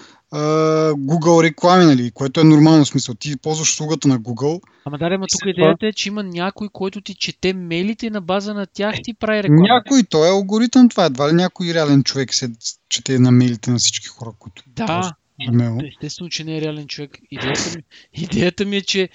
Google 0.92 1.44
реклами, 1.44 1.86
нали, 1.86 2.12
което 2.12 2.40
е 2.40 2.44
нормално 2.44 2.86
в 2.86 2.88
смисъл. 2.88 3.16
Ти 3.16 3.38
ползваш 3.38 3.72
услугата 3.72 4.08
на 4.08 4.20
Google. 4.20 4.62
Ама 4.86 4.98
да, 4.98 5.06
ама 5.06 5.18
тук 5.20 5.30
след 5.34 5.56
това- 5.56 5.64
идеята 5.64 5.88
е, 5.88 5.94
че 5.94 6.10
има 6.10 6.24
някой, 6.24 6.70
който 6.70 7.02
ти 7.02 7.16
чете 7.16 7.54
мейлите 7.54 8.06
и 8.06 8.10
на 8.10 8.22
база 8.22 8.54
на 8.54 8.66
тях 8.66 8.96
ти 9.04 9.14
прави 9.14 9.44
реклама. 9.44 9.62
Някой, 9.64 10.04
той 10.04 10.28
е 10.28 10.32
алгоритъм, 10.32 10.90
това 10.90 11.06
едва 11.06 11.30
ли 11.30 11.34
някой 11.34 11.68
реален 11.68 12.04
човек 12.04 12.34
се 12.34 12.50
чете 12.90 13.20
на 13.20 13.32
мейлите 13.32 13.72
на 13.72 13.78
всички 13.78 14.08
хора, 14.08 14.32
които 14.40 14.64
Да, 14.68 14.86
ползват 14.86 15.16
имейл. 15.40 15.78
естествено, 15.88 16.30
че 16.30 16.44
не 16.44 16.58
е 16.58 16.62
реален 16.62 16.88
човек. 16.88 17.18
Идеята 17.32 17.70
ми, 17.70 17.84
идеята 18.16 18.66
ми 18.66 18.78
е, 18.78 18.82
че 18.82 19.10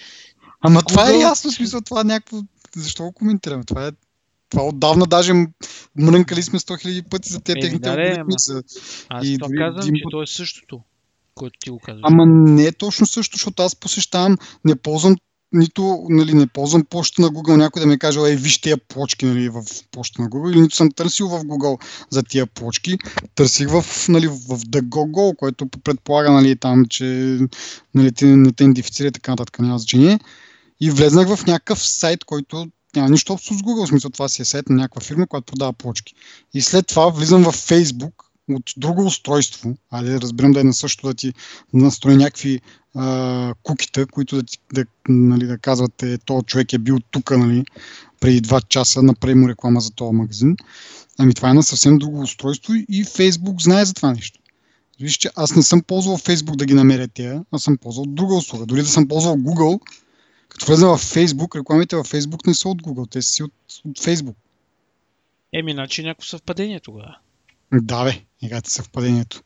Ама 0.60 0.82
това 0.82 1.02
е 1.02 1.12
Google- 1.12 1.20
ясно, 1.20 1.50
смисъл, 1.50 1.80
това 1.80 2.00
е 2.00 2.04
някакво... 2.04 2.36
Защо 2.76 3.04
го 3.04 3.12
коментираме? 3.12 3.64
Това 3.64 3.86
е 3.86 3.90
това 4.50 4.66
отдавна 4.66 5.06
даже 5.06 5.32
мрънкали 5.98 6.42
сме 6.42 6.58
100 6.58 6.86
000 6.86 7.08
пъти 7.08 7.32
за 7.32 7.40
тези 7.40 7.60
техните 7.60 7.88
да, 7.88 7.90
алгоритми. 7.90 8.34
За... 8.38 8.62
аз 9.08 9.26
И 9.26 9.38
това 9.38 9.48
дори 9.48 9.58
казвам, 9.58 9.80
един 9.80 9.94
че 9.94 10.02
то 10.10 10.22
е 10.22 10.26
същото, 10.26 10.80
което 11.34 11.58
ти 11.60 11.70
го 11.70 11.78
казваш. 11.78 12.02
Ама 12.04 12.26
не 12.26 12.66
е 12.66 12.72
точно 12.72 13.06
също, 13.06 13.36
защото 13.36 13.62
аз 13.62 13.76
посещавам, 13.76 14.36
не 14.64 14.76
ползвам 14.76 15.16
нито, 15.52 16.06
нали, 16.08 16.34
не 16.34 16.46
ползвам 16.46 16.84
почта 16.84 17.22
на 17.22 17.28
Google, 17.28 17.56
някой 17.56 17.80
да 17.80 17.86
ми 17.86 17.98
каже, 17.98 18.20
ей, 18.20 18.36
виж 18.36 18.60
тия 18.60 18.78
плочки 18.78 19.26
нали, 19.26 19.48
в 19.48 19.62
почта 19.90 20.22
на 20.22 20.28
Google, 20.28 20.52
или 20.52 20.60
нито 20.60 20.76
съм 20.76 20.90
търсил 20.90 21.28
в 21.28 21.40
Google 21.40 21.82
за 22.10 22.22
тия 22.22 22.46
плочки, 22.46 22.98
търсих 23.34 23.68
в, 23.68 24.08
нали, 24.08 24.28
в 24.28 24.58
DuckDuckGo, 24.58 25.36
което 25.36 25.66
предполага, 25.66 26.32
нали, 26.32 26.56
там, 26.56 26.84
че 26.90 27.38
нали, 27.94 28.12
те, 28.12 28.26
не 28.26 28.52
те 28.52 28.64
идентифицира 28.64 29.08
и 29.08 29.12
така 29.12 29.32
нататък, 29.32 29.58
няма 29.58 29.78
значение. 29.78 30.18
И 30.84 30.90
влезнах 30.90 31.36
в 31.36 31.46
някакъв 31.46 31.86
сайт, 31.86 32.24
който 32.24 32.66
няма 32.96 33.10
нищо 33.10 33.32
общо 33.32 33.54
с 33.54 33.56
Google, 33.56 33.86
в 33.86 33.88
смисъл 33.88 34.10
това 34.10 34.28
си 34.28 34.42
е 34.42 34.44
сайт 34.44 34.68
на 34.68 34.76
някаква 34.76 35.00
фирма, 35.00 35.26
която 35.26 35.44
продава 35.44 35.72
плочки. 35.72 36.14
И 36.54 36.60
след 36.60 36.86
това 36.86 37.08
влизам 37.08 37.42
в 37.42 37.52
Facebook 37.52 38.12
от 38.50 38.62
друго 38.76 39.06
устройство, 39.06 39.76
айде 39.90 40.10
да 40.10 40.20
разберем 40.20 40.52
да 40.52 40.60
е 40.60 40.64
на 40.64 40.72
също 40.74 41.06
да 41.06 41.14
ти 41.14 41.34
настрои 41.72 42.16
някакви 42.16 42.60
а, 42.94 43.54
кукита, 43.62 44.06
които 44.06 44.36
да, 44.36 44.42
ти, 44.42 44.58
да, 44.74 44.84
нали, 45.08 45.46
да 45.46 45.58
казват, 45.58 46.02
е, 46.02 46.18
този 46.18 46.44
човек 46.44 46.72
е 46.72 46.78
бил 46.78 46.98
тук 47.10 47.30
нали, 47.30 47.64
преди 48.20 48.42
2 48.42 48.68
часа, 48.68 49.02
направи 49.02 49.34
му 49.34 49.48
реклама 49.48 49.80
за 49.80 49.90
този 49.90 50.16
магазин. 50.16 50.56
Ами 51.18 51.34
това 51.34 51.50
е 51.50 51.54
на 51.54 51.62
съвсем 51.62 51.98
друго 51.98 52.20
устройство 52.20 52.74
и 52.74 53.04
Facebook 53.04 53.62
знае 53.62 53.84
за 53.84 53.94
това 53.94 54.12
нещо. 54.12 54.38
Виж, 55.00 55.16
че 55.16 55.30
аз 55.36 55.56
не 55.56 55.62
съм 55.62 55.82
ползвал 55.82 56.18
Facebook 56.18 56.56
да 56.56 56.66
ги 56.66 56.74
намеря 56.74 57.08
тия, 57.08 57.44
аз 57.50 57.62
съм 57.62 57.76
ползвал 57.76 58.04
друга 58.08 58.34
услуга. 58.34 58.66
Дори 58.66 58.82
да 58.82 58.88
съм 58.88 59.08
ползвал 59.08 59.36
Google, 59.36 59.80
като 60.54 60.66
влезна 60.66 60.96
в 60.96 61.02
Facebook, 61.02 61.58
рекламите 61.58 61.96
в 61.96 62.04
Facebook 62.04 62.46
не 62.46 62.54
са 62.54 62.68
от 62.68 62.82
Google, 62.82 63.10
те 63.10 63.22
са 63.22 63.32
си 63.32 63.42
от, 63.42 63.52
от 63.84 63.98
Facebook. 63.98 64.36
Еми, 65.52 65.72
значи 65.72 66.02
някакво 66.02 66.26
съвпадение 66.26 66.80
тогава. 66.80 67.16
Да, 67.72 68.04
бе, 68.04 68.20
играте 68.42 68.70
съвпадението. 68.70 69.42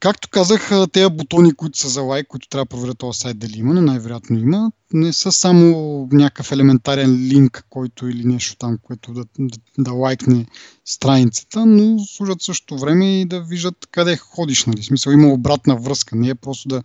Както 0.00 0.28
казах, 0.28 0.70
тези 0.92 1.10
бутони, 1.10 1.54
които 1.54 1.78
са 1.78 1.88
за 1.88 2.02
лайк, 2.02 2.26
които 2.26 2.48
трябва 2.48 2.64
да 2.64 2.68
проверя 2.68 2.94
този 2.94 3.20
сайт 3.20 3.38
дали 3.38 3.58
има, 3.58 3.74
но 3.74 3.82
най-вероятно 3.82 4.38
има, 4.38 4.72
не 4.92 5.12
са 5.12 5.32
само 5.32 6.08
някакъв 6.12 6.52
елементарен 6.52 7.28
линк, 7.28 7.66
който 7.70 8.08
или 8.08 8.24
нещо 8.24 8.56
там, 8.56 8.78
което 8.82 9.12
да, 9.12 9.24
да, 9.38 9.58
да 9.78 9.92
лайкне 9.92 10.46
страницата, 10.84 11.66
но 11.66 11.98
служат 11.98 12.42
също 12.42 12.78
време 12.78 13.20
и 13.20 13.24
да 13.24 13.40
виждат 13.40 13.86
къде 13.90 14.16
ходиш. 14.16 14.64
Нали? 14.64 14.82
В 14.82 14.84
смисъл 14.84 15.12
има 15.12 15.32
обратна 15.32 15.76
връзка, 15.76 16.16
не 16.16 16.28
е 16.28 16.34
просто 16.34 16.68
да, 16.68 16.82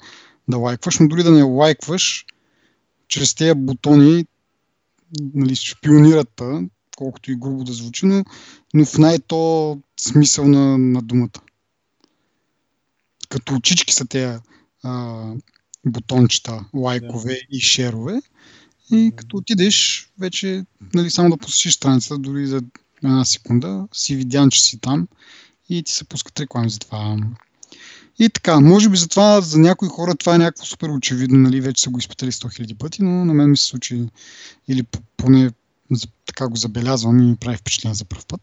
да 0.48 0.58
лайкваш, 0.58 1.00
но 1.00 1.08
дори 1.08 1.24
да 1.24 1.32
не 1.32 1.44
лайкваш, 1.44 2.26
чрез 3.10 3.36
тези 3.36 3.54
бутони 3.56 4.26
нали, 5.34 5.56
шпионират, 5.56 6.42
колкото 6.98 7.32
и 7.32 7.36
грубо 7.36 7.64
да 7.64 7.74
звучи, 7.74 8.06
но, 8.06 8.24
но 8.74 8.86
в 8.86 8.98
най-то 8.98 9.80
смисъл 9.98 10.48
на, 10.48 10.78
на 10.78 11.02
думата 11.02 11.40
като 13.30 13.56
очички 13.56 13.94
са 13.94 14.06
тези 14.06 14.40
а, 14.84 15.24
бутончета, 15.86 16.66
лайкове 16.74 17.34
да. 17.34 17.58
и 17.58 17.60
шерове. 17.60 18.22
И 18.92 19.12
като 19.16 19.38
отидеш, 19.38 20.10
вече 20.20 20.66
нали, 20.94 21.10
само 21.10 21.30
да 21.30 21.38
посетиш 21.38 21.74
страницата, 21.74 22.18
дори 22.18 22.48
за 22.48 22.62
една 23.04 23.26
секунда, 23.26 23.88
си 23.94 24.16
видян, 24.16 24.50
че 24.50 24.64
си 24.64 24.80
там 24.80 25.08
и 25.70 25.84
ти 25.84 25.92
се 25.92 26.04
пускат 26.04 26.40
реклами 26.40 26.70
за 26.70 26.80
това. 26.80 27.18
И 28.20 28.30
така, 28.30 28.60
може 28.60 28.90
би 28.90 28.98
за 28.98 29.08
това, 29.08 29.42
за 29.42 29.60
някои 29.60 29.90
хора 29.90 30.16
това 30.16 30.36
е 30.36 30.38
някакво 30.38 30.66
супер 30.66 30.90
очевидно, 30.90 31.40
нали, 31.40 31.62
вече 31.62 31.82
са 31.82 31.90
го 31.90 32.00
изпитали 32.00 32.32
100 32.32 32.62
000 32.62 32.78
пъти, 32.78 33.04
но 33.04 33.26
на 33.26 33.34
мен 33.34 33.52
ми 33.52 33.58
се 33.58 33.66
случи, 33.66 34.10
или 34.68 34.84
поне 35.18 35.52
така 36.26 36.48
го 36.48 36.56
забелязвам 36.56 37.20
и 37.20 37.26
ми 37.26 37.36
прави 37.36 37.58
впечатление 37.58 37.96
за 37.96 38.06
първ 38.06 38.24
път. 38.28 38.42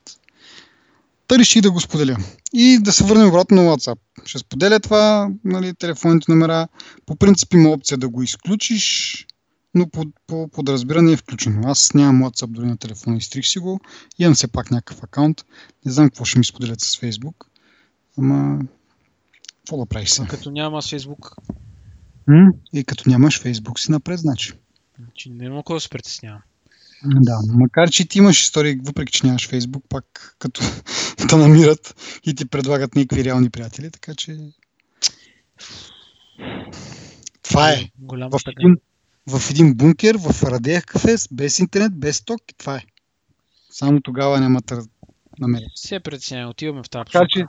Та 1.28 1.38
реши 1.38 1.60
да 1.60 1.70
го 1.70 1.80
споделя. 1.80 2.16
И 2.52 2.78
да 2.78 2.92
се 2.92 3.04
върнем 3.04 3.28
обратно 3.28 3.62
на 3.62 3.70
WhatsApp. 3.70 3.98
Ще 4.24 4.38
споделя 4.38 4.80
това, 4.80 5.30
нали, 5.44 5.74
телефонните 5.74 6.32
номера. 6.32 6.68
По 7.06 7.16
принцип 7.16 7.54
има 7.54 7.70
опция 7.70 7.98
да 7.98 8.08
го 8.08 8.22
изключиш, 8.22 9.26
но 9.74 9.88
по, 9.88 10.04
по 10.26 10.48
подразбиране 10.48 11.12
е 11.12 11.16
включено. 11.16 11.68
Аз 11.68 11.94
нямам 11.94 12.30
WhatsApp 12.30 12.46
дори 12.46 12.66
на 12.66 12.76
телефона, 12.76 13.16
изтрих 13.16 13.46
си 13.46 13.58
го. 13.58 13.80
Имам 14.18 14.34
все 14.34 14.48
пак 14.48 14.70
някакъв 14.70 15.02
акаунт. 15.02 15.44
Не 15.86 15.92
знам 15.92 16.08
какво 16.08 16.24
ще 16.24 16.38
ми 16.38 16.44
споделят 16.44 16.80
с 16.80 16.96
Facebook. 16.96 17.34
Ама, 18.18 18.60
какво 19.66 19.76
да 19.76 19.86
правиш 19.86 20.10
сега? 20.10 20.28
Като 20.28 20.50
няма 20.50 20.82
Facebook. 20.82 21.36
М? 22.26 22.52
И 22.72 22.84
като 22.84 23.10
нямаш 23.10 23.42
Facebook 23.42 23.78
си 23.78 23.90
напред, 23.90 24.18
значи. 24.18 24.52
Значи 24.98 25.30
не 25.30 25.50
мога 25.50 25.74
да 25.74 25.80
се 25.80 25.88
притеснявам. 25.88 26.42
Да, 27.04 27.38
макар 27.48 27.90
че 27.90 28.08
ти 28.08 28.18
имаш 28.18 28.42
истории, 28.42 28.80
въпреки 28.82 29.12
че 29.12 29.26
нямаш 29.26 29.48
Фейсбук, 29.48 29.84
пак 29.88 30.36
като 30.38 30.60
те 31.28 31.36
намират 31.36 31.94
и 32.24 32.34
ти 32.34 32.48
предлагат 32.48 32.94
някакви 32.94 33.24
реални 33.24 33.50
приятели, 33.50 33.90
така 33.90 34.14
че... 34.14 34.38
Това 37.42 37.72
е. 37.72 37.90
В 38.08 38.40
един, 38.46 38.76
в 39.26 39.50
един 39.50 39.74
бункер, 39.74 40.16
в 40.16 40.42
Радеях 40.42 40.84
кафе, 40.84 41.16
без 41.32 41.58
интернет, 41.58 41.98
без 41.98 42.24
ток, 42.24 42.40
това 42.58 42.76
е. 42.76 42.82
Само 43.70 44.00
тогава 44.00 44.40
няма 44.40 44.60
да 44.60 44.82
намерят. 45.38 45.70
Се 45.74 46.00
преценя, 46.00 46.48
отиваме 46.48 46.82
в 46.82 46.90
тази 46.90 46.98
макар, 46.98 47.26
че, 47.28 47.44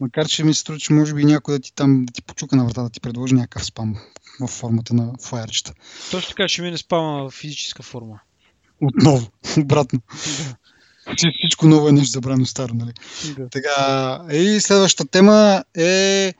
макар 0.00 0.26
че 0.28 0.44
ми 0.44 0.54
се 0.54 0.60
струва, 0.60 0.78
че 0.78 0.92
може 0.92 1.14
би 1.14 1.24
някой 1.24 1.54
да 1.54 1.60
ти 1.60 1.74
там 1.74 2.04
да 2.04 2.12
ти 2.12 2.22
почука 2.22 2.56
на 2.56 2.64
врата, 2.64 2.82
да 2.82 2.90
ти 2.90 3.00
предложи 3.00 3.34
някакъв 3.34 3.64
спам 3.64 3.96
в 4.40 4.46
формата 4.46 4.94
на 4.94 5.12
флайерчета. 5.20 5.72
Точно 6.10 6.28
така, 6.28 6.48
ще 6.48 6.62
мине 6.62 6.78
спама 6.78 7.24
в 7.24 7.30
физическа 7.30 7.82
форма. 7.82 8.20
Отново, 8.80 9.30
обратно. 9.58 10.00
Да. 10.14 10.56
Всичко 11.38 11.66
ново 11.66 11.88
е 11.88 11.92
нещо 11.92 12.12
забрано 12.12 12.46
старо, 12.46 12.74
нали? 12.74 12.92
Да. 13.36 13.48
Така, 13.48 14.20
и 14.32 14.60
следващата 14.60 15.10
тема 15.10 15.64
е 15.76 16.34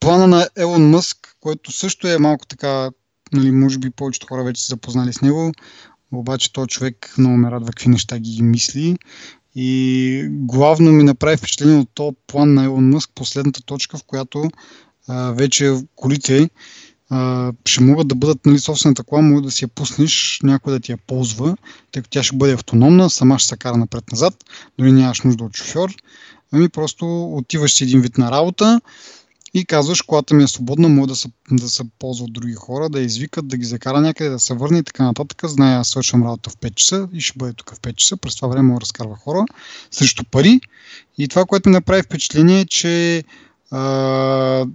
плана 0.00 0.26
на 0.26 0.48
Елон 0.56 0.90
Мъск, 0.90 1.36
който 1.40 1.72
също 1.72 2.08
е 2.08 2.18
малко 2.18 2.46
така, 2.46 2.90
нали, 3.32 3.50
може 3.50 3.78
би 3.78 3.90
повечето 3.90 4.26
хора 4.26 4.44
вече 4.44 4.62
са 4.62 4.70
запознали 4.70 5.12
с 5.12 5.20
него, 5.20 5.52
обаче 6.12 6.52
този 6.52 6.68
човек 6.68 7.14
много 7.18 7.36
ме 7.36 7.50
радва 7.50 7.66
какви 7.66 7.88
неща 7.88 8.18
ги 8.18 8.42
мисли. 8.42 8.96
И 9.54 10.28
главно 10.30 10.92
ми 10.92 11.02
направи 11.02 11.36
впечатление 11.36 11.78
от 11.78 11.88
този 11.94 12.16
план 12.26 12.54
на 12.54 12.64
Елон 12.64 12.88
Мъск, 12.88 13.10
последната 13.14 13.62
точка, 13.62 13.98
в 13.98 14.04
която 14.06 14.50
а, 15.08 15.32
вече 15.32 15.74
колите 15.96 16.50
а, 17.10 17.52
ще 17.66 17.82
могат 17.82 18.08
да 18.08 18.14
бъдат 18.14 18.46
нали, 18.46 18.58
собствената 18.58 19.02
кола, 19.02 19.22
може 19.22 19.42
да 19.42 19.50
си 19.50 19.64
я 19.64 19.68
пуснеш, 19.68 20.40
някой 20.42 20.72
да 20.72 20.80
ти 20.80 20.92
я 20.92 20.98
ползва, 21.06 21.56
тъй 21.92 22.02
като 22.02 22.10
тя 22.10 22.22
ще 22.22 22.36
бъде 22.36 22.52
автономна, 22.52 23.10
сама 23.10 23.38
ще 23.38 23.48
се 23.48 23.56
кара 23.56 23.76
напред-назад, 23.76 24.34
дори 24.78 24.92
нямаш 24.92 25.20
нужда 25.20 25.44
от 25.44 25.56
шофьор. 25.56 25.94
Ами 26.52 26.68
просто 26.68 27.24
отиваш 27.24 27.72
си 27.72 27.84
един 27.84 28.00
вид 28.00 28.18
на 28.18 28.30
работа 28.30 28.80
и 29.54 29.64
казваш, 29.64 30.02
колата 30.02 30.34
ми 30.34 30.42
е 30.42 30.48
свободна, 30.48 30.88
може 30.88 31.08
да 31.08 31.16
се, 31.16 31.28
да 31.50 31.68
се 31.68 31.84
ползва 31.98 32.24
от 32.24 32.32
други 32.32 32.54
хора, 32.54 32.88
да 32.88 33.00
извикат, 33.00 33.48
да 33.48 33.56
ги 33.56 33.64
закара 33.64 34.00
някъде, 34.00 34.30
да 34.30 34.38
се 34.38 34.54
върне 34.54 34.78
и 34.78 34.82
така 34.82 35.04
нататък. 35.04 35.42
Зная, 35.44 35.78
аз 35.78 35.88
свършвам 35.88 36.22
работа 36.22 36.50
в 36.50 36.56
5 36.56 36.74
часа 36.74 37.08
и 37.12 37.20
ще 37.20 37.38
бъде 37.38 37.52
тук 37.52 37.74
в 37.74 37.80
5 37.80 37.94
часа. 37.94 38.16
През 38.16 38.36
това 38.36 38.48
време 38.48 38.68
мога 38.68 38.80
разкарва 38.80 39.16
хора 39.16 39.44
срещу 39.90 40.24
пари. 40.30 40.60
И 41.18 41.28
това, 41.28 41.44
което 41.44 41.68
ми 41.68 41.72
направи 41.72 42.02
впечатление 42.02 42.60
е, 42.60 42.66
че 42.66 43.24
а, 43.70 44.66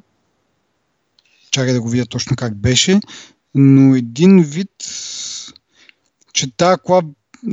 чакай 1.52 1.74
да 1.74 1.82
го 1.82 1.90
видя 1.90 2.06
точно 2.06 2.36
как 2.36 2.56
беше, 2.56 3.00
но 3.56 3.96
един 3.96 4.44
вид, 4.44 4.72
че 6.34 6.52
тази 6.58 6.78
кола 6.84 7.02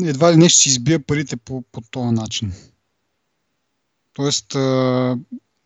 едва 0.03 0.33
ли 0.33 0.37
нещо 0.37 0.59
си 0.59 0.69
избия 0.69 1.01
парите 1.01 1.37
по, 1.37 1.63
по 1.73 1.81
този 1.81 2.15
начин. 2.15 2.53
Тоест, 4.13 4.55
а, 4.55 5.19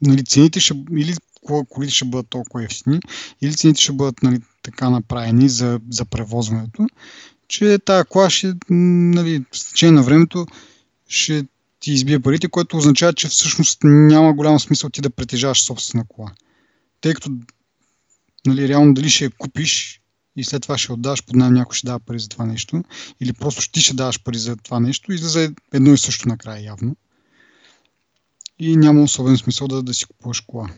нали, 0.03 0.25
цените 0.25 0.61
ще, 0.61 0.75
или 0.97 1.15
колите 1.69 1.93
ще 1.93 2.05
бъдат 2.05 2.29
толкова 2.29 2.65
ефтини, 2.65 3.01
или 3.43 3.55
цените 3.55 3.83
ще 3.83 3.93
бъдат 3.93 4.23
нали, 4.23 4.41
така 4.63 4.91
направени 4.91 5.49
за, 5.49 5.81
за 5.91 6.05
превозването, 6.05 6.87
че 7.49 7.79
тази 7.79 8.05
кола 8.05 8.31
ще, 8.31 8.55
нали, 8.71 9.45
в 9.55 9.69
течение 9.71 9.93
на 9.93 10.03
времето 10.03 10.47
ще 11.09 11.45
ти 11.81 11.93
избие 11.93 12.21
парите, 12.21 12.49
което 12.49 12.77
означава, 12.77 13.13
че 13.13 13.29
всъщност 13.29 13.79
няма 13.85 14.33
голям 14.33 14.61
смисъл 14.61 14.91
ти 14.91 15.01
да 15.01 15.11
притежаваш 15.11 15.63
собствена 15.63 16.05
кола. 16.09 16.33
Тъй 17.01 17.15
като 17.15 17.31
нали, 18.47 18.69
реално 18.69 18.95
дали 18.95 19.11
ще 19.11 19.25
я 19.25 19.31
купиш 19.31 20.01
и 20.37 20.45
след 20.45 20.63
това 20.63 20.79
ще 20.79 20.93
отдаваш 20.93 21.25
под 21.25 21.37
найем, 21.37 21.55
някой 21.55 21.75
ще 21.75 21.87
дава 21.87 22.01
пари 22.01 22.19
за 22.19 22.29
това 22.29 22.47
нещо, 22.47 22.85
или 23.21 23.33
просто 23.33 23.73
ти 23.73 23.81
ще 23.81 23.95
даваш 23.95 24.23
пари 24.23 24.39
за 24.39 24.57
това 24.57 24.81
нещо, 24.81 25.13
излиза 25.13 25.53
едно 25.73 25.93
и 25.93 25.99
също 25.99 26.29
накрая 26.29 26.65
явно. 26.65 26.97
И 28.59 28.77
няма 28.77 29.03
особен 29.03 29.37
смисъл 29.37 29.69
да, 29.69 29.83
да 29.83 29.95
си 29.95 30.05
купуваш 30.05 30.41
кола. 30.41 30.71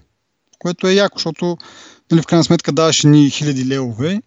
Което 0.63 0.87
е 0.87 0.95
яко, 0.95 1.19
защото 1.19 1.57
нали, 2.11 2.23
в 2.23 2.27
крайна 2.27 2.45
сметка 2.45 2.73
даваш 2.73 3.05
ни 3.05 3.31
хиляди 3.31 3.67
левове 3.67 4.23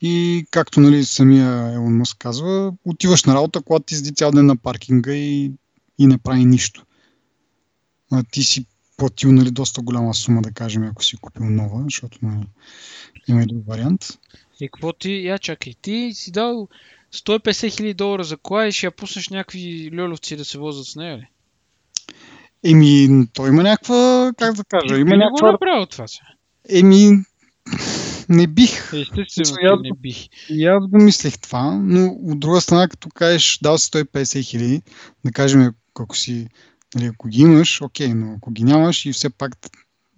и 0.00 0.46
както 0.50 0.80
нали, 0.80 1.04
самия 1.04 1.72
Елон 1.72 1.96
Мъск 1.96 2.16
казва, 2.18 2.72
отиваш 2.84 3.24
на 3.24 3.34
работа, 3.34 3.62
колата 3.62 3.86
ти 3.86 3.94
седи 3.94 4.14
цял 4.14 4.30
ден 4.30 4.46
на 4.46 4.56
паркинга 4.56 5.14
и, 5.14 5.52
и 5.98 6.06
не 6.06 6.18
прави 6.18 6.44
нищо. 6.44 6.84
А 8.12 8.24
ти 8.30 8.42
си 8.42 8.66
платил 8.96 9.32
нали, 9.32 9.50
доста 9.50 9.82
голяма 9.82 10.14
сума, 10.14 10.42
да 10.42 10.52
кажем, 10.52 10.84
ако 10.84 11.04
си 11.04 11.16
купил 11.16 11.44
нова, 11.44 11.82
защото 11.84 12.18
нали, 12.22 12.46
има 13.28 13.42
и 13.42 13.46
друг 13.46 13.66
вариант. 13.66 14.18
И 14.60 14.68
какво 14.68 14.92
ти, 14.92 15.12
я 15.12 15.38
чакай, 15.38 15.74
ти 15.82 16.10
си 16.14 16.30
дал 16.30 16.68
150 17.14 17.76
хиляди 17.76 17.94
долара 17.94 18.24
за 18.24 18.36
кола 18.36 18.66
и 18.66 18.72
ще 18.72 18.86
я 18.86 18.90
пуснеш 18.90 19.28
някакви 19.28 19.90
люловци 19.92 20.36
да 20.36 20.44
се 20.44 20.58
возят 20.58 20.86
с 20.86 20.96
нея 20.96 21.18
ли? 21.18 21.28
Еми, 22.64 23.26
той 23.32 23.48
има 23.48 23.62
някаква, 23.62 24.32
как 24.38 24.54
да 24.54 24.64
кажа, 24.64 25.00
има 25.00 25.16
някаква... 25.16 25.46
Не 25.46 25.52
направил 25.52 25.86
това 25.86 26.06
сега. 26.08 26.26
Еми, 26.68 27.24
не 28.28 28.46
бих. 28.46 28.92
Естествено, 28.92 29.58
аз, 29.62 29.80
не 29.82 29.90
бих. 30.00 30.26
И 30.50 30.66
аз 30.66 30.86
го 30.86 30.98
мислех 30.98 31.38
това, 31.38 31.80
но 31.82 32.06
от 32.06 32.40
друга 32.40 32.60
страна, 32.60 32.88
като 32.88 33.08
кажеш, 33.14 33.58
дал 33.62 33.78
си 33.78 33.90
150 33.90 34.44
хиляди, 34.44 34.82
да 35.24 35.32
кажем, 35.32 35.72
ако 35.94 36.16
си 36.16 36.48
Нали, 36.94 37.06
ако 37.06 37.28
ги 37.28 37.40
имаш, 37.40 37.82
окей, 37.82 38.14
но 38.14 38.34
ако 38.36 38.50
ги 38.50 38.64
нямаш 38.64 39.06
и 39.06 39.12
все 39.12 39.30
пак 39.30 39.56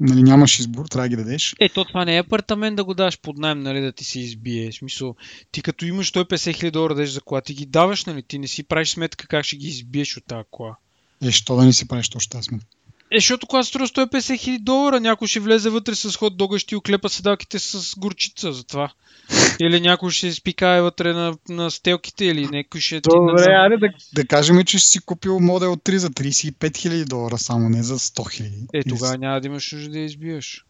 нали, 0.00 0.22
нямаш 0.22 0.58
избор, 0.58 0.86
трябва 0.86 1.08
да 1.08 1.08
ги 1.08 1.16
дадеш. 1.16 1.54
Е, 1.60 1.68
то 1.68 1.84
това 1.84 2.04
не 2.04 2.16
е 2.16 2.20
апартамент 2.20 2.76
да 2.76 2.84
го 2.84 2.94
даш 2.94 3.20
под 3.20 3.38
найем, 3.38 3.60
нали, 3.60 3.80
да 3.80 3.92
ти 3.92 4.04
се 4.04 4.20
избие. 4.20 4.70
В 4.70 4.74
смисъл, 4.74 5.16
ти 5.52 5.62
като 5.62 5.84
имаш 5.84 6.12
150 6.12 6.54
хиляди 6.54 6.70
долара 6.70 6.94
да 6.94 7.06
за 7.06 7.20
кола, 7.20 7.40
ти 7.40 7.54
ги 7.54 7.66
даваш, 7.66 8.04
нали, 8.04 8.22
ти 8.22 8.38
не 8.38 8.46
си 8.46 8.62
правиш 8.62 8.90
сметка 8.90 9.26
как 9.26 9.44
ще 9.44 9.56
ги 9.56 9.68
избиеш 9.68 10.16
от 10.16 10.24
тази 10.26 10.44
кола. 10.50 10.76
Е, 11.22 11.30
що 11.30 11.56
да 11.56 11.64
не 11.64 11.72
си 11.72 11.88
правиш 11.88 12.08
точно 12.08 12.30
тази 12.30 12.44
сметка? 12.44 12.66
Е, 13.12 13.16
защото 13.16 13.46
когато 13.46 13.68
струва 13.68 13.88
150 13.88 14.38
хиляди 14.38 14.58
долара, 14.58 15.00
някой 15.00 15.28
ще 15.28 15.40
влезе 15.40 15.70
вътре 15.70 15.94
с 15.94 16.16
хот 16.16 16.36
дога, 16.36 16.58
ще 16.58 16.76
оклепа 16.76 17.08
седалките 17.08 17.58
с 17.58 17.94
горчица 17.98 18.52
за 18.52 18.64
това. 18.64 18.92
Или 19.60 19.80
някой 19.80 20.10
ще 20.10 20.32
спикае 20.32 20.82
вътре 20.82 21.12
на, 21.12 21.36
на 21.48 21.70
стелките, 21.70 22.24
или 22.24 22.46
някой 22.46 22.80
ще 22.80 23.00
ти... 23.00 23.08
Добре, 23.08 23.52
айде 23.52 23.76
да, 23.76 23.88
да 24.14 24.26
кажем, 24.26 24.64
че 24.64 24.78
си 24.78 25.00
купил 25.00 25.40
модел 25.40 25.76
3 25.76 25.96
за 25.96 26.10
35 26.10 26.76
хиляди 26.76 27.04
долара, 27.04 27.38
само 27.38 27.68
не 27.68 27.82
за 27.82 27.98
100 27.98 28.32
хиляди. 28.32 28.66
Е, 28.74 28.82
тогава 28.88 29.18
няма 29.18 29.40
да 29.40 29.46
имаш 29.46 29.72
нужда 29.72 29.90
да 29.90 29.98
я 29.98 30.04
избиеш. 30.04 30.64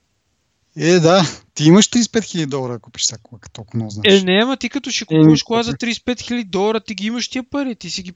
Е, 0.76 1.00
да. 1.00 1.22
Ти 1.54 1.64
имаш 1.64 1.88
35 1.88 2.24
хиляди 2.24 2.46
долара, 2.46 2.72
ако 2.72 2.82
купиш 2.82 3.04
сега 3.04 3.18
кола, 3.22 3.40
толкова 3.52 3.76
много 3.76 3.90
знаеш. 3.90 4.22
Е, 4.22 4.24
не, 4.24 4.42
ама 4.42 4.56
ти 4.56 4.68
като 4.68 4.90
ще 4.90 5.04
купуваш 5.04 5.42
кола 5.42 5.62
за 5.62 5.72
35 5.72 6.20
хиляди 6.20 6.44
долара, 6.44 6.80
ти 6.80 6.94
ги 6.94 7.06
имаш 7.06 7.28
тия 7.28 7.42
пари, 7.42 7.76
ти 7.76 7.90
си 7.90 8.02
ги 8.02 8.12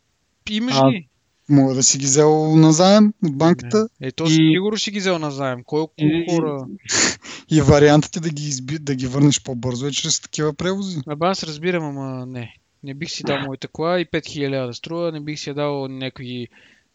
имаш 0.50 0.74
А, 0.78 0.90
ги. 0.90 1.08
Мога 1.50 1.74
да 1.74 1.82
си 1.82 1.98
ги 1.98 2.04
взел 2.04 2.56
назаем 2.56 3.12
от 3.24 3.36
банката 3.38 3.88
Е, 4.00 4.12
то 4.12 4.24
И- 4.24 4.30
сигурно 4.30 4.76
ще 4.76 4.90
ги 4.90 4.98
взел 4.98 5.18
назаем. 5.18 5.64
Колко 5.64 5.94
И- 5.98 6.26
хора... 6.30 6.66
и 7.50 7.60
вариантът 7.60 8.16
е 8.16 8.20
да 8.20 8.30
ги, 8.30 8.42
изби, 8.48 8.78
да 8.78 8.94
ги 8.94 9.06
върнеш 9.06 9.42
по-бързо 9.42 9.86
е 9.86 9.90
чрез 9.90 10.20
такива 10.20 10.54
превози. 10.54 10.98
Абе, 11.06 11.26
аз 11.26 11.42
разбирам, 11.42 11.84
ама 11.84 12.26
не. 12.26 12.54
Не 12.82 12.94
бих 12.94 13.10
си 13.10 13.22
дал 13.22 13.40
моята 13.40 13.68
кола 13.68 14.00
и 14.00 14.06
5000 14.06 14.50
лева 14.50 14.66
да 14.66 14.74
струва, 14.74 15.12
не 15.12 15.20
бих 15.20 15.38
си 15.40 15.48
я 15.48 15.54
дал 15.54 15.88
някакви 15.88 16.48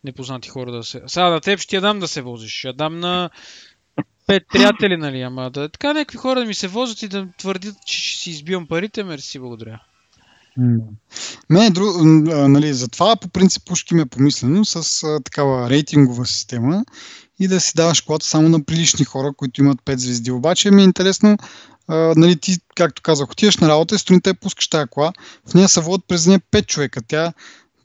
непознати 0.04 0.50
хора 0.50 0.72
да 0.72 0.84
се... 0.84 1.02
Сега 1.08 1.30
на 1.30 1.42
теб 1.42 1.60
ще 1.60 1.76
я 1.76 1.82
дам 1.82 2.00
да 2.00 2.08
се 2.08 2.22
возиш. 2.22 2.52
Ще 2.52 2.68
я 2.68 2.74
дам 2.74 3.00
на 3.00 3.30
пет 4.28 4.44
приятели, 4.54 4.98
нали, 4.98 5.22
ама 5.22 5.52
да 5.52 5.70
така 5.70 5.94
някакви 5.94 6.18
хора 6.18 6.40
да 6.40 6.46
ми 6.46 6.54
се 6.54 6.68
возят 6.68 7.02
и 7.02 7.08
да 7.08 7.28
твърдят, 7.38 7.76
че 7.86 7.98
ще 8.02 8.20
си 8.22 8.30
избивам 8.30 8.68
парите, 8.68 9.04
мерси, 9.04 9.40
благодаря. 9.40 9.82
Мене, 11.50 11.70
дру, 11.70 11.86
нали, 12.48 12.74
затова 12.74 13.16
по 13.16 13.28
принцип 13.28 13.64
пушки 13.66 13.96
ме 13.96 14.02
е 14.02 14.06
помислено 14.06 14.66
с 14.66 15.04
а, 15.04 15.20
такава 15.20 15.70
рейтингова 15.70 16.26
система 16.26 16.86
и 17.40 17.48
да 17.48 17.60
си 17.60 17.74
даваш 17.76 18.02
колата 18.02 18.26
само 18.26 18.50
на 18.50 18.64
прилични 18.64 19.06
хора, 19.06 19.34
които 19.38 19.62
имат 19.62 19.82
5 19.86 19.96
звезди. 19.96 20.32
Обаче 20.32 20.72
ми 20.72 20.82
е 20.82 20.86
интересно, 20.86 21.38
а, 21.88 22.14
нали, 22.18 22.40
ти, 22.40 22.58
както 22.76 23.02
казах, 23.02 23.32
отиваш 23.32 23.58
на 23.58 23.70
работа 23.70 23.96
и 23.96 23.98
сутринта 23.98 24.34
пускаш 24.34 24.68
тази 24.68 24.88
кола, 24.88 25.14
в 25.50 25.54
нея 25.54 25.70
се 25.70 25.82
водят 25.82 26.08
през 26.08 26.28
нея 26.28 26.42
5 26.52 26.66
човека. 26.66 27.02
Тя, 27.08 27.34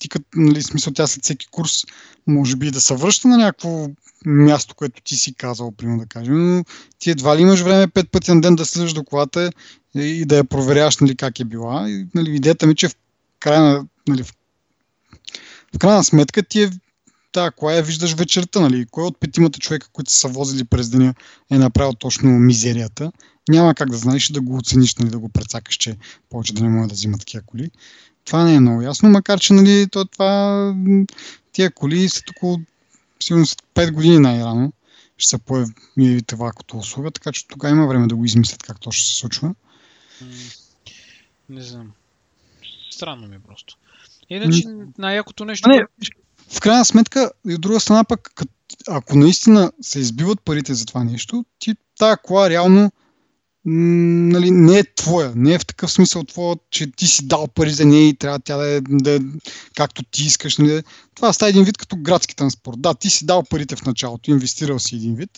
ти 0.01 0.09
като, 0.09 0.25
нали, 0.37 0.63
смисъл, 0.63 0.93
тя 0.93 1.07
след 1.07 1.25
всеки 1.25 1.47
курс 1.51 1.85
може 2.27 2.57
би 2.57 2.71
да 2.71 2.81
се 2.81 2.95
връща 2.95 3.29
на 3.29 3.39
някакво 3.39 3.89
място, 4.27 4.75
което 4.75 5.03
ти 5.03 5.17
си 5.17 5.35
казал, 5.35 5.73
примерно 5.73 5.99
да 5.99 6.07
кажем, 6.07 6.57
но 6.57 6.65
ти 6.99 7.11
едва 7.11 7.37
ли 7.37 7.43
имаш 7.43 7.61
време 7.61 7.89
пет 7.89 8.11
пъти 8.11 8.35
на 8.35 8.41
ден 8.41 8.57
да 8.57 8.65
слизаш 8.65 8.93
до 8.93 9.05
колата 9.05 9.51
и, 9.95 10.25
да 10.25 10.37
я 10.37 10.45
проверяваш 10.45 10.99
нали, 10.99 11.17
как 11.17 11.41
е 11.41 11.45
била. 11.45 11.91
И, 11.91 12.07
нали, 12.15 12.37
идеята 12.37 12.67
ми, 12.67 12.73
е, 12.73 12.75
че 12.75 12.89
в 12.89 12.97
края 13.41 13.63
на, 13.63 13.87
нали, 14.09 14.23
в, 14.23 14.33
в 15.75 15.79
крайна 15.79 16.05
сметка 16.05 16.43
ти 16.43 16.63
е 16.63 16.71
тази 17.33 17.51
кола 17.51 17.73
я 17.73 17.83
виждаш 17.83 18.15
вечерта, 18.15 18.61
нали? 18.61 18.87
Кой 18.91 19.05
от 19.05 19.21
петимата 19.21 19.59
човека, 19.59 19.89
които 19.93 20.13
са 20.13 20.29
возили 20.29 20.65
през 20.65 20.89
деня, 20.89 21.15
е 21.51 21.59
направил 21.59 21.93
точно 21.93 22.31
мизерията? 22.31 23.13
Няма 23.49 23.75
как 23.75 23.91
да 23.91 23.97
знаеш 23.97 24.31
и 24.31 24.33
да 24.33 24.41
го 24.41 24.57
оцениш, 24.57 24.95
нали, 24.95 25.11
да 25.11 25.19
го 25.19 25.29
прецакаш, 25.29 25.77
че 25.77 25.97
повече 26.31 26.55
да 26.55 26.63
не 26.63 26.69
може 26.69 26.89
да 26.89 26.95
взима 26.95 27.19
такива 27.19 27.43
коли. 27.47 27.71
Това 28.25 28.45
не 28.45 28.55
е 28.55 28.61
много 28.61 28.83
ясно, 28.83 29.09
макар 29.09 29.41
че 29.41 29.53
нали, 29.53 29.89
то, 29.91 30.05
това, 30.05 30.75
тия 31.53 31.71
коли 31.71 32.09
са 32.09 32.23
около 32.37 32.59
сигурно 33.21 33.47
след 33.47 33.63
5 33.75 33.93
години 33.93 34.19
най-рано 34.19 34.73
ще 35.19 35.29
се 35.29 35.39
появи 35.39 36.23
това 36.27 36.53
като 36.53 36.79
услуга, 36.79 37.11
така 37.11 37.33
че 37.33 37.49
тогава 37.49 37.75
има 37.75 37.87
време 37.87 38.07
да 38.07 38.17
го 38.17 38.25
измислят 38.25 38.63
как 38.63 38.81
то 38.81 38.91
ще 38.91 39.09
се 39.09 39.17
случва. 39.17 39.55
Не 41.49 41.63
знам. 41.63 41.93
Странно 42.91 43.29
ми 43.29 43.37
е 43.37 43.39
просто. 43.39 43.77
Иначе 44.31 44.63
най-якото 44.99 45.45
нещо... 45.45 45.69
А 45.71 45.77
не, 45.77 45.87
в 46.49 46.61
крайна 46.61 46.85
сметка, 46.85 47.31
и 47.49 47.55
от 47.55 47.61
друга 47.61 47.81
страна 47.81 48.05
пък, 48.05 48.43
ако 48.89 49.19
наистина 49.19 49.73
се 49.81 50.01
избиват 50.01 50.41
парите 50.41 50.75
за 50.75 50.87
това 50.87 51.05
нещо, 51.05 51.45
ти 51.59 51.75
тая 51.99 52.17
кола 52.17 52.51
реално 52.51 52.93
нали, 53.65 54.51
не 54.51 54.79
е 54.79 54.95
твоя. 54.95 55.33
Не 55.37 55.55
е 55.55 55.59
в 55.59 55.67
такъв 55.67 55.93
смисъл 55.93 56.25
твоя, 56.25 56.57
че 56.71 56.93
ти 56.93 57.07
си 57.07 57.27
дал 57.27 57.49
пари 57.49 57.71
за 57.71 57.85
нея 57.85 58.09
и 58.09 58.17
трябва 58.17 58.39
тя 58.39 58.57
да 58.57 58.71
е, 58.71 58.81
да 58.81 59.15
е 59.15 59.19
както 59.77 60.03
ти 60.03 60.23
искаш. 60.23 60.59
Нали. 60.59 60.83
Това 61.15 61.33
става 61.33 61.51
един 61.51 61.65
вид 61.65 61.79
като 61.79 61.97
градски 61.97 62.37
транспорт. 62.37 62.81
Да, 62.81 62.95
ти 62.95 63.11
си 63.11 63.27
дал 63.27 63.43
парите 63.43 63.77
в 63.77 63.85
началото, 63.85 64.31
инвестирал 64.31 64.79
си 64.79 64.97
един 64.97 65.15
вид, 65.15 65.31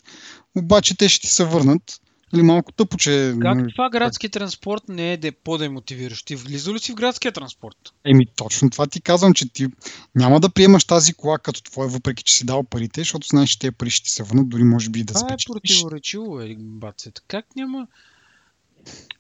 обаче 0.56 0.96
те 0.96 1.08
ще 1.08 1.20
ти 1.20 1.34
се 1.34 1.44
върнат. 1.44 2.00
Нали, 2.32 2.42
малко 2.42 2.72
тъпо, 2.72 2.96
че... 2.96 3.34
Как 3.40 3.56
нали, 3.56 3.72
това 3.72 3.90
градски 3.90 4.28
транспорт 4.28 4.82
не 4.88 5.12
е 5.12 5.16
де- 5.16 5.32
по-демотивиращ? 5.32 6.26
Ти 6.26 6.36
влизал 6.36 6.74
ли 6.74 6.78
си 6.78 6.92
в 6.92 6.94
градския 6.94 7.32
транспорт? 7.32 7.76
Еми, 8.04 8.26
точно 8.36 8.70
това 8.70 8.86
ти 8.86 9.00
казвам, 9.00 9.34
че 9.34 9.52
ти 9.52 9.66
няма 10.14 10.40
да 10.40 10.48
приемаш 10.48 10.84
тази 10.84 11.12
кола 11.12 11.38
като 11.38 11.62
твоя, 11.62 11.88
въпреки 11.88 12.22
че 12.22 12.34
си 12.34 12.46
дал 12.46 12.64
парите, 12.64 13.00
защото 13.00 13.26
знаеш, 13.26 13.50
че 13.50 13.58
тези 13.58 13.70
пари 13.70 13.90
ще 13.90 14.04
ти 14.04 14.10
се 14.10 14.22
върнат, 14.22 14.48
дори 14.48 14.64
може 14.64 14.90
би 14.90 15.00
и 15.00 15.04
да 15.04 15.14
Това 15.14 15.26
е 15.26 15.28
спечелиш. 15.28 15.62
противоречиво, 15.62 16.40
е, 16.40 16.56
бацет. 16.58 17.22
Как 17.28 17.46
няма... 17.56 17.86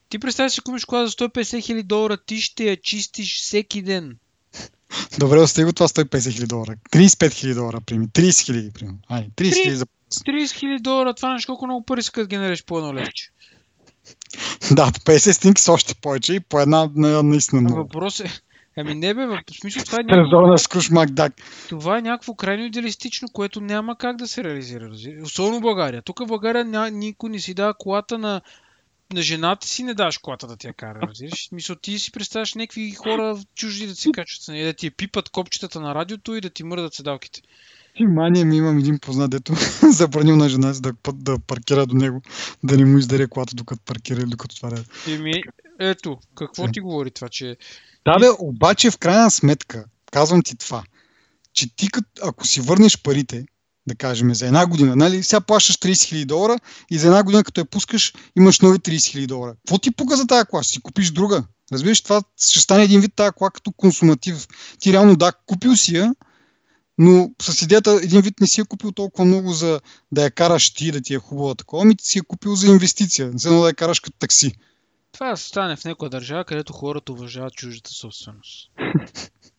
Ти 0.08 0.18
представи 0.18 0.50
си, 0.50 0.60
купиш 0.60 0.84
кола 0.84 1.06
за 1.06 1.12
150 1.12 1.62
хиляди 1.62 1.82
долара, 1.82 2.16
ти 2.16 2.40
ще 2.40 2.64
я 2.64 2.76
чистиш 2.76 3.40
всеки 3.40 3.82
ден. 3.82 4.16
Добре, 5.18 5.38
остави 5.38 5.64
го 5.64 5.72
това 5.72 5.88
150 5.88 6.32
хиляди 6.32 6.46
долара. 6.46 6.76
35 6.92 7.32
хиляди 7.32 7.54
долара, 7.54 7.80
прими. 7.80 8.06
30 8.06 8.44
хиляди, 8.44 8.70
прими. 8.72 8.94
Ай, 9.08 9.28
30 9.36 9.62
хиляди 9.62 9.76
за... 9.76 9.86
30 10.10 10.52
хиляди 10.52 10.82
долара, 10.82 11.14
това 11.14 11.32
нещо 11.32 11.52
колко 11.52 11.66
много 11.66 11.84
пари 11.84 12.02
са, 12.02 12.12
като 12.12 12.36
нареш 12.36 12.64
по 12.64 12.78
едно 12.78 12.94
левче. 12.94 13.30
Да, 14.70 14.86
50 14.86 15.32
стинки 15.32 15.62
са 15.62 15.72
още 15.72 15.94
повече 15.94 16.34
и 16.34 16.40
по 16.40 16.60
една 16.60 16.90
на, 16.96 17.22
наистина 17.22 17.60
много. 17.60 17.76
Въпрос 17.76 18.20
е... 18.20 18.42
Ами 18.76 18.94
не 18.94 19.14
бе, 19.14 19.26
в 19.26 19.40
смисъл 19.60 19.84
това 19.84 19.98
е, 20.00 20.02
някакво, 20.02 20.22
Трезор 20.22 20.48
на 20.48 20.58
Скруш 20.58 20.90
Макдак. 20.90 21.32
това 21.68 21.98
е 21.98 22.02
някакво 22.02 22.34
крайно 22.34 22.64
идеалистично, 22.64 23.28
което 23.32 23.60
няма 23.60 23.96
как 23.96 24.16
да 24.16 24.28
се 24.28 24.44
реализира. 24.44 24.90
Особено 25.22 25.58
в 25.58 25.62
България. 25.62 26.02
Тук 26.02 26.18
в 26.18 26.26
България 26.26 26.64
ня, 26.64 26.90
никой 26.90 27.30
не 27.30 27.38
си 27.38 27.54
дава 27.54 27.74
колата 27.74 28.18
на, 28.18 28.40
на 29.12 29.22
жената 29.22 29.66
си, 29.66 29.82
не 29.82 29.94
даваш 29.94 30.18
колата 30.18 30.46
да 30.46 30.56
ти 30.56 30.66
я 30.66 30.72
кара. 30.72 31.00
Разбираш? 31.02 31.48
Мисъл, 31.52 31.76
ти 31.76 31.98
си 31.98 32.12
представяш 32.12 32.54
някакви 32.54 32.90
хора 32.90 33.38
чужди 33.54 33.86
да 33.86 33.94
си 33.94 34.12
качват 34.12 34.56
и 34.56 34.62
да 34.62 34.72
ти 34.72 34.90
пипат 34.90 35.28
копчетата 35.28 35.80
на 35.80 35.94
радиото 35.94 36.34
и 36.34 36.40
да 36.40 36.50
ти 36.50 36.64
мърдат 36.64 36.94
седалките. 36.94 37.42
Внимание 37.98 38.44
ми 38.44 38.56
имам 38.56 38.78
един 38.78 38.98
познат, 38.98 39.30
дето 39.30 39.52
забранил 39.92 40.36
на 40.36 40.48
жена 40.48 40.74
си 40.74 40.80
да, 40.82 40.92
да 41.12 41.38
паркира 41.38 41.86
до 41.86 41.94
него, 41.94 42.22
да 42.64 42.76
не 42.76 42.84
му 42.84 42.98
издаде 42.98 43.28
колата 43.28 43.54
докато 43.54 43.82
паркира 43.84 44.20
или 44.20 44.30
докато 44.30 44.56
това 44.56 44.70
Еми, 45.08 45.42
ето, 45.80 46.18
какво 46.34 46.68
ти 46.68 46.80
говори 46.80 47.10
това, 47.10 47.28
че... 47.28 47.56
Да, 48.04 48.18
бе, 48.18 48.26
обаче 48.38 48.90
в 48.90 48.98
крайна 48.98 49.30
сметка, 49.30 49.84
казвам 50.12 50.42
ти 50.42 50.56
това, 50.56 50.82
че 51.52 51.76
ти 51.76 51.90
като, 51.90 52.08
ако 52.22 52.46
си 52.46 52.60
върнеш 52.60 53.02
парите, 53.02 53.44
да 53.86 53.94
кажем, 53.94 54.34
за 54.34 54.46
една 54.46 54.66
година, 54.66 54.96
нали, 54.96 55.22
сега 55.22 55.40
плащаш 55.40 55.78
30 55.78 55.92
000 55.92 56.24
долара 56.24 56.58
и 56.90 56.98
за 56.98 57.06
една 57.06 57.22
година, 57.22 57.44
като 57.44 57.60
я 57.60 57.64
пускаш, 57.64 58.12
имаш 58.36 58.60
нови 58.60 58.78
30 58.78 58.96
000 58.96 59.26
долара. 59.26 59.54
Какво 59.54 59.78
ти 59.78 59.90
пука 59.90 60.16
за 60.16 60.26
тази 60.26 60.46
кола? 60.46 60.62
Ще 60.62 60.72
си 60.72 60.82
купиш 60.82 61.10
друга. 61.10 61.44
Разбираш, 61.72 62.00
това 62.00 62.22
ще 62.40 62.60
стане 62.60 62.84
един 62.84 63.00
вид 63.00 63.12
тази 63.16 63.32
кола 63.32 63.50
като 63.50 63.72
консуматив. 63.72 64.48
Ти 64.78 64.92
реално, 64.92 65.16
да, 65.16 65.32
купил 65.46 65.76
си 65.76 65.96
я, 65.96 66.14
но 66.98 67.30
с 67.42 67.62
идеята 67.62 68.00
един 68.02 68.20
вид 68.20 68.40
не 68.40 68.46
си 68.46 68.60
я 68.60 68.64
купил 68.64 68.92
толкова 68.92 69.24
много 69.24 69.52
за 69.52 69.80
да 70.12 70.22
я 70.22 70.30
караш 70.30 70.70
ти, 70.70 70.92
да 70.92 71.00
ти 71.00 71.14
е 71.14 71.18
хубава 71.18 71.54
такова, 71.54 71.82
ами 71.82 71.96
ти 71.96 72.04
си 72.04 72.18
я 72.18 72.24
купил 72.24 72.54
за 72.54 72.66
инвестиция, 72.66 73.30
за 73.34 73.60
да 73.60 73.66
я 73.66 73.74
караш 73.74 74.00
като 74.00 74.18
такси. 74.18 74.52
Това 75.12 75.36
стане 75.36 75.76
в 75.76 75.84
някоя 75.84 76.10
държава, 76.10 76.44
където 76.44 76.72
хората 76.72 77.12
уважават 77.12 77.54
чуждата 77.54 77.90
собственост. 77.90 78.70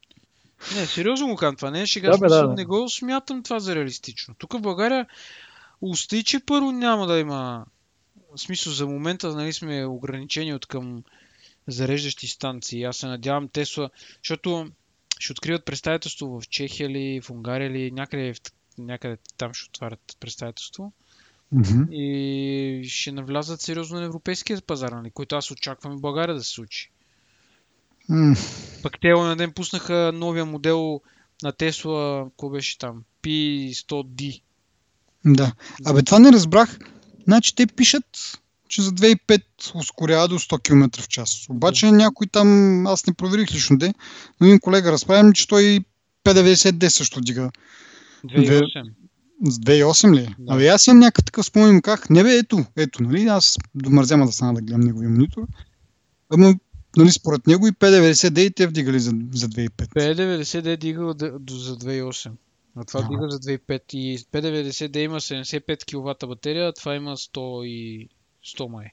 Не, 0.75 0.85
сериозно 0.85 1.27
го 1.27 1.35
казвам 1.35 1.55
това. 1.55 1.71
Не 1.71 1.81
е 1.81 1.85
шега. 1.85 2.11
Да, 2.11 2.17
Да, 2.17 2.21
бе, 2.21 2.27
да, 2.27 2.47
да. 2.47 2.53
Не 2.53 2.65
го 2.65 2.89
смятам 2.89 3.43
това 3.43 3.59
за 3.59 3.75
реалистично. 3.75 4.35
Тук 4.37 4.53
в 4.53 4.61
България 4.61 5.07
усти, 5.81 6.23
че 6.23 6.39
първо 6.39 6.71
няма 6.71 7.07
да 7.07 7.19
има 7.19 7.65
в 8.35 8.41
смисъл 8.41 8.73
за 8.73 8.87
момента 8.87 9.35
нали, 9.35 9.53
сме 9.53 9.85
ограничени 9.85 10.53
от 10.53 10.65
към 10.65 11.03
зареждащи 11.67 12.27
станции. 12.27 12.83
Аз 12.83 12.97
се 12.97 13.07
надявам 13.07 13.47
Тесла, 13.47 13.89
защото 14.23 14.71
ще 15.19 15.31
откриват 15.31 15.65
представителство 15.65 16.41
в 16.41 16.47
Чехия 16.49 16.89
ли, 16.89 17.21
в 17.21 17.29
Унгария 17.29 17.69
ли, 17.69 17.91
някъде, 17.91 18.33
някъде 18.77 19.17
там 19.37 19.53
ще 19.53 19.69
отварят 19.69 20.17
представителство 20.19 20.93
Мгм. 21.51 21.83
и 21.91 22.85
ще 22.89 23.11
навлязат 23.11 23.61
сериозно 23.61 23.99
на 23.99 24.05
европейския 24.05 24.61
пазар, 24.61 24.91
нали, 24.91 25.11
който 25.11 25.35
аз 25.35 25.51
очаквам 25.51 25.97
и 25.97 26.01
България 26.01 26.35
да 26.35 26.43
се 26.43 26.51
случи. 26.51 26.91
М, 28.09 28.35
Пък 28.83 28.93
те 29.01 29.09
на 29.09 29.35
ден 29.35 29.51
пуснаха 29.51 30.11
новия 30.13 30.45
модел 30.45 31.01
на 31.43 31.51
Тесла, 31.51 32.25
какво 32.29 32.49
беше 32.49 32.77
там? 32.77 33.03
P100D. 33.23 34.41
Да. 35.25 35.51
Абе, 35.85 36.03
това 36.03 36.19
не 36.19 36.31
разбрах. 36.31 36.79
Значи 37.23 37.55
те 37.55 37.67
пишат, 37.67 38.39
че 38.69 38.81
за 38.81 38.91
2,5 38.91 39.41
ускорява 39.75 40.27
до 40.27 40.39
100 40.39 40.63
км 40.63 41.01
в 41.01 41.07
час. 41.07 41.45
Обаче 41.49 41.91
някой 41.91 42.27
там, 42.27 42.87
аз 42.87 43.07
не 43.07 43.13
проверих 43.13 43.51
лично 43.51 43.77
де, 43.77 43.93
но 44.41 44.47
един 44.47 44.59
колега 44.59 44.91
разправя 44.91 45.23
ми, 45.23 45.33
че 45.33 45.47
той 45.47 45.79
590D 46.25 46.87
също 46.87 47.21
дига. 47.21 47.51
2.8. 48.25 48.91
С 49.45 49.59
2,8 49.59 50.15
ли? 50.15 50.35
Да. 50.39 50.53
Абе, 50.53 50.67
аз 50.67 50.87
имам 50.87 50.99
някакъв 50.99 51.25
такъв 51.25 51.45
спомен, 51.45 51.81
как, 51.81 52.09
не 52.09 52.23
бе, 52.23 52.37
ето, 52.37 52.65
ето, 52.75 53.03
нали, 53.03 53.25
аз 53.25 53.57
домързяма 53.75 54.25
да 54.25 54.31
стана 54.31 54.53
да 54.53 54.61
гледам 54.61 54.81
неговия 54.81 55.09
монитор. 55.09 55.41
Ама, 56.29 56.55
нали, 56.97 57.11
според 57.11 57.47
него 57.47 57.67
и 57.67 57.71
590D 57.71 58.39
и 58.39 58.51
те 58.51 58.67
вдигали 58.67 58.99
за, 58.99 59.11
за 59.33 59.47
2,5. 59.47 59.87
P90D 59.89 60.65
е 60.65 60.77
дигал 60.77 61.13
да- 61.13 61.39
до- 61.39 61.57
за 61.57 61.77
2.8. 61.77 62.31
А 62.75 62.83
това 62.83 62.99
Ага. 62.99 63.09
дига 63.09 63.29
за 63.29 63.39
2.5 63.39 63.81
и 63.93 64.17
P90 64.17 64.87
да 64.87 64.99
има 64.99 65.21
75 65.21 65.85
кВт 65.85 66.27
батерия, 66.29 66.67
а 66.67 66.73
това 66.73 66.95
има 66.95 67.17
100 67.17 67.65
и 67.65 68.09
100 68.45 68.67
май. 68.67 68.85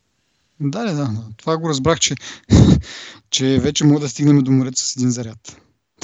Да, 0.61 0.85
да, 0.85 0.95
да. 0.95 1.11
Това 1.37 1.57
го 1.57 1.69
разбрах, 1.69 2.01
че, 2.01 2.15
че 3.31 3.59
вече 3.59 3.85
мога 3.85 4.01
да 4.01 4.09
стигнем 4.09 4.39
до 4.39 4.51
морето 4.51 4.81
с 4.81 4.97
един 4.97 5.11
заряд. 5.11 5.61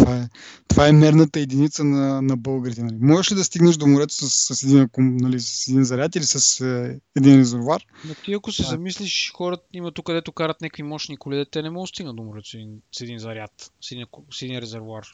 Това 0.06 0.16
е, 0.18 0.28
това 0.68 0.88
е 0.88 0.92
мерната 0.92 1.40
единица 1.40 1.84
на, 1.84 2.22
на 2.22 2.36
българите. 2.36 2.82
Нали. 2.82 2.96
Можеш 3.00 3.32
ли 3.32 3.36
да 3.36 3.44
стигнеш 3.44 3.76
до 3.76 3.86
морето 3.86 4.14
с, 4.14 4.54
с, 4.54 4.62
един, 4.62 4.88
нали, 4.96 5.40
с 5.40 5.68
един 5.68 5.84
заряд 5.84 6.16
или 6.16 6.24
с 6.24 6.60
е, 6.60 7.00
един 7.16 7.38
резервуар? 7.38 7.86
Но 8.04 8.14
ти 8.14 8.32
ако 8.34 8.52
се 8.52 8.62
Да. 8.62 8.68
замислиш, 8.68 9.32
хората 9.34 9.62
има 9.72 9.92
тук, 9.92 10.06
където 10.06 10.32
карат 10.32 10.60
някакви 10.60 10.82
мощни 10.82 11.16
коли, 11.16 11.46
те 11.50 11.62
не 11.62 11.70
могат 11.70 11.84
да 11.84 11.88
стигнат 11.88 12.16
до 12.16 12.22
морето 12.22 12.48
с 12.48 12.54
един, 12.54 12.80
с 12.92 13.00
един 13.00 13.18
заряд, 13.18 13.72
с 13.80 13.92
един, 13.92 14.06
с 14.32 14.42
един 14.42 14.58
резервуар. 14.58 15.06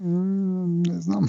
М, 0.00 0.82
Не 0.86 1.00
знам. 1.00 1.28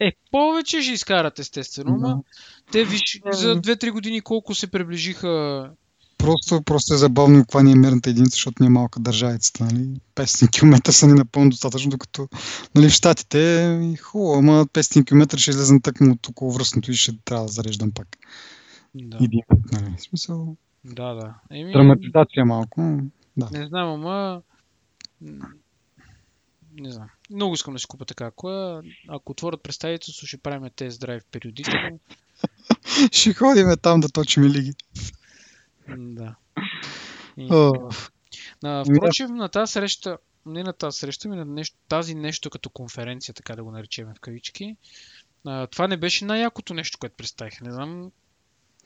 Е, 0.00 0.12
повече 0.30 0.82
ще 0.82 0.92
изкарат 0.92 1.38
естествено, 1.38 1.96
но 1.96 2.24
те 2.72 2.84
виж 2.84 3.20
за 3.32 3.56
2-3 3.56 3.90
години 3.90 4.20
колко 4.20 4.54
се 4.54 4.66
приближиха 4.66 5.70
Просто, 6.24 6.62
просто 6.62 6.94
е 6.94 6.96
забавно 6.96 7.40
каква 7.40 7.62
ни 7.62 7.72
е 7.72 7.74
мерната 7.74 8.10
единица, 8.10 8.34
защото 8.34 8.62
ни 8.62 8.66
е 8.66 8.70
малка 8.70 9.00
държавицата. 9.00 9.64
Нали? 9.64 10.00
500 10.14 10.50
км 10.50 10.92
са 10.92 11.06
ни 11.06 11.12
напълно 11.12 11.50
достатъчно, 11.50 11.90
докато 11.90 12.28
нали, 12.74 12.88
в 12.88 12.92
Штатите 12.92 13.64
е 13.64 13.96
хубаво, 13.96 14.34
ама 14.38 14.66
500 14.66 15.06
км 15.06 15.38
ще 15.38 15.50
излезем 15.50 15.80
тъкмо 15.80 16.12
от 16.12 16.28
около 16.28 16.52
връзното 16.52 16.90
и 16.90 16.94
ще 16.94 17.18
трябва 17.24 17.46
да 17.46 17.52
зареждам 17.52 17.92
пак. 17.92 18.16
Да, 18.94 19.16
И 19.20 19.28
дим, 19.28 19.40
нали? 19.72 19.94
В 19.98 20.02
смисъл, 20.02 20.56
да, 20.84 21.14
да. 21.14 21.34
Еми, 21.50 21.72
драматизация 21.72 22.44
малко. 22.44 22.80
но 23.36 23.48
не 23.52 23.66
знам, 23.66 23.88
ама... 23.88 24.42
Не 26.76 26.90
знам. 26.90 27.08
Много 27.30 27.54
искам 27.54 27.74
да 27.74 27.80
си 27.80 27.86
купа 27.86 28.04
така 28.04 28.30
кола. 28.30 28.82
Ако 29.08 29.32
отворят 29.32 29.62
представителство, 29.62 30.26
ще 30.26 30.36
правим 30.36 30.70
тест 30.76 31.00
драйв 31.00 31.22
периодично. 31.30 31.74
Ще 33.12 33.34
ходим 33.34 33.66
там 33.82 34.00
да 34.00 34.08
точим 34.08 34.42
лиги. 34.42 34.72
Да. 35.88 36.34
И, 37.36 37.48
на, 38.62 38.84
впрочем, 38.84 39.34
на 39.34 39.48
тази 39.48 39.72
среща, 39.72 40.18
не 40.46 40.62
на 40.62 40.72
тази 40.72 40.98
среща, 40.98 41.28
ми 41.28 41.36
на 41.36 41.44
нещо, 41.44 41.76
тази 41.88 42.14
нещо 42.14 42.50
като 42.50 42.70
конференция, 42.70 43.34
така 43.34 43.56
да 43.56 43.64
го 43.64 43.70
наречем 43.70 44.08
в 44.16 44.20
кавички, 44.20 44.76
а, 45.46 45.66
това 45.66 45.88
не 45.88 45.96
беше 45.96 46.24
най-якото 46.24 46.74
нещо, 46.74 46.98
което 46.98 47.16
представих. 47.16 47.60
Не 47.60 47.72
знам. 47.72 48.10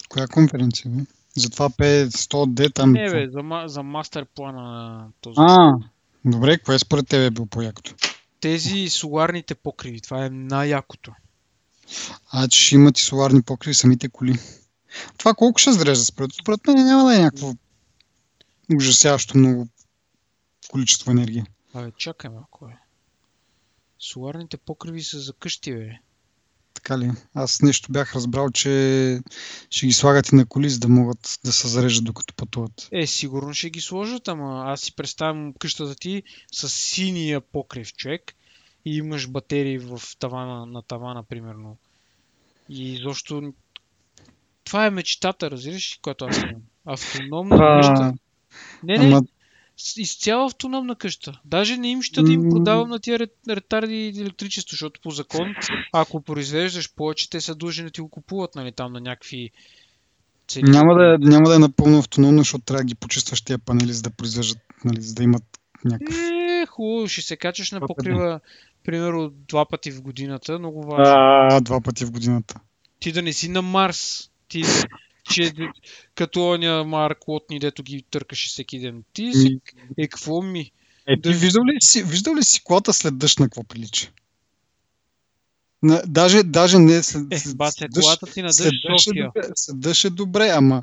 коя 0.08 0.26
конференция? 0.26 0.90
Бе? 0.90 1.02
За 1.36 1.50
това 1.50 1.70
P100D 1.70 2.74
там. 2.74 2.92
Не, 2.92 3.10
бе, 3.10 3.28
за, 3.30 3.42
за 3.66 3.82
мастер 3.82 4.26
плана 4.34 4.62
на 4.62 5.08
този. 5.20 5.36
А, 5.38 5.74
добре, 6.24 6.58
кое 6.58 6.78
според 6.78 7.08
тебе 7.08 7.26
е 7.26 7.30
било 7.30 7.46
по-якото? 7.46 7.94
Тези 8.40 8.88
соларните 8.88 9.54
покриви, 9.54 10.00
това 10.00 10.24
е 10.24 10.30
най-якото. 10.30 11.12
А, 12.30 12.48
че 12.48 12.60
ще 12.60 12.74
имат 12.74 12.98
и 12.98 13.02
соларни 13.02 13.42
покриви 13.42 13.74
самите 13.74 14.08
коли. 14.08 14.38
Това 15.18 15.34
колко 15.34 15.58
ще 15.58 15.72
зарежда 15.72 16.04
според? 16.04 16.30
Според 16.42 16.66
мен 16.66 16.86
няма 16.86 17.04
да 17.04 17.16
е 17.16 17.18
някакво 17.18 17.54
ужасяващо 18.76 19.38
много 19.38 19.68
количество 20.70 21.10
енергия. 21.10 21.46
Абе, 21.74 21.92
чакай 21.96 22.30
малко, 22.30 22.66
бе. 22.66 22.72
Соларните 23.98 24.56
покриви 24.56 25.02
са 25.02 25.20
за 25.20 25.32
къщи, 25.32 25.74
бе. 25.74 25.98
Така 26.74 26.98
ли? 26.98 27.10
Аз 27.34 27.62
нещо 27.62 27.92
бях 27.92 28.14
разбрал, 28.14 28.50
че 28.50 29.20
ще 29.70 29.86
ги 29.86 29.92
слагат 29.92 30.32
и 30.32 30.34
на 30.34 30.46
коли, 30.46 30.70
за 30.70 30.78
да 30.78 30.88
могат 30.88 31.38
да 31.44 31.52
се 31.52 31.68
зареждат 31.68 32.04
докато 32.04 32.34
пътуват. 32.34 32.88
Е, 32.92 33.06
сигурно 33.06 33.54
ще 33.54 33.70
ги 33.70 33.80
сложат, 33.80 34.28
ама 34.28 34.64
аз 34.66 34.80
си 34.80 34.96
представям 34.96 35.54
къщата 35.58 35.94
ти 35.94 36.22
с 36.52 36.68
синия 36.68 37.40
покрив 37.40 37.92
човек 37.92 38.34
и 38.84 38.96
имаш 38.96 39.28
батерии 39.28 39.78
в 39.78 40.02
тавана, 40.18 40.66
на 40.66 40.82
тавана, 40.82 41.22
примерно. 41.22 41.76
И 42.68 42.94
изобщо... 42.94 43.52
Това 44.68 44.86
е 44.86 44.90
мечтата, 44.90 45.50
разбираш, 45.50 45.98
която 46.02 46.24
аз 46.24 46.42
имам. 46.42 46.62
Автономна 46.86 47.80
къща. 47.80 48.12
Не, 48.82 48.98
не, 48.98 49.06
Ама 49.06 49.20
изцяло 49.96 50.46
автономна 50.46 50.96
къща. 50.96 51.40
Даже 51.44 51.76
не 51.76 51.90
им 51.90 52.02
ще 52.02 52.22
да 52.22 52.32
им 52.32 52.48
продавам 52.50 52.88
на 52.88 52.98
тия 52.98 53.18
рет- 53.18 53.48
ретарди 53.48 54.14
електричество, 54.16 54.72
защото 54.72 55.00
по 55.00 55.10
закон, 55.10 55.54
ако 55.92 56.20
произвеждаш 56.20 56.94
повече, 56.94 57.30
те 57.30 57.40
са 57.40 57.54
длъжни 57.54 57.84
да 57.84 57.90
ти 57.90 58.00
го 58.00 58.08
купуват, 58.08 58.54
нали, 58.54 58.72
там 58.72 58.92
на 58.92 59.00
някакви 59.00 59.50
цени. 60.48 60.70
няма 60.70 60.94
да, 60.94 61.14
е, 61.14 61.18
няма 61.18 61.48
да 61.48 61.56
е 61.56 61.58
напълно 61.58 61.98
автономно, 61.98 62.38
защото 62.38 62.64
трябва 62.64 62.80
да 62.80 62.86
ги 62.86 62.94
почистваш 62.94 63.42
тия 63.42 63.58
панели, 63.58 63.92
за 63.92 64.02
да 64.02 64.10
произвеждат, 64.10 64.62
нали, 64.84 65.02
за 65.02 65.14
да 65.14 65.22
имат 65.22 65.44
някакъв... 65.84 66.16
Е, 66.16 66.66
хубаво, 66.66 67.08
ще 67.08 67.22
се 67.22 67.36
качаш 67.36 67.70
на 67.70 67.80
покрива, 67.80 68.40
примерно, 68.84 69.30
два 69.48 69.66
пъти 69.68 69.90
в 69.90 70.02
годината, 70.02 70.58
много 70.58 70.82
важно. 70.86 71.14
А, 71.16 71.60
два 71.60 71.80
пъти 71.80 72.04
в 72.04 72.10
годината. 72.10 72.60
Ти 73.00 73.12
да 73.12 73.22
не 73.22 73.32
си 73.32 73.48
на 73.48 73.62
Марс. 73.62 74.30
Ти, 74.48 74.62
че, 75.32 75.52
като 76.14 76.48
оня 76.48 76.84
Марк 76.84 77.28
Лотни, 77.28 77.58
дето 77.58 77.82
ги 77.82 78.04
търкаше 78.10 78.48
всеки 78.48 78.78
ден. 78.78 79.04
Ти 79.12 79.32
си, 79.34 79.58
е, 79.98 80.08
какво 80.08 80.42
ми? 80.42 80.72
Е, 81.06 81.14
ти 81.14 81.20
Да- 81.20 81.38
виждал 81.38 81.64
ли 81.64 81.76
си, 81.82 82.02
виждал 82.02 82.36
ли 82.36 82.44
си 82.44 82.62
колата 82.64 82.92
след 82.92 83.18
дъжд 83.18 83.38
на 83.38 83.46
какво 83.46 83.64
прилича? 83.64 84.10
На, 85.82 86.02
даже, 86.06 86.42
даже 86.42 86.78
не 86.78 87.02
след, 87.02 87.26
Е, 87.30 87.38
след, 87.38 87.56
баця, 87.56 87.72
след 87.78 87.90
дъжд, 87.90 88.04
колата 88.04 88.26
ти 88.26 88.42
на 88.42 88.52
след 88.52 88.66
дъжд 88.66 88.82
дъжд 88.88 89.06
е 89.06 89.22
добре, 89.22 89.42
след 89.54 89.80
дъжд 89.80 90.04
е 90.04 90.10
добре, 90.10 90.48
ама 90.48 90.82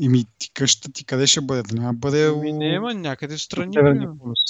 ими 0.00 0.24
ти 0.38 0.50
къщата 0.50 0.92
ти 0.92 1.04
къде 1.04 1.26
ще 1.26 1.40
бъде? 1.40 1.62
Да 1.62 1.74
няма 1.76 1.92
бъде 1.92 2.26
Ами 2.26 2.52
няма, 2.52 2.94
някъде 2.94 3.36
в 3.36 3.42
страни. 3.42 3.74
Северния 3.74 4.08
бе. 4.08 4.18
полюс. 4.18 4.40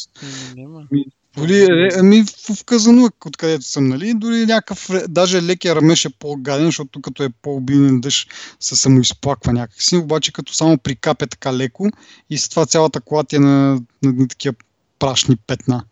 Ами. 0.58 1.04
Дори, 1.36 1.62
е, 1.62 1.88
ами 1.98 2.22
в, 2.22 2.54
в 2.54 2.64
Казанук, 2.64 3.26
откъдето 3.26 3.64
съм, 3.64 3.88
нали, 3.88 4.14
дори 4.14 4.46
някакъв, 4.46 4.88
ре- 4.88 5.08
даже 5.08 5.42
лекия 5.42 5.76
рамеш 5.76 6.04
е 6.04 6.10
по-гаден, 6.18 6.66
защото 6.66 7.02
като 7.02 7.22
е 7.22 7.28
по-обилен 7.42 8.00
дъжд 8.00 8.30
се 8.60 8.76
самоизплаква 8.76 9.52
някакси, 9.52 9.96
обаче 9.96 10.32
като 10.32 10.54
само 10.54 10.78
прикапе 10.78 11.26
така 11.26 11.56
леко 11.56 11.90
и 12.30 12.38
с 12.38 12.48
това 12.48 12.66
цялата 12.66 13.00
кола 13.00 13.24
ти 13.24 13.36
е 13.36 13.38
на, 13.38 13.72
на, 14.02 14.12
на 14.12 14.28
такива 14.28 14.54
прашни 14.98 15.36
петна. 15.36 15.84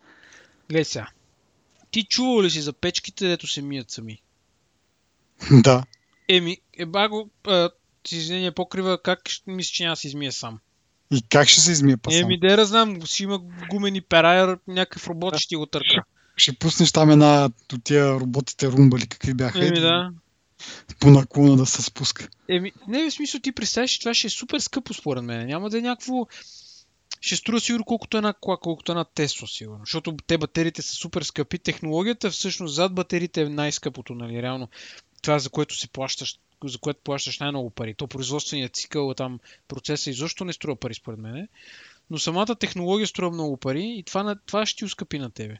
Гледай 0.69 0.85
сега. 0.85 1.09
Ти 1.91 2.05
чувал 2.05 2.43
ли 2.43 2.51
си 2.51 2.61
за 2.61 2.73
печките, 2.73 3.29
дето 3.29 3.47
се 3.47 3.63
мият 3.63 3.91
сами? 3.91 4.23
да. 5.51 5.85
Еми, 6.29 6.59
е 6.79 6.87
баго, 6.87 7.29
а, 7.47 7.71
с 8.07 8.13
извинение 8.13 8.53
покрива, 8.53 9.03
как 9.03 9.21
мисля, 9.47 9.73
че 9.73 9.83
няма 9.83 9.93
да 9.93 9.97
се 9.97 10.07
измие 10.09 10.33
сам? 10.33 10.59
И 11.15 11.23
как 11.29 11.49
ще 11.49 11.61
се 11.61 11.73
измие 11.73 11.97
па 11.97 12.11
сам? 12.11 12.21
Еми, 12.21 12.39
да 12.39 12.47
я 12.47 12.65
знам, 12.65 13.01
ще 13.05 13.23
има 13.23 13.41
гумени 13.71 14.01
пера, 14.01 14.59
някакъв 14.69 15.09
робот 15.09 15.39
ще 15.39 15.57
го 15.57 15.67
търка. 15.67 16.03
Ще 16.37 16.53
пуснеш 16.53 16.93
там 16.93 17.11
една 17.11 17.51
от 17.75 17.85
тия 17.85 18.21
роботите 18.21 18.69
румбали, 18.69 19.07
какви 19.07 19.35
бяха. 19.35 19.67
Еми 19.67 19.81
да. 19.81 20.11
По 21.01 21.11
наклона 21.11 21.57
да 21.57 21.67
се 21.67 21.83
спуска. 21.83 22.29
Еми, 22.49 22.73
не 22.89 23.11
в 23.11 23.11
смисъл 23.11 23.41
ти 23.41 23.53
представяш, 23.53 23.91
че 23.91 24.01
това 24.01 24.15
ще 24.15 24.27
е 24.27 24.31
супер 24.31 24.59
скъпо 24.59 24.95
според 24.95 25.25
мен. 25.25 25.47
Няма 25.47 25.71
да 25.71 25.79
е 25.79 25.81
някакво... 25.81 26.27
Ще 27.21 27.37
струва 27.37 27.61
сигурно 27.61 27.85
колкото 27.85 28.17
една 28.17 28.33
кола, 28.33 28.57
колкото 28.57 28.93
една 28.93 29.05
Тесла 29.05 29.49
сигурно. 29.49 29.81
Защото 29.85 30.17
те 30.27 30.39
батериите 30.39 30.83
са 30.83 30.93
супер 30.93 31.23
скъпи. 31.23 31.59
Технологията 31.59 32.31
всъщност 32.31 32.75
зад 32.75 32.95
батериите 32.95 33.43
е 33.43 33.49
най-скъпото, 33.49 34.15
нали? 34.15 34.43
Реално 34.43 34.69
това, 35.23 35.39
за 35.39 35.51
което 35.51 35.77
си 35.77 35.89
плащаш, 35.89 36.39
за 36.69 36.79
което 36.79 37.01
плащаш 37.05 37.39
най-много 37.39 37.71
пари. 37.71 37.95
То 37.95 38.07
производственият 38.07 38.77
цикъл, 38.77 39.15
там 39.15 39.41
процеса 39.69 40.11
изобщо 40.11 40.45
не 40.45 40.53
струва 40.53 40.77
пари 40.77 40.95
според 40.95 41.19
мен. 41.19 41.49
Но 42.11 42.19
самата 42.19 42.57
технология 42.61 43.07
струва 43.07 43.31
много 43.31 43.57
пари 43.57 43.95
и 43.97 44.03
това, 44.03 44.37
това 44.47 44.67
ще 44.67 44.79
ти 44.79 44.85
ускъпи 44.85 45.19
на 45.19 45.31
тебе. 45.31 45.59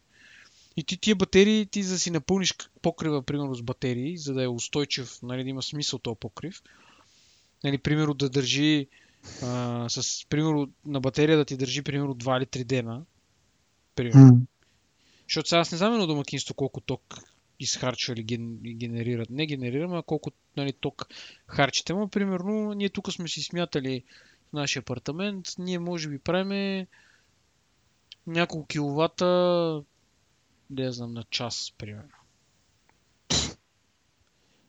И 0.77 0.85
ти 0.85 0.97
тия 0.97 1.17
батерии, 1.17 1.67
ти 1.67 1.83
за 1.83 1.95
да 1.95 1.99
си 1.99 2.11
напълниш 2.11 2.55
покрива, 2.83 3.23
примерно 3.23 3.55
с 3.55 3.63
батерии, 3.63 4.19
за 4.19 4.35
да 4.35 4.43
е 4.43 4.49
устойчив, 4.49 5.23
нали, 5.23 5.45
да 5.45 5.51
има 5.51 5.63
смисъл 5.63 5.99
този 5.99 6.19
покрив, 6.21 6.63
нали, 7.65 7.79
примерно 7.79 8.15
да 8.15 8.31
държи 8.31 8.87
а, 9.43 9.87
с, 9.89 10.27
примерно, 10.29 10.71
на 10.87 11.01
батерия 11.01 11.37
да 11.37 11.45
ти 11.45 11.57
държи, 11.57 11.83
примерно, 11.83 12.15
2 12.15 12.39
или 12.39 12.47
3 12.47 12.65
дена, 12.65 13.03
примерно. 13.95 14.41
Защото 15.29 15.49
сега 15.49 15.61
аз 15.61 15.73
не 15.73 15.79
знам 15.79 15.93
едно 15.93 16.07
домакинство 16.07 16.55
колко 16.55 16.81
ток 16.81 17.19
изхарчва 17.65 18.13
или 18.13 18.23
генерират. 18.75 19.31
Не 19.31 19.47
генерирам, 19.47 19.95
а 19.95 20.03
колко 20.03 20.31
нали, 20.57 20.73
ток 20.73 21.07
харчите. 21.47 21.93
Ама, 21.93 22.09
примерно, 22.09 22.75
ние 22.75 22.89
тук 22.89 23.13
сме 23.13 23.29
си 23.29 23.43
смятали 23.43 24.05
в 24.51 24.53
нашия 24.53 24.81
апартамент, 24.81 25.47
ние 25.59 25.79
може 25.79 26.09
би 26.09 26.19
правиме 26.19 26.87
няколко 28.27 28.67
киловата, 28.67 29.27
да 30.71 30.93
знам, 30.93 31.13
на 31.13 31.25
час, 31.31 31.73
примерно. 31.79 32.24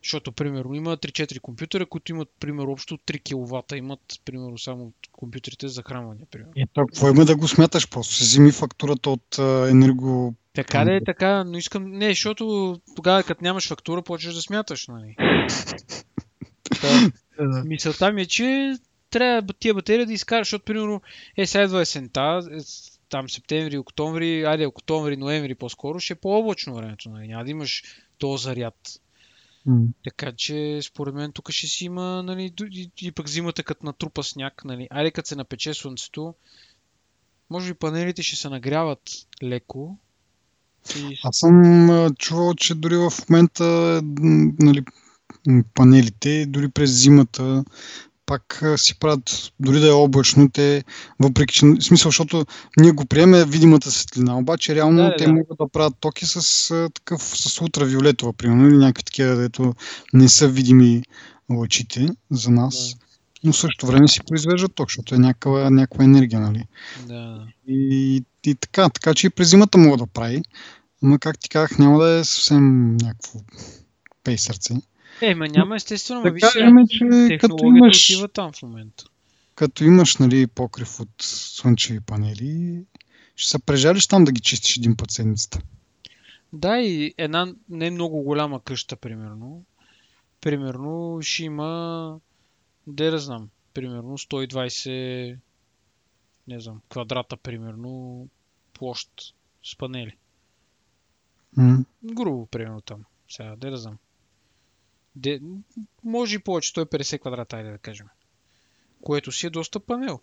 Защото, 0.05 0.31
примерно, 0.31 0.73
има 0.73 0.97
3-4 0.97 1.39
компютъра, 1.39 1.85
които 1.85 2.11
имат, 2.11 2.29
примерно, 2.39 2.71
общо 2.71 2.97
3 2.97 3.21
кВт. 3.23 3.71
Имат, 3.77 3.99
примерно, 4.25 4.57
само 4.57 4.93
компютрите 5.11 5.67
за 5.67 5.73
захранване, 5.73 6.21
примерно. 6.31 6.51
И 6.55 6.65
то, 6.73 6.85
какво 6.87 7.09
има 7.09 7.25
да 7.25 7.35
го 7.35 7.47
смяташ? 7.47 7.89
Просто 7.89 8.13
си 8.13 8.23
вземи 8.23 8.51
фактурата 8.51 9.09
от 9.09 9.39
а, 9.39 9.67
енерго... 9.69 10.35
Така 10.53 10.85
да 10.85 10.95
е 10.95 11.03
така, 11.03 11.43
но 11.43 11.57
искам... 11.57 11.91
Не, 11.91 12.09
защото 12.09 12.75
тогава, 12.95 13.23
като 13.23 13.43
нямаш 13.43 13.67
фактура, 13.67 14.01
почваш 14.01 14.35
да 14.35 14.41
смяташ, 14.41 14.87
нали? 14.87 15.15
Та, 16.81 17.11
мисълта 17.65 18.11
ми 18.11 18.21
е, 18.21 18.25
че 18.25 18.75
трябва 19.09 19.53
тия 19.59 19.73
батерии 19.73 20.05
да 20.05 20.13
изкараш, 20.13 20.47
защото, 20.47 20.65
примерно, 20.65 21.01
е, 21.37 21.45
сега 21.45 21.63
идва 21.63 21.81
есента, 21.81 22.41
е, 22.51 22.57
там 23.09 23.29
септември, 23.29 23.77
октомври, 23.77 24.43
айде, 24.43 24.65
октомври, 24.65 25.17
ноември 25.17 25.55
по-скоро, 25.55 25.99
ще 25.99 26.13
е 26.13 26.15
по-облачно 26.15 26.75
времето, 26.75 27.09
нали? 27.09 27.27
Няма 27.27 27.43
да 27.43 27.51
имаш 27.51 27.83
то 28.17 28.37
заряд. 28.37 28.75
Така 30.03 30.31
че, 30.31 30.79
според 30.83 31.13
мен, 31.13 31.31
тук 31.31 31.51
ще 31.51 31.67
си 31.67 31.85
има, 31.85 32.23
нали, 32.23 32.53
и, 32.71 32.91
и 33.01 33.11
пък 33.11 33.29
зимата 33.29 33.63
като 33.63 33.85
натрупа 33.85 34.23
сняг, 34.23 34.65
нали, 34.65 34.87
айде 34.91 35.11
като 35.11 35.27
се 35.27 35.35
напече 35.35 35.73
слънцето, 35.73 36.33
може 37.49 37.73
би 37.73 37.79
панелите 37.79 38.23
ще 38.23 38.35
се 38.35 38.49
нагряват 38.49 39.01
леко. 39.43 39.97
И... 40.97 41.19
Аз 41.23 41.37
съм 41.37 41.89
чувал, 42.19 42.53
че 42.53 42.75
дори 42.75 42.97
в 42.97 43.11
момента 43.29 44.01
нали, 44.59 44.83
панелите, 45.73 46.45
дори 46.45 46.69
през 46.69 46.91
зимата, 46.91 47.63
пак 48.25 48.63
си 48.77 48.99
правят, 48.99 49.51
дори 49.59 49.79
да 49.79 49.87
е 49.87 49.91
облачно, 49.91 50.49
те, 50.49 50.83
въпреки 51.19 51.53
че, 51.53 51.65
в 51.65 51.81
смисъл, 51.81 52.09
защото 52.09 52.45
ние 52.79 52.91
го 52.91 53.05
приеме 53.05 53.45
видимата 53.45 53.91
светлина, 53.91 54.37
обаче 54.37 54.75
реално 54.75 54.97
Да, 54.97 55.15
те 55.17 55.25
да. 55.25 55.33
могат 55.33 55.57
да 55.59 55.67
правят 55.69 55.93
токи 55.99 56.25
с 56.25 56.89
такъв, 56.93 57.21
с 57.21 57.61
ултравиолетова, 57.61 58.33
примерно, 58.33 58.67
или 58.67 58.77
някакви 58.77 59.03
такива, 59.03 59.35
дето 59.35 59.73
не 60.13 60.29
са 60.29 60.47
видими 60.47 61.03
лъчите 61.49 62.07
за 62.31 62.51
нас. 62.51 62.89
Да. 62.89 63.05
Но 63.43 63.53
в 63.53 63.57
същото 63.57 63.87
време 63.87 64.07
си 64.07 64.19
произвеждат 64.27 64.75
ток, 64.75 64.89
защото 64.89 65.15
е 65.15 65.17
някаква, 65.17 65.69
някаква 65.69 66.03
енергия, 66.03 66.39
нали? 66.39 66.63
Да. 67.07 67.47
И, 67.67 68.23
и 68.45 68.55
така, 68.55 68.89
така 68.89 69.13
че 69.13 69.27
и 69.27 69.29
през 69.29 69.49
зимата 69.49 69.77
мога 69.77 69.97
да 69.97 70.07
прави. 70.07 70.41
Ама 71.03 71.19
как 71.19 71.39
ти 71.39 71.49
казах, 71.49 71.77
няма 71.77 71.99
да 71.99 72.09
е 72.09 72.23
съвсем 72.23 72.97
някакво 72.97 73.39
пей 74.23 74.37
сърце. 74.37 74.73
Е, 75.21 75.35
ма 75.35 75.47
няма 75.47 75.75
естествено, 75.75 76.21
Да 76.23 76.31
виж 76.31 76.43
че 76.89 77.37
като 77.39 77.65
имаш, 77.65 78.09
отива 78.09 78.27
там 78.27 78.51
в 78.53 78.61
момента. 78.61 79.05
като 79.55 79.83
имаш 79.83 80.17
нали, 80.17 80.47
покрив 80.47 80.99
от 80.99 81.09
слънчеви 81.21 81.99
панели, 81.99 82.83
ще 83.35 83.49
се 83.49 83.59
прежалиш 83.59 84.07
там 84.07 84.23
да 84.23 84.31
ги 84.31 84.41
чистиш 84.41 84.77
един 84.77 84.97
път 84.97 85.11
седмицата. 85.11 85.59
Да, 86.53 86.79
и 86.79 87.13
една 87.17 87.53
не 87.69 87.91
много 87.91 88.21
голяма 88.21 88.63
къща, 88.63 88.95
примерно. 88.95 89.63
Примерно 90.41 91.19
ще 91.21 91.43
има, 91.43 92.19
де 92.87 93.09
да 93.09 93.19
знам, 93.19 93.49
примерно 93.73 94.17
120, 94.17 95.37
не 96.47 96.59
знам, 96.59 96.81
квадрата, 96.89 97.37
примерно, 97.37 98.27
площ 98.73 99.09
с 99.63 99.77
панели. 99.77 100.15
М. 101.57 101.85
Грубо, 102.03 102.45
примерно 102.45 102.81
там. 102.81 103.03
Сега, 103.29 103.55
де 103.55 103.69
да 103.69 103.77
знам. 103.77 103.97
Де, 105.15 105.41
може 106.03 106.35
и 106.35 106.39
повече, 106.39 106.73
150 106.73 107.19
квадрата, 107.21 107.57
айде 107.57 107.71
да 107.71 107.77
кажем. 107.77 108.07
Което 109.01 109.31
си 109.31 109.47
е 109.47 109.49
доста 109.49 109.79
панел. 109.79 110.19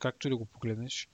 Както 0.00 0.26
и 0.26 0.30
да 0.30 0.36
го 0.36 0.44
погледнеш. 0.44 1.08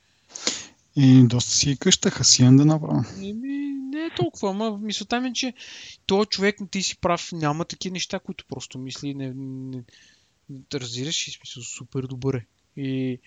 И 0.97 1.22
доста 1.27 1.51
си 1.51 1.70
и 1.70 1.77
къща, 1.77 2.11
хасиян 2.11 2.57
да 2.57 2.64
направя. 2.64 3.05
Еми, 3.16 3.66
не 3.93 4.05
е 4.05 4.11
толкова, 4.16 4.51
ама 4.51 4.79
мисълта 4.79 5.20
ми 5.20 5.29
е, 5.29 5.33
че 5.33 5.55
този 6.07 6.29
човек, 6.29 6.57
ти 6.70 6.83
си 6.83 6.99
прав, 6.99 7.33
няма 7.33 7.64
такива 7.64 7.93
неща, 7.93 8.18
които 8.18 8.45
просто 8.49 8.79
мисли, 8.79 9.14
не, 9.14 9.33
не, 9.35 9.83
не 10.51 10.61
разбираш 10.74 11.29
и 11.29 11.31
смисъл 11.31 11.62
супер 11.62 12.03
добър 12.03 12.35
е. 12.35 12.47
И 12.77 13.18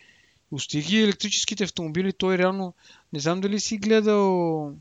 остиги 0.51 0.99
електрическите 0.99 1.63
автомобили, 1.63 2.13
той 2.13 2.37
реално, 2.37 2.73
не 3.13 3.19
знам 3.19 3.41
дали 3.41 3.59
си 3.59 3.77
гледал 3.77 4.75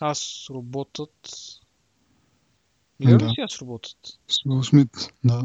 аз 0.00 0.46
роботът. 0.50 1.30
Ли 3.00 3.16
Да. 3.16 3.28
си 3.28 3.40
аз 3.40 3.58
роботът? 3.58 3.98
С 4.28 4.46
Уил 4.46 4.64
Смит, 4.64 5.12
да. 5.24 5.44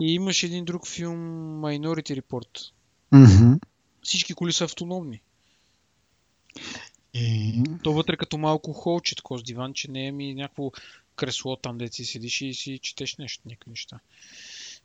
И 0.00 0.14
имаш 0.14 0.42
един 0.42 0.64
друг 0.64 0.88
филм 0.88 1.18
Minority 1.62 2.20
Report. 2.20 2.70
Мгм. 3.12 3.52
Всички 4.02 4.34
коли 4.34 4.52
са 4.52 4.64
автономни. 4.64 5.20
И 7.14 7.62
То 7.82 7.92
вътре 7.92 8.16
като 8.16 8.38
малко 8.38 8.72
холче, 8.72 9.16
такова 9.16 9.40
с 9.40 9.42
диванче, 9.42 9.90
не 9.90 10.06
е 10.06 10.12
ми 10.12 10.34
някакво 10.34 10.70
кресло 11.16 11.56
там, 11.56 11.78
де 11.78 11.88
си 11.88 12.04
седиш 12.04 12.40
и 12.40 12.54
си 12.54 12.78
четеш 12.78 13.16
нещо, 13.16 13.42
някакви 13.46 13.70
неща. 13.70 13.98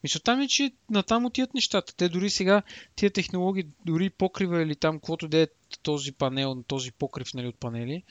Мисълта 0.03 0.37
ми 0.37 0.45
е, 0.45 0.47
че 0.47 0.71
натам 0.89 1.25
отиват 1.25 1.53
нещата. 1.53 1.95
Те 1.95 2.09
дори 2.09 2.29
сега, 2.29 2.63
тия 2.95 3.11
технологии, 3.11 3.67
дори 3.85 4.09
покрива 4.09 4.61
или 4.61 4.75
там, 4.75 4.95
каквото 4.95 5.27
да 5.27 5.37
е 5.37 5.47
този 5.83 6.11
панел, 6.11 6.63
този 6.67 6.91
покрив 6.91 7.33
нали, 7.33 7.47
от 7.47 7.59
панели, 7.59 8.03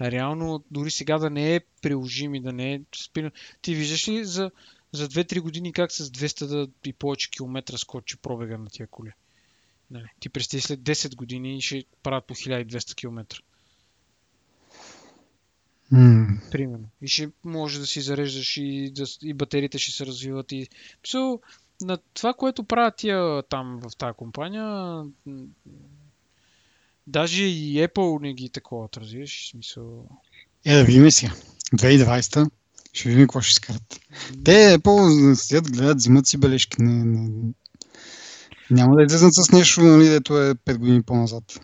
реално 0.00 0.64
дори 0.70 0.90
сега 0.90 1.18
да 1.18 1.30
не 1.30 1.54
е 1.54 1.60
приложим 1.82 2.34
и 2.34 2.40
да 2.40 2.52
не 2.52 2.74
е. 2.74 2.80
Ти 3.62 3.74
виждаш 3.74 4.08
ли 4.08 4.24
за, 4.24 4.50
за 4.92 5.08
2-3 5.08 5.40
години 5.40 5.72
как 5.72 5.92
с 5.92 6.10
200 6.10 6.46
да 6.46 6.68
и 6.84 6.92
повече 6.92 7.30
километра 7.30 7.78
скочи 7.78 8.16
пробега 8.16 8.58
на 8.58 8.70
тия 8.70 8.86
коли? 8.86 9.12
Нали, 9.90 10.06
ти 10.20 10.28
представи 10.28 10.60
след 10.60 10.80
10 10.80 11.14
години 11.14 11.62
ще 11.62 11.84
правят 12.02 12.26
по 12.26 12.34
1200 12.34 12.94
км. 12.94 13.42
М, 15.92 16.40
Примерно. 16.50 16.88
И 17.02 17.08
ще 17.08 17.28
може 17.44 17.80
да 17.80 17.86
си 17.86 18.00
зареждаш 18.00 18.56
и, 18.56 18.92
да, 18.94 19.04
и 19.22 19.34
батериите 19.34 19.78
ще 19.78 19.92
се 19.92 20.06
развиват. 20.06 20.52
И... 20.52 20.68
Мисъл, 21.02 21.40
на 21.82 21.98
това, 22.14 22.34
което 22.34 22.64
правят 22.64 22.96
тия 22.96 23.42
там 23.42 23.80
в 23.82 23.96
тази 23.96 24.16
компания, 24.16 25.02
даже 27.06 27.44
и 27.44 27.88
Apple 27.88 28.22
не 28.22 28.34
ги 28.34 28.48
такова, 28.48 28.88
разбираш? 28.96 29.50
Смисъл... 29.50 30.08
Е, 30.64 30.76
да 30.76 30.84
видим 30.84 31.10
сега. 31.10 31.32
2020 31.74 32.50
ще 32.92 33.08
видим 33.08 33.24
какво 33.24 33.40
ще 33.40 33.50
изкарат. 33.50 34.00
Те 34.44 34.78
Apple 34.78 35.34
седят, 35.34 35.72
гледат, 35.72 35.96
взимат 35.96 36.26
си 36.26 36.38
бележки. 36.38 36.82
Не, 36.82 37.04
не, 37.04 37.52
няма 38.70 38.96
да 38.96 39.02
излезнат 39.02 39.34
с 39.34 39.52
нещо, 39.52 39.82
нали, 39.82 40.08
дето 40.08 40.42
е 40.42 40.54
5 40.54 40.76
години 40.76 41.02
по-назад. 41.02 41.60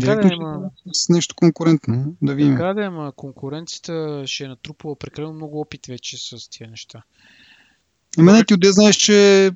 Да 0.00 0.06
Директно 0.06 0.28
е, 0.28 0.32
ще 0.32 0.42
ма- 0.42 0.56
излязат 0.56 0.72
с 0.92 1.08
нещо 1.08 1.34
конкурентно. 1.34 2.16
Да 2.22 2.34
видим. 2.34 2.52
Така 2.52 2.74
да 2.74 2.82
ама 2.82 3.12
конкуренцията 3.16 4.22
ще 4.26 4.44
е 4.44 4.48
натрупала 4.48 4.96
прекалено 4.96 5.32
много 5.32 5.60
опит 5.60 5.86
вече 5.86 6.16
с 6.16 6.50
тия 6.50 6.70
неща. 6.70 7.02
Ама 8.18 8.32
не, 8.32 8.44
ти 8.44 8.54
отде 8.54 8.72
знаеш, 8.72 8.96
че 8.96 9.50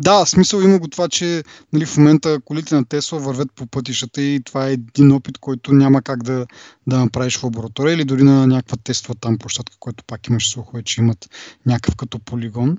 да, 0.00 0.26
смисъл 0.26 0.60
има 0.60 0.78
го 0.78 0.88
това, 0.88 1.08
че 1.08 1.44
нали, 1.72 1.86
в 1.86 1.96
момента 1.96 2.40
колите 2.44 2.74
на 2.74 2.84
Тесла 2.84 3.18
вървят 3.18 3.52
по 3.54 3.66
пътищата 3.66 4.22
и 4.22 4.40
това 4.44 4.68
е 4.68 4.72
един 4.72 5.12
опит, 5.12 5.38
който 5.38 5.72
няма 5.72 6.02
как 6.02 6.22
да, 6.22 6.46
да 6.86 6.98
направиш 6.98 7.38
в 7.38 7.44
лаборатория 7.44 7.94
или 7.94 8.04
дори 8.04 8.22
на 8.22 8.46
някаква 8.46 8.76
тестова 8.76 9.14
там 9.20 9.38
площадка, 9.38 9.76
което 9.80 10.04
пак 10.04 10.26
имаш 10.28 10.50
слухове, 10.50 10.82
че 10.82 11.00
имат 11.00 11.28
някакъв 11.66 11.96
като 11.96 12.18
полигон. 12.18 12.78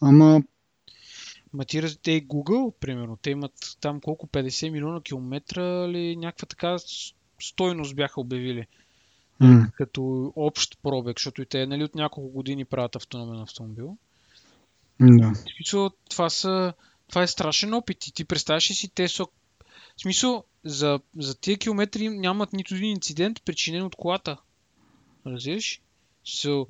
Ама 0.00 0.42
Ма 1.52 1.64
ти 1.64 2.02
те 2.02 2.12
и 2.12 2.28
Google, 2.28 2.74
примерно, 2.80 3.16
те 3.22 3.30
имат 3.30 3.76
там 3.80 4.00
колко 4.00 4.26
50 4.26 4.70
милиона 4.70 5.00
километра 5.00 5.86
или 5.88 6.16
някаква 6.16 6.46
така 6.46 6.76
стойност 7.40 7.96
бяха 7.96 8.20
обявили. 8.20 8.66
м, 9.40 9.66
като 9.74 10.32
общ 10.36 10.78
пробег, 10.82 11.18
защото 11.18 11.42
и 11.42 11.46
те 11.46 11.66
нали, 11.66 11.84
от 11.84 11.94
няколко 11.94 12.30
години 12.30 12.64
правят 12.64 12.96
автономен 12.96 13.40
автомобил. 13.40 13.96
да. 15.00 15.32
В 15.32 15.36
смисъл, 15.56 15.90
това, 16.10 16.30
са, 16.30 16.72
това 17.08 17.22
е 17.22 17.26
страшен 17.26 17.74
опит 17.74 18.06
и 18.06 18.12
ти 18.12 18.24
представяш 18.24 18.70
ли 18.70 18.74
си 18.74 18.88
те 18.88 19.08
са... 19.08 19.24
В 19.96 20.00
смисъл, 20.00 20.44
за, 20.64 21.00
за 21.16 21.40
тия 21.40 21.58
километри 21.58 22.08
нямат 22.08 22.52
нито 22.52 22.74
един 22.74 22.90
инцидент, 22.90 23.42
причинен 23.44 23.82
от 23.82 23.96
колата. 23.96 24.36
Разбираш? 25.26 25.80
So, 26.26 26.66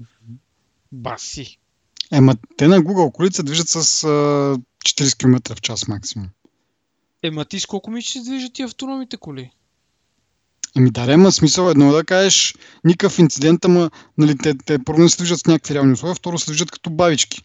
баси. 0.92 1.58
Ема 2.12 2.34
те 2.56 2.68
на 2.68 2.80
Google 2.80 3.12
колите 3.12 3.36
се 3.36 3.42
движат 3.42 3.68
с 3.68 4.04
а, 4.04 4.08
40 4.84 5.18
км 5.18 5.54
в 5.54 5.60
час 5.60 5.88
максимум. 5.88 6.28
Ема 7.22 7.44
ти 7.44 7.60
с 7.60 7.66
колко 7.66 7.90
ми 7.90 8.02
ще 8.02 8.12
се 8.12 8.20
движат 8.20 8.52
ти 8.52 8.62
автономите 8.62 9.16
коли? 9.16 9.50
Еми 10.76 10.90
да, 10.90 11.12
ема 11.12 11.32
смисъл 11.32 11.70
едно 11.70 11.92
да 11.92 12.04
кажеш 12.04 12.54
никакъв 12.84 13.18
инцидент, 13.18 13.64
ама 13.64 13.90
нали, 14.18 14.38
те, 14.38 14.54
те 14.58 14.84
първо 14.84 15.02
не 15.02 15.08
се 15.08 15.16
движат 15.16 15.40
с 15.40 15.46
някакви 15.46 15.74
реални 15.74 15.92
условия, 15.92 16.14
второ 16.14 16.38
се 16.38 16.50
движат 16.50 16.70
като 16.70 16.90
бавички. 16.90 17.42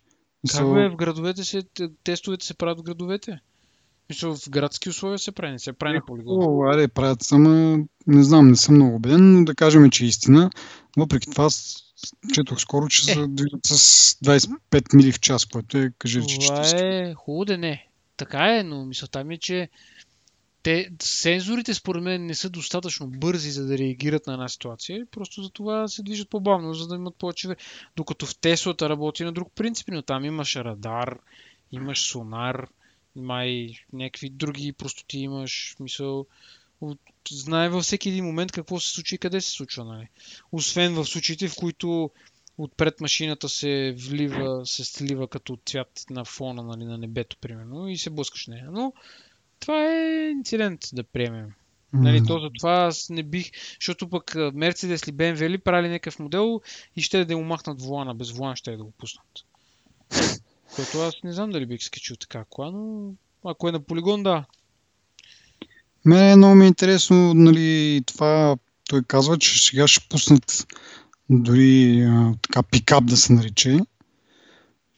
Как 0.51 0.73
бе, 0.73 0.89
в 0.89 0.95
градовете 0.95 1.43
се, 1.43 1.63
тестовете 2.03 2.45
се 2.45 2.53
правят 2.53 2.79
в 2.79 2.83
градовете? 2.83 3.39
Мисля, 4.11 4.35
в 4.35 4.49
градски 4.49 4.89
условия 4.89 5.19
се 5.19 5.31
прави, 5.31 5.51
не 5.51 5.59
се 5.59 5.73
прави 5.73 5.95
на 5.95 6.05
полигон. 6.05 6.37
О, 6.43 6.63
аре, 6.63 6.87
правят 6.87 7.23
само, 7.23 7.77
не 8.07 8.23
знам, 8.23 8.47
не 8.47 8.55
съм 8.55 8.75
много 8.75 8.95
убеден, 8.95 9.33
но 9.33 9.45
да 9.45 9.55
кажем, 9.55 9.89
че 9.89 10.03
е 10.03 10.07
истина. 10.07 10.49
Въпреки 10.97 11.31
това, 11.31 11.47
четох 12.33 12.59
скоро, 12.59 12.87
че 12.87 13.05
се 13.05 13.27
движат 13.27 13.65
с 13.65 14.15
25 14.25 14.95
мили 14.95 15.11
в 15.11 15.19
час, 15.19 15.45
което 15.45 15.77
е, 15.77 15.91
кажи, 15.97 16.21
че 16.27 16.39
Това 16.39 16.63
40. 16.63 17.11
е 17.11 17.13
хубаво 17.13 17.45
да 17.45 17.57
не. 17.57 17.87
Така 18.17 18.57
е, 18.57 18.63
но 18.63 18.85
мисълта 18.85 19.23
ми 19.23 19.33
е, 19.33 19.37
че 19.37 19.69
те, 20.63 20.89
сензорите 21.01 21.73
според 21.73 22.03
мен 22.03 22.25
не 22.25 22.35
са 22.35 22.49
достатъчно 22.49 23.07
бързи, 23.07 23.51
за 23.51 23.65
да 23.65 23.77
реагират 23.77 24.27
на 24.27 24.33
една 24.33 24.49
ситуация. 24.49 25.05
Просто 25.11 25.43
за 25.43 25.49
това 25.49 25.87
се 25.87 26.03
движат 26.03 26.29
по-бавно, 26.29 26.73
за 26.73 26.87
да 26.87 26.95
имат 26.95 27.15
повече 27.15 27.47
време. 27.47 27.57
Докато 27.95 28.25
в 28.25 28.39
Теслата 28.39 28.89
работи 28.89 29.23
на 29.23 29.31
друг 29.31 29.51
принцип, 29.55 29.87
но 29.91 30.01
там 30.01 30.25
имаш 30.25 30.55
радар, 30.55 31.19
имаш 31.71 32.11
сонар, 32.11 32.67
има 33.15 33.45
и 33.45 33.85
някакви 33.93 34.29
други 34.29 34.73
простоти 34.73 35.19
имаш, 35.19 35.75
мисъл, 35.79 36.25
от- 36.81 36.99
знае 37.31 37.69
във 37.69 37.83
всеки 37.83 38.09
един 38.09 38.25
момент 38.25 38.51
какво 38.51 38.79
се 38.79 38.89
случи 38.89 39.15
и 39.15 39.17
къде 39.17 39.41
се 39.41 39.51
случва, 39.51 39.85
нали? 39.85 40.07
Освен 40.51 40.93
в 40.93 41.05
случаите, 41.05 41.47
в 41.47 41.55
които 41.55 42.11
отпред 42.57 43.01
машината 43.01 43.49
се 43.49 43.95
влива, 43.97 44.65
се 44.65 44.85
слива 44.85 45.27
като 45.27 45.57
цвят 45.65 46.05
на 46.09 46.25
фона 46.25 46.63
нали, 46.63 46.85
на 46.85 46.97
небето, 46.97 47.37
примерно, 47.37 47.87
и 47.87 47.97
се 47.97 48.09
блъскаш 48.09 48.47
нея. 48.47 48.67
Но 48.71 48.93
това 49.59 49.85
е 49.85 50.29
инцидент, 50.29 50.79
да 50.93 51.03
приемем. 51.03 51.49
Нали, 51.93 52.19
М, 52.19 52.25
то 52.27 52.39
затова 52.39 52.71
аз 52.71 53.09
не 53.09 53.23
бих, 53.23 53.51
защото 53.79 54.09
пък 54.09 54.35
Мерцедес 54.53 55.01
или 55.01 55.13
BMW 55.13 55.49
ли 55.49 55.57
правили 55.57 55.89
някакъв 55.89 56.19
модел 56.19 56.61
и 56.95 57.01
ще 57.01 57.25
да 57.25 57.37
му 57.37 57.43
махнат 57.43 57.81
волана, 57.81 58.15
без 58.15 58.31
волан 58.31 58.55
ще 58.55 58.77
да 58.77 58.83
го 58.83 58.91
пуснат. 58.91 59.27
Което 60.75 60.97
аз 60.97 61.15
не 61.23 61.33
знам 61.33 61.49
дали 61.49 61.65
бих 61.65 61.83
скачил 61.83 62.15
така 62.15 62.45
кола, 62.49 62.71
но 62.71 63.13
ако 63.45 63.69
е 63.69 63.71
на 63.71 63.79
полигон, 63.79 64.23
да. 64.23 64.45
Мене 66.05 66.35
много 66.35 66.55
ми 66.55 66.65
е 66.65 66.67
интересно, 66.67 67.33
нали, 67.33 68.01
това 68.05 68.57
той 68.89 69.03
казва, 69.03 69.37
че 69.37 69.65
сега 69.65 69.87
ще 69.87 70.07
пуснат 70.09 70.67
дори 71.29 72.01
а, 72.01 72.33
така 72.41 72.63
пикап 72.63 73.05
да 73.05 73.17
се 73.17 73.33
нарече, 73.33 73.79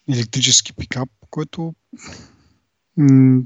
електрически 0.09 0.73
пикап, 0.73 1.09
който 1.29 1.73
м- 2.97 3.41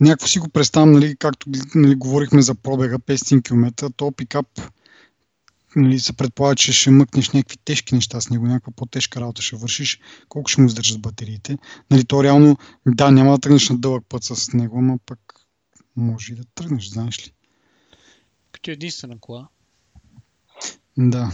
някакво 0.00 0.26
си 0.26 0.38
го 0.38 0.48
представям, 0.48 0.92
нали, 0.92 1.16
както 1.16 1.50
нали, 1.74 1.94
говорихме 1.94 2.42
за 2.42 2.54
пробега 2.54 2.98
500 2.98 3.44
км, 3.44 3.90
то 3.96 4.12
пикап 4.12 4.46
нали, 5.76 6.00
се 6.00 6.12
предполага, 6.12 6.56
че 6.56 6.72
ще 6.72 6.90
мъкнеш 6.90 7.30
някакви 7.30 7.56
тежки 7.64 7.94
неща 7.94 8.20
с 8.20 8.30
него, 8.30 8.46
някаква 8.46 8.72
по-тежка 8.76 9.20
работа 9.20 9.42
ще 9.42 9.56
вършиш, 9.56 10.00
колко 10.28 10.48
ще 10.48 10.60
му 10.60 10.66
издържат 10.66 11.00
батериите. 11.00 11.58
Нали, 11.90 12.04
то 12.04 12.24
реално, 12.24 12.56
да, 12.86 13.10
няма 13.10 13.32
да 13.32 13.38
тръгнеш 13.38 13.68
на 13.68 13.78
дълъг 13.78 14.04
път 14.08 14.24
с 14.24 14.52
него, 14.52 14.78
ама 14.78 14.98
пък 15.06 15.18
може 15.96 16.32
и 16.32 16.36
да 16.36 16.44
тръгнеш, 16.54 16.88
знаеш 16.88 17.26
ли. 17.26 17.32
Като 18.52 18.70
единствена 18.70 19.18
кола. 19.20 19.48
Да. 20.98 21.32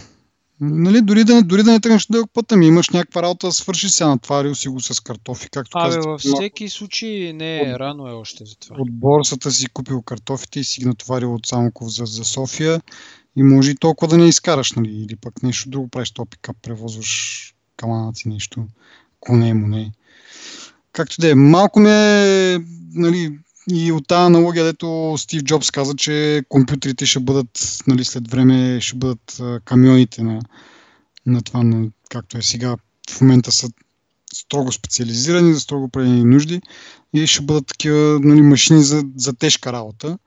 Нали, 0.60 1.02
дори 1.02 1.24
да, 1.24 1.34
не- 1.34 1.42
дори 1.42 1.62
да 1.62 1.72
не 1.72 1.80
тръгнеш 1.80 2.06
дълъг 2.06 2.30
път, 2.32 2.52
ами 2.52 2.66
имаш 2.66 2.88
някаква 2.88 3.22
работа 3.22 3.46
да 3.46 3.52
свършиш, 3.52 3.90
сега 3.90 4.08
натварил 4.08 4.54
си 4.54 4.68
го 4.68 4.80
с 4.80 5.00
картофи, 5.00 5.48
както 5.50 5.78
Абе, 5.78 5.88
казах. 5.88 6.04
във 6.04 6.20
всеки 6.20 6.68
случай 6.68 7.32
не 7.32 7.60
е 7.60 7.78
рано 7.78 8.08
е 8.08 8.12
още 8.12 8.44
за 8.44 8.56
това. 8.56 8.76
От 8.78 8.92
борсата 8.92 9.50
си 9.50 9.68
купил 9.68 10.02
картофите 10.02 10.60
и 10.60 10.64
си 10.64 10.80
ги 10.80 10.86
натоварил 10.86 11.34
от 11.34 11.46
Самоков 11.46 11.88
за, 11.92 12.04
за 12.06 12.24
София 12.24 12.80
и 13.38 13.42
може 13.42 13.70
и 13.70 13.76
толкова 13.76 14.08
да 14.08 14.18
не 14.18 14.28
изкараш, 14.28 14.72
нали? 14.72 14.90
Или 14.90 15.16
пък 15.16 15.42
нещо 15.42 15.70
друго 15.70 15.88
правиш, 15.88 16.10
то 16.10 16.26
пикап, 16.26 16.56
превозваш 16.62 17.54
каманаци, 17.76 18.28
нещо, 18.28 18.66
коне, 19.20 19.54
моне. 19.54 19.92
Както 20.92 21.20
да 21.20 21.30
е, 21.30 21.34
малко 21.34 21.80
ме, 21.80 22.58
нали, 22.94 23.38
и 23.70 23.92
от 23.92 24.08
тази 24.08 24.26
аналогия, 24.26 24.64
дето 24.64 25.14
Стив 25.18 25.42
Джобс 25.42 25.70
каза, 25.70 25.94
че 25.96 26.42
компютрите 26.48 27.06
ще 27.06 27.20
бъдат, 27.20 27.78
нали, 27.86 28.04
след 28.04 28.30
време 28.30 28.80
ще 28.80 28.96
бъдат 28.96 29.40
камионите 29.64 30.22
на, 30.22 30.40
на 31.26 31.42
това, 31.42 31.62
на, 31.62 31.88
както 32.10 32.38
е 32.38 32.42
сега. 32.42 32.76
В 33.10 33.20
момента 33.20 33.52
са 33.52 33.68
строго 34.32 34.72
специализирани 34.72 35.54
за 35.54 35.60
строго 35.60 35.84
определени 35.84 36.24
нужди 36.24 36.60
и 37.14 37.26
ще 37.26 37.42
бъдат 37.42 37.66
такива 37.66 38.20
нали, 38.22 38.42
машини 38.42 38.82
за, 38.82 39.04
за 39.16 39.32
тежка 39.32 39.72
работа. 39.72 40.18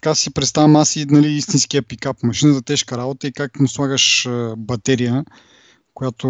Така 0.00 0.14
си 0.14 0.34
представям 0.34 0.76
аз 0.76 0.96
и 0.96 1.06
нали, 1.06 1.28
истинския 1.28 1.82
пикап, 1.82 2.22
машина 2.22 2.52
за 2.52 2.62
тежка 2.62 2.98
работа 2.98 3.26
и 3.26 3.32
как 3.32 3.60
му 3.60 3.68
слагаш 3.68 4.28
батерия, 4.56 5.24
която, 5.94 6.28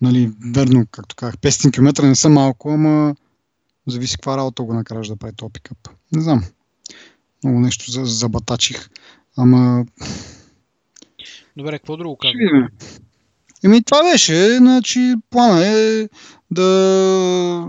нали, 0.00 0.32
верно, 0.54 0.86
както 0.90 1.16
казах, 1.16 1.36
500 1.36 1.72
км 1.72 2.06
не 2.06 2.14
са 2.14 2.28
малко, 2.28 2.70
ама 2.70 3.14
зависи 3.86 4.16
каква 4.16 4.36
работа 4.36 4.62
го 4.62 4.74
накараш 4.74 5.08
да 5.08 5.16
прави 5.16 5.34
този 5.36 5.52
пикап. 5.52 5.78
Не 6.12 6.22
знам. 6.22 6.44
Много 7.44 7.60
нещо 7.60 7.90
за, 7.90 8.04
забатачих. 8.04 8.88
Ама 9.36 9.84
Добре, 11.56 11.78
какво 11.78 11.96
друго 11.96 12.16
казвам? 12.16 12.68
Еми 13.64 13.84
това 13.84 14.02
беше, 14.12 14.56
значи 14.56 15.14
плана 15.30 15.66
е 15.66 16.08
да 16.50 17.68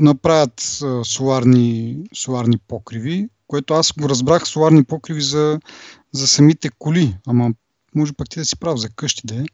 направят 0.00 0.78
а, 0.82 1.04
соларни, 1.04 1.96
соларни 2.14 2.58
покриви, 2.58 3.28
което 3.46 3.74
аз 3.74 3.92
го 3.92 4.08
разбрах 4.08 4.48
соларни 4.48 4.84
покриви 4.84 5.20
за, 5.20 5.60
за 6.12 6.26
самите 6.26 6.70
коли, 6.78 7.16
ама 7.26 7.50
може 7.94 8.12
пък 8.12 8.28
ти 8.30 8.38
да 8.38 8.44
си 8.44 8.56
прав 8.56 8.78
за 8.78 8.88
къщи 8.88 9.22
да 9.24 9.34
е. 9.34 9.44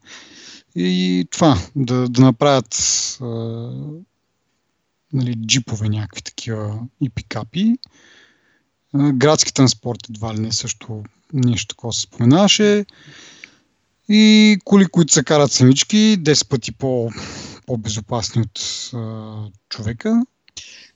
И 0.75 1.25
това, 1.31 1.59
да, 1.77 2.09
да 2.09 2.23
направят 2.23 2.75
а, 3.21 3.27
нали, 5.13 5.35
джипове 5.47 5.89
някакви 5.89 6.23
такива 6.23 6.79
и 7.01 7.11
пикапи. 7.11 7.79
А, 8.95 9.13
градски 9.13 9.55
транспорт 9.55 9.99
едва 10.11 10.35
ли 10.35 10.41
не 10.41 10.53
също 10.53 11.03
нещо 11.33 11.75
такова 11.75 11.93
се 11.93 12.01
споменаваше. 12.01 12.87
И 14.09 14.59
коли, 14.65 14.87
които 14.87 15.13
се 15.13 15.25
карат 15.25 15.53
самички, 15.53 16.17
10 16.21 16.49
пъти 16.49 16.73
по, 16.73 17.11
по-безопасни 17.67 18.43
от 18.43 18.91
а, 18.95 19.35
човека. 19.69 20.23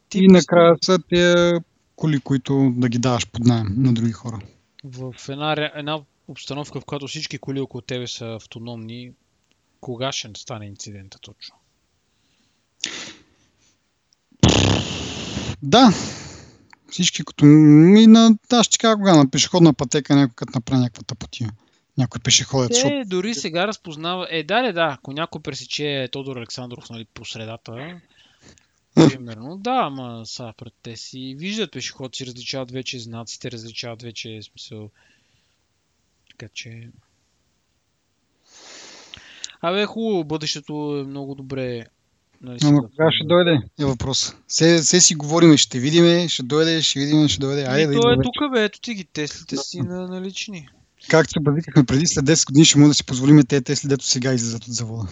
Ти 0.09 0.19
и 0.19 0.29
накрая 0.29 0.75
са 0.83 0.99
тези 1.09 1.59
коли, 1.97 2.21
които 2.21 2.73
да 2.77 2.89
ги 2.89 2.99
даваш 2.99 3.27
под 3.27 3.45
найем 3.45 3.75
на 3.77 3.95
други 3.95 4.13
хора. 4.13 4.41
В 4.85 5.15
една, 5.29 5.71
една 5.75 6.01
обстановка, 6.29 6.81
в 6.81 6.85
която 6.85 7.07
всички 7.07 7.39
коли 7.39 7.61
около 7.61 7.81
тебе 7.81 8.07
са 8.07 8.27
автономни, 8.27 9.13
кога 9.81 10.13
ще 10.13 10.31
стане 10.37 10.67
инцидента 10.67 11.19
точно? 11.19 11.57
Да, 15.63 15.93
всички 16.91 17.25
като... 17.25 17.47
И 17.47 18.07
на, 18.07 18.39
да, 18.51 18.65
ще 18.65 18.79
кажа 18.79 18.97
кога, 18.97 19.17
на 19.17 19.31
пешеходна 19.31 19.75
пътека 19.75 20.17
някой 20.17 20.35
като 20.35 20.53
направи 20.55 20.81
някаква 20.81 21.03
тъпотия. 21.03 21.51
Някой 21.99 22.21
пешеходец, 22.21 22.75
защото 22.75 22.89
Те 22.89 23.05
дори 23.05 23.35
сега 23.35 23.67
разпознава... 23.67 24.29
Е, 24.31 24.43
да, 24.43 24.63
да, 24.63 24.73
да. 24.73 24.97
Ако 24.99 25.13
някой 25.13 25.43
пресече 25.43 26.09
Тодор 26.13 26.37
Александров 26.37 26.91
нали, 26.91 27.07
по 27.15 27.25
средата, 27.25 28.01
примерно, 29.09 29.57
да, 29.57 29.81
ама 29.85 30.27
са 30.27 30.53
пред 30.59 30.73
те 30.83 30.97
си 30.97 31.35
виждат 31.39 31.73
пешеходци, 31.73 32.27
различават 32.27 32.71
вече 32.71 32.99
знаците, 32.99 33.51
различават 33.51 34.03
вече 34.03 34.41
смисъл. 34.43 34.91
Така 36.31 36.53
че... 36.55 36.89
Абе, 39.61 39.87
хубаво, 39.87 40.25
бъдещето 40.25 40.99
е 41.01 41.09
много 41.09 41.35
добре. 41.35 41.87
Нали, 42.43 42.59
Ама 42.65 42.83
кога 42.83 43.11
ще 43.13 43.27
дойде 43.27 43.59
е 43.81 43.85
въпрос. 43.85 44.35
Се, 44.49 44.83
се 44.83 45.01
си 45.01 45.15
говориме, 45.15 45.57
ще 45.57 45.79
видиме, 45.79 46.29
ще 46.29 46.43
дойде, 46.43 46.83
ще 46.83 47.01
видиме, 47.01 47.29
ще 47.29 47.41
дойде. 47.41 47.65
Айде 47.65 47.95
да 47.95 48.01
то 48.01 48.13
е 48.13 48.17
тук, 48.17 48.53
бе, 48.53 48.65
ето 48.65 48.81
ти 48.81 48.95
ги 48.95 49.05
теслите 49.05 49.57
си 49.57 49.81
на 49.81 50.09
налични. 50.09 50.69
Както 51.09 51.33
се 51.33 51.41
базикахме 51.41 51.85
преди, 51.85 52.07
след 52.07 52.25
10 52.25 52.47
години 52.47 52.65
ще 52.65 52.79
можем 52.79 52.91
да 52.91 52.95
си 52.95 53.07
позволим 53.07 53.47
тези 53.47 53.65
Тесли, 53.65 53.89
дето 53.89 54.05
сега 54.05 54.33
излизат 54.33 54.65
от 54.65 54.73
завода. 54.73 55.09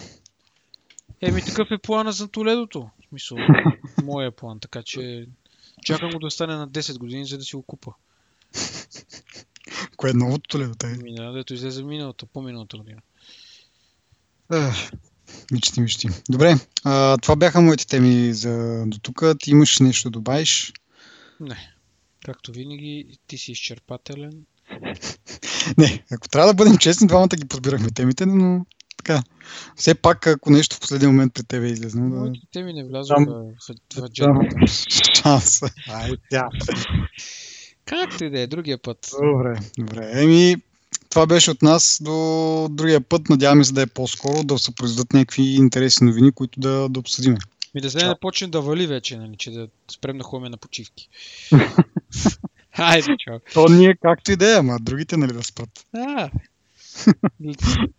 Еми, 1.21 1.41
такъв 1.41 1.71
е 1.71 1.77
плана 1.77 2.11
за 2.11 2.27
Толедото. 2.27 2.79
В 2.81 3.09
смисъл, 3.09 3.37
моя 4.03 4.31
план, 4.31 4.59
така 4.59 4.83
че 4.83 5.27
чакам 5.85 6.11
го 6.11 6.19
да 6.19 6.31
стане 6.31 6.55
на 6.55 6.69
10 6.69 6.97
години, 6.97 7.25
за 7.25 7.37
да 7.37 7.43
си 7.43 7.55
го 7.55 7.61
купа. 7.61 7.91
Кое 9.97 10.09
е 10.09 10.13
новото 10.13 10.49
Толедо? 10.49 10.75
Тъй. 10.75 10.93
Еми, 10.93 11.15
да, 11.15 11.31
дето 11.31 11.53
излезе 11.53 11.83
миналата, 11.83 12.25
по-миналата 12.25 12.77
година. 12.77 13.01
Ах, 14.49 14.91
Мечти, 15.51 15.81
мечти. 15.81 16.07
Добре, 16.29 16.55
а, 16.83 17.17
това 17.17 17.35
бяха 17.35 17.61
моите 17.61 17.87
теми 17.87 18.33
за 18.33 18.83
до 18.87 18.99
тук. 18.99 19.23
Ти 19.39 19.51
имаш 19.51 19.79
нещо 19.79 20.09
да 20.09 20.11
добавиш? 20.11 20.73
Не. 21.39 21.73
Както 22.25 22.51
винаги, 22.51 23.17
ти 23.27 23.37
си 23.37 23.51
изчерпателен. 23.51 24.45
Не, 25.77 26.03
ако 26.11 26.29
трябва 26.29 26.47
да 26.47 26.53
бъдем 26.53 26.77
честни, 26.77 27.07
двамата 27.07 27.27
ги 27.27 27.47
подбирахме 27.47 27.91
темите, 27.91 28.25
но 28.25 28.65
така. 29.03 29.23
Все 29.75 29.95
пак, 29.95 30.27
ако 30.27 30.49
нещо 30.49 30.75
в 30.75 30.79
последния 30.79 31.09
момент 31.09 31.33
при 31.33 31.43
тебе 31.43 31.67
е 31.67 31.71
излезнало, 31.71 32.09
да... 32.09 32.15
Моите 32.15 32.39
теми 32.51 32.73
не 32.73 32.83
влязоха 32.83 33.25
в, 33.27 33.53
в 33.69 33.95
да 33.95 34.05
аджендата. 34.05 34.67
шанс. 35.15 35.61
Ай, 35.89 36.11
тя. 36.29 36.49
Както 37.85 38.23
и 38.23 38.29
да 38.29 38.39
е, 38.39 38.47
другия 38.47 38.77
път. 38.77 39.09
Добре, 39.21 39.59
добре. 39.77 40.11
Еми, 40.13 40.55
това 41.09 41.25
беше 41.25 41.51
от 41.51 41.61
нас 41.61 41.99
до 42.01 42.67
другия 42.71 43.01
път. 43.01 43.29
Надяваме 43.29 43.63
се 43.63 43.73
да 43.73 43.81
е 43.81 43.87
по-скоро, 43.87 44.43
да 44.43 44.59
се 44.59 44.75
произведат 44.75 45.13
някакви 45.13 45.43
интересни 45.43 46.07
новини, 46.07 46.31
които 46.31 46.59
да, 46.59 46.89
да 46.89 46.99
обсъдиме. 46.99 47.37
Ми 47.75 47.81
да 47.81 47.91
се 47.91 47.97
да 47.97 48.19
почне 48.21 48.47
да 48.47 48.61
вали 48.61 48.87
вече, 48.87 49.17
нали, 49.17 49.35
че 49.37 49.51
да 49.51 49.67
спрем 49.91 50.17
да 50.17 50.23
ходим 50.23 50.51
на 50.51 50.57
почивки. 50.57 51.09
Хайде, 52.75 53.15
чао. 53.19 53.39
То 53.53 53.67
ние 53.69 53.95
както 54.01 54.31
и 54.31 54.35
да 54.35 54.55
е, 54.55 54.59
ама 54.59 54.77
другите 54.81 55.17
нали 55.17 55.33
да 55.33 55.43
спрат. 55.43 55.85
А, 55.93 56.29